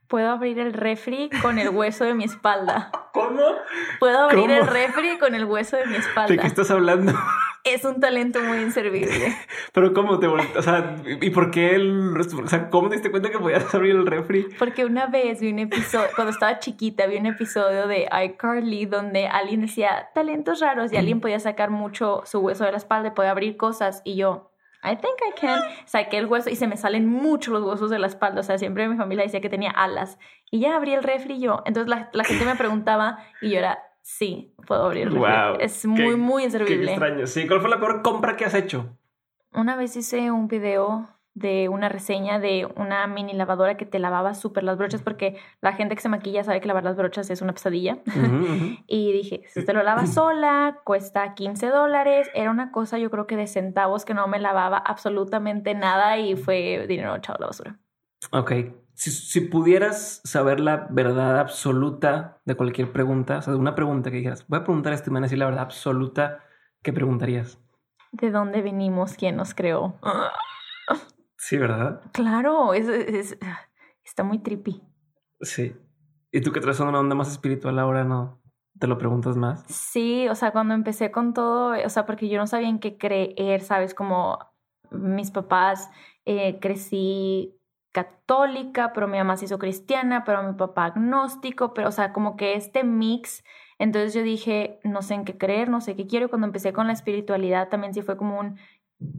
[0.09, 2.90] Puedo abrir el refri con el hueso de mi espalda.
[3.12, 3.43] ¿Cómo?
[4.01, 6.32] Puedo abrir el refri con el hueso de mi espalda.
[6.32, 7.12] ¿De qué estás hablando?
[7.64, 9.36] Es un talento muy inservible.
[9.72, 12.16] Pero ¿cómo te O sea, ¿y por qué el...
[12.18, 14.48] O sea, ¿cómo te diste cuenta que podías abrir el refri?
[14.58, 19.26] Porque una vez vi un episodio, cuando estaba chiquita, vi un episodio de iCarly donde
[19.26, 23.12] alguien decía talentos raros y alguien podía sacar mucho su hueso de la espalda y
[23.12, 24.46] podía abrir cosas y yo...
[24.82, 25.60] I think I can.
[25.84, 28.40] Saqué el hueso y se me salen mucho los huesos de la espalda.
[28.40, 30.18] O sea, siempre mi familia decía que tenía alas.
[30.50, 31.62] Y ya abrí el refri yo.
[31.66, 35.08] Entonces la, la gente me preguntaba y yo era, Sí, puedo abrir
[35.60, 36.76] Es muy, muy inservible.
[36.76, 37.26] Qué extraño.
[37.26, 38.98] Sí, ¿cuál fue la peor compra que has hecho?
[39.52, 44.34] Una vez hice un video de una reseña de una mini lavadora que te lavaba
[44.34, 47.40] súper las brochas porque la gente que se maquilla sabe que lavar las brochas es
[47.40, 48.00] una pesadilla.
[48.88, 52.28] y dije, si te lo lavas sola, cuesta 15 dólares.
[52.34, 56.34] Era una cosa yo creo que de centavos que no me lavaba absolutamente nada y
[56.34, 57.78] fue dinero echado a la basura.
[58.32, 58.52] Ok,
[59.01, 64.18] si, pudieras saber la verdad absoluta de cualquier pregunta, o sea, de una pregunta que
[64.18, 66.44] dijeras, voy a preguntar a este man así la verdad absoluta,
[66.82, 67.59] ¿qué preguntarías?
[68.12, 69.14] ¿De dónde venimos?
[69.14, 69.94] ¿Quién nos creó?
[71.39, 72.02] Sí, ¿verdad?
[72.12, 73.39] Claro, es,
[74.05, 74.82] está muy trippy.
[75.40, 75.74] Sí.
[76.31, 78.43] ¿Y tú que traes una onda más espiritual ahora no?
[78.78, 79.64] ¿Te lo preguntas más?
[79.68, 82.98] Sí, o sea, cuando empecé con todo, o sea, porque yo no sabía en qué
[82.98, 83.94] creer, ¿sabes?
[83.94, 84.39] Como
[84.90, 85.89] mis papás,
[86.27, 87.59] eh, crecí
[87.92, 92.36] católica, pero mi mamá se hizo cristiana, pero mi papá agnóstico, pero o sea, como
[92.36, 93.44] que este mix.
[93.78, 96.26] Entonces yo dije, no sé en qué creer, no sé qué quiero.
[96.26, 98.58] Y cuando empecé con la espiritualidad también sí fue como un,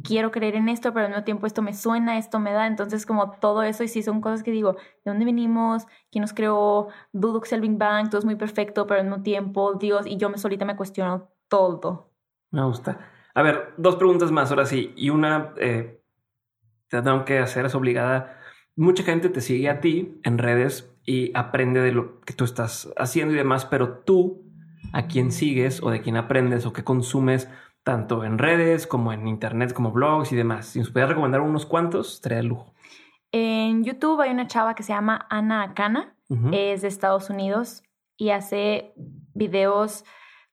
[0.03, 2.67] quiero creer en esto, pero al mismo tiempo esto me suena, esto me da.
[2.67, 5.85] Entonces como todo eso y sí son cosas que digo, ¿de dónde venimos?
[6.11, 6.87] ¿Quién nos creó?
[7.11, 10.17] Dudo que el Big Bang, todo es muy perfecto, pero al mismo tiempo Dios y
[10.17, 12.11] yo me solita me cuestiono todo.
[12.51, 12.99] Me gusta.
[13.33, 14.93] A ver, dos preguntas más ahora sí.
[14.95, 16.01] Y una eh,
[16.87, 18.40] te tengo que hacer, es obligada
[18.81, 22.91] mucha gente te sigue a ti en redes y aprende de lo que tú estás
[22.97, 24.43] haciendo y demás, pero tú,
[24.91, 27.47] a quién sigues o de quién aprendes o qué consumes,
[27.83, 30.65] tanto en redes como en internet, como blogs y demás.
[30.65, 32.73] Si nos pudieras recomendar unos cuantos, estaría de lujo.
[33.31, 36.15] En YouTube hay una chava que se llama Ana Akana,
[36.51, 37.83] es de Estados Unidos
[38.17, 38.93] y hace
[39.33, 40.05] videos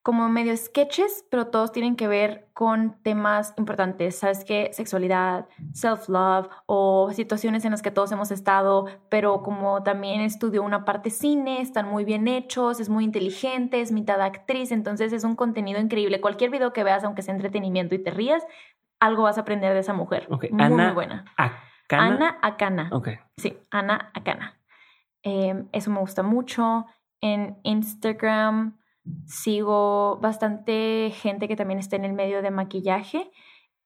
[0.02, 4.70] como medio sketches, pero todos tienen que ver con temas importantes, ¿sabes qué?
[4.72, 10.84] Sexualidad, self-love o situaciones en las que todos hemos estado, pero como también estudió una
[10.84, 15.36] parte cine, están muy bien hechos, es muy inteligente, es mitad actriz, entonces es un
[15.36, 16.20] contenido increíble.
[16.20, 18.42] Cualquier video que veas, aunque sea entretenimiento y te rías,
[19.00, 20.26] algo vas a aprender de esa mujer.
[20.30, 21.24] Muy, muy buena.
[21.90, 22.88] Ana Akana.
[22.92, 23.18] Okay.
[23.36, 24.58] Sí, Ana Akana.
[25.22, 26.86] Eh, eso me gusta mucho.
[27.20, 28.77] En Instagram
[29.26, 33.30] Sigo bastante gente que también está en el medio de maquillaje.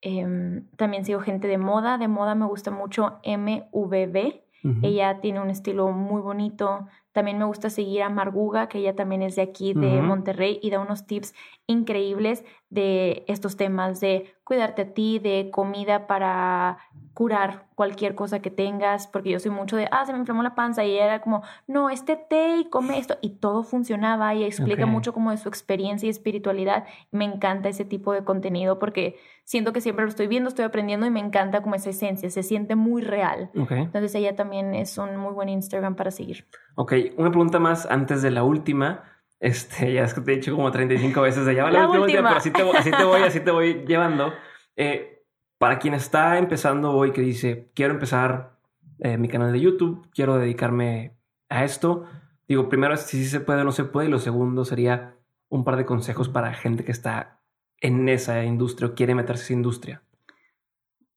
[0.01, 1.99] Em, también sigo gente de moda.
[1.99, 4.43] De moda me gusta mucho MVB.
[4.83, 6.87] Ella tiene un estilo muy bonito.
[7.13, 10.71] También me gusta seguir a Marguga, que ella también es de aquí, de Monterrey, y
[10.71, 11.35] da unos tips
[11.67, 16.79] increíbles de estos temas de cuidarte a ti, de comida para
[17.15, 20.55] curar cualquier cosa que tengas, porque yo soy mucho de, ah, se me inflamó la
[20.55, 24.87] panza y era como, no, este té y come esto, y todo funcionaba y explica
[24.87, 26.85] mucho como de su experiencia y espiritualidad.
[27.11, 31.07] Me encanta ese tipo de contenido porque siento que siempre lo estoy viendo, estoy aprendiendo
[31.07, 33.51] y me encanta como esa esencia, se siente muy real.
[33.55, 36.47] Entonces ella también es un muy buen Instagram para seguir.
[36.75, 39.05] Ok, una pregunta más antes de la última.
[39.41, 42.37] Este, ya es que te he dicho como 35 veces, ya va la, última, pero
[42.37, 44.33] así te, así te voy, así te voy llevando.
[44.77, 45.25] Eh,
[45.59, 48.59] para quien está empezando hoy que dice, quiero empezar
[48.99, 51.17] eh, mi canal de YouTube, quiero dedicarme
[51.49, 52.05] a esto,
[52.49, 55.15] digo, primero si sí se puede o no se puede, y lo segundo sería
[55.49, 57.41] un par de consejos para gente que está
[57.81, 60.03] en esa industria o quiere meterse en esa industria.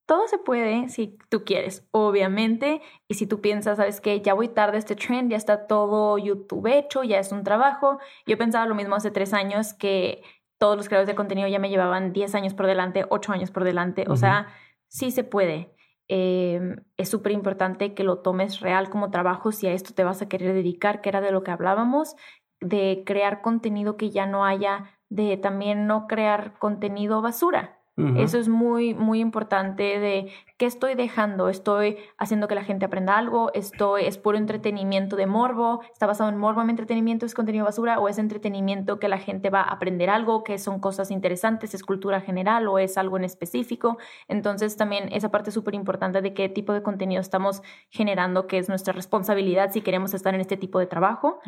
[0.06, 4.50] Todo se puede si tú quieres, obviamente, y si tú piensas, sabes que ya voy
[4.50, 8.00] tarde a este trend, ya está todo YouTube hecho, ya es un trabajo.
[8.28, 10.22] Yo pensaba lo mismo hace tres años que
[10.58, 13.64] todos los creadores de contenido ya me llevaban 10 años por delante, 8 años por
[13.64, 14.06] delante.
[14.08, 14.48] O sea,
[14.88, 15.76] sí se puede.
[16.08, 20.22] Em, es súper importante que lo tomes real como trabajo si a esto te vas
[20.22, 22.16] a querer dedicar, que era de lo que hablábamos,
[22.62, 27.80] de crear contenido que ya no haya, de también no crear contenido basura.
[27.98, 31.48] Eso es muy, muy importante de qué estoy dejando.
[31.48, 36.30] Estoy haciendo que la gente aprenda algo, estoy, es puro entretenimiento de morbo, está basado
[36.30, 39.72] en morbo, en entretenimiento, es contenido basura o es entretenimiento que la gente va a
[39.72, 43.98] aprender algo, que son cosas interesantes, es cultura general o es algo en específico.
[44.28, 48.68] Entonces también esa parte súper importante de qué tipo de contenido estamos generando, que es
[48.68, 51.40] nuestra responsabilidad si queremos estar en este tipo de trabajo.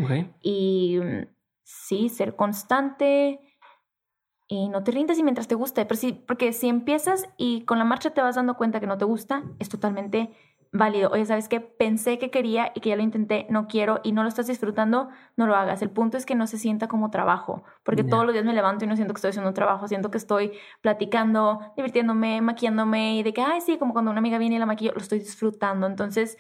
[0.41, 1.26] Y mm,
[1.64, 3.41] sí, ser constante
[4.48, 7.80] y no te rindas y mientras te guste, pero sí, porque si empiezas y con
[7.80, 10.32] la marcha te vas dando cuenta que no te gusta, es totalmente
[10.72, 11.10] válido.
[11.11, 11.60] Oye, ¿sabes qué?
[11.60, 15.10] Pensé que quería y que ya lo intenté, no quiero y no lo estás disfrutando,
[15.36, 15.82] no lo hagas.
[15.82, 18.86] El punto es que no se sienta como trabajo, porque todos los días me levanto
[18.86, 23.24] y no siento que estoy haciendo un trabajo, siento que estoy platicando, divirtiéndome, maquillándome y
[23.24, 25.88] de que, ay, sí, como cuando una amiga viene y la maquillo, lo estoy disfrutando.
[25.88, 26.38] Entonces,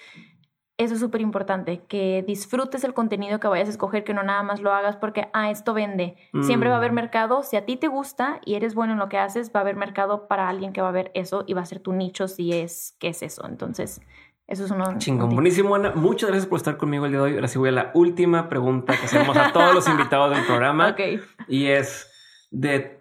[0.77, 4.43] eso es súper importante, que disfrutes el contenido que vayas a escoger, que no nada
[4.43, 6.15] más lo hagas porque, ah, esto vende.
[6.43, 6.95] Siempre va a haber mm.
[6.95, 9.63] mercado, si a ti te gusta y eres bueno en lo que haces, va a
[9.63, 12.27] haber mercado para alguien que va a ver eso y va a ser tu nicho
[12.27, 13.47] si es que es eso.
[13.47, 14.01] Entonces,
[14.45, 14.99] eso es uno.
[14.99, 15.93] Chingón, buenísimo, Ana.
[15.95, 17.33] Muchas gracias por estar conmigo el día de hoy.
[17.33, 20.89] Ahora sí voy a la última pregunta que hacemos a todos los invitados del programa.
[20.89, 21.01] Ok.
[21.47, 22.11] Y es
[22.51, 22.99] de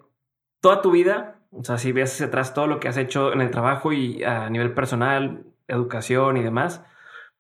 [0.63, 3.43] toda tu vida, o sea, si ves hacia atrás todo lo que has hecho en
[3.43, 6.83] el trabajo y a nivel personal, educación y demás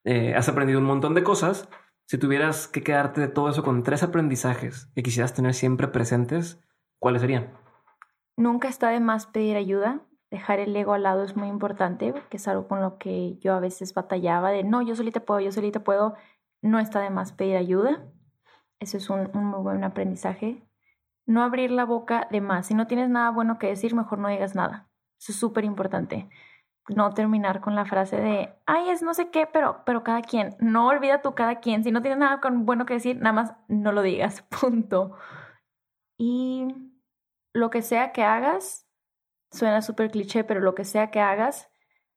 [0.06, 1.68] eh, has aprendido un montón de cosas.
[2.06, 6.62] Si tuvieras que quedarte de todo eso con tres aprendizajes que quisieras tener siempre presentes,
[7.00, 7.52] ¿cuáles serían?
[8.36, 10.00] Nunca está de más pedir ayuda.
[10.30, 13.54] Dejar el ego al lado es muy importante, que es algo con lo que yo
[13.54, 16.14] a veces batallaba de no, yo solita puedo, yo solita puedo.
[16.62, 18.06] No está de más pedir ayuda.
[18.78, 20.62] Eso es un, un muy buen aprendizaje.
[21.26, 22.68] No abrir la boca de más.
[22.68, 24.88] Si no tienes nada bueno que decir, mejor no digas nada.
[25.18, 26.28] Eso es súper importante
[26.88, 30.56] no terminar con la frase de, ay, es no sé qué, pero, pero cada quien.
[30.60, 31.82] No olvida tú cada quien.
[31.82, 34.42] Si no tienes nada bueno que decir, nada más no lo digas.
[34.60, 35.16] Punto.
[36.18, 36.68] Y
[37.52, 38.86] lo que sea que hagas,
[39.50, 41.70] suena súper cliché, pero lo que sea que hagas,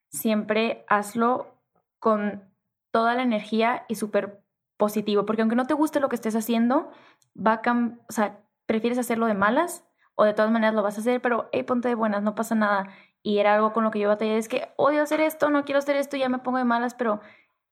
[0.09, 1.57] siempre hazlo
[1.99, 2.43] con
[2.91, 4.43] toda la energía y súper
[4.77, 5.25] positivo.
[5.25, 6.91] Porque aunque no te guste lo que estés haciendo,
[7.35, 9.83] va a prefieres hacerlo de malas
[10.13, 12.53] o de todas maneras lo vas a hacer, pero hey, ponte de buenas, no pasa
[12.53, 12.89] nada
[13.21, 15.79] y era algo con lo que yo batallé, es que odio hacer esto, no quiero
[15.79, 17.21] hacer esto, ya me pongo de malas, pero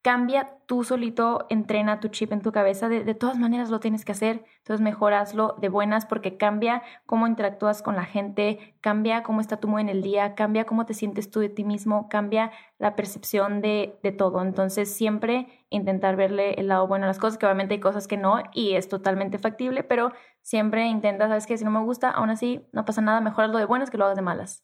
[0.08, 4.06] cambia tú solito, entrena tu chip en tu cabeza, de, de, todas maneras lo tienes
[4.06, 9.22] que hacer, entonces mejor hazlo de buenas porque cambia cómo interactúas con la gente, cambia
[9.24, 12.08] cómo está tu mood en el día, cambia cómo te sientes tú de ti mismo,
[12.08, 17.20] cambia la percepción de, de todo, entonces siempre intentar verle el lado bueno a las
[17.20, 21.48] cosas, que obviamente hay cosas que no y es totalmente factible, pero siempre intenta, sabes
[21.48, 23.98] que si no me gusta, aún así no pasa nada, mejor hazlo de buenas que
[23.98, 24.64] lo hagas de malas.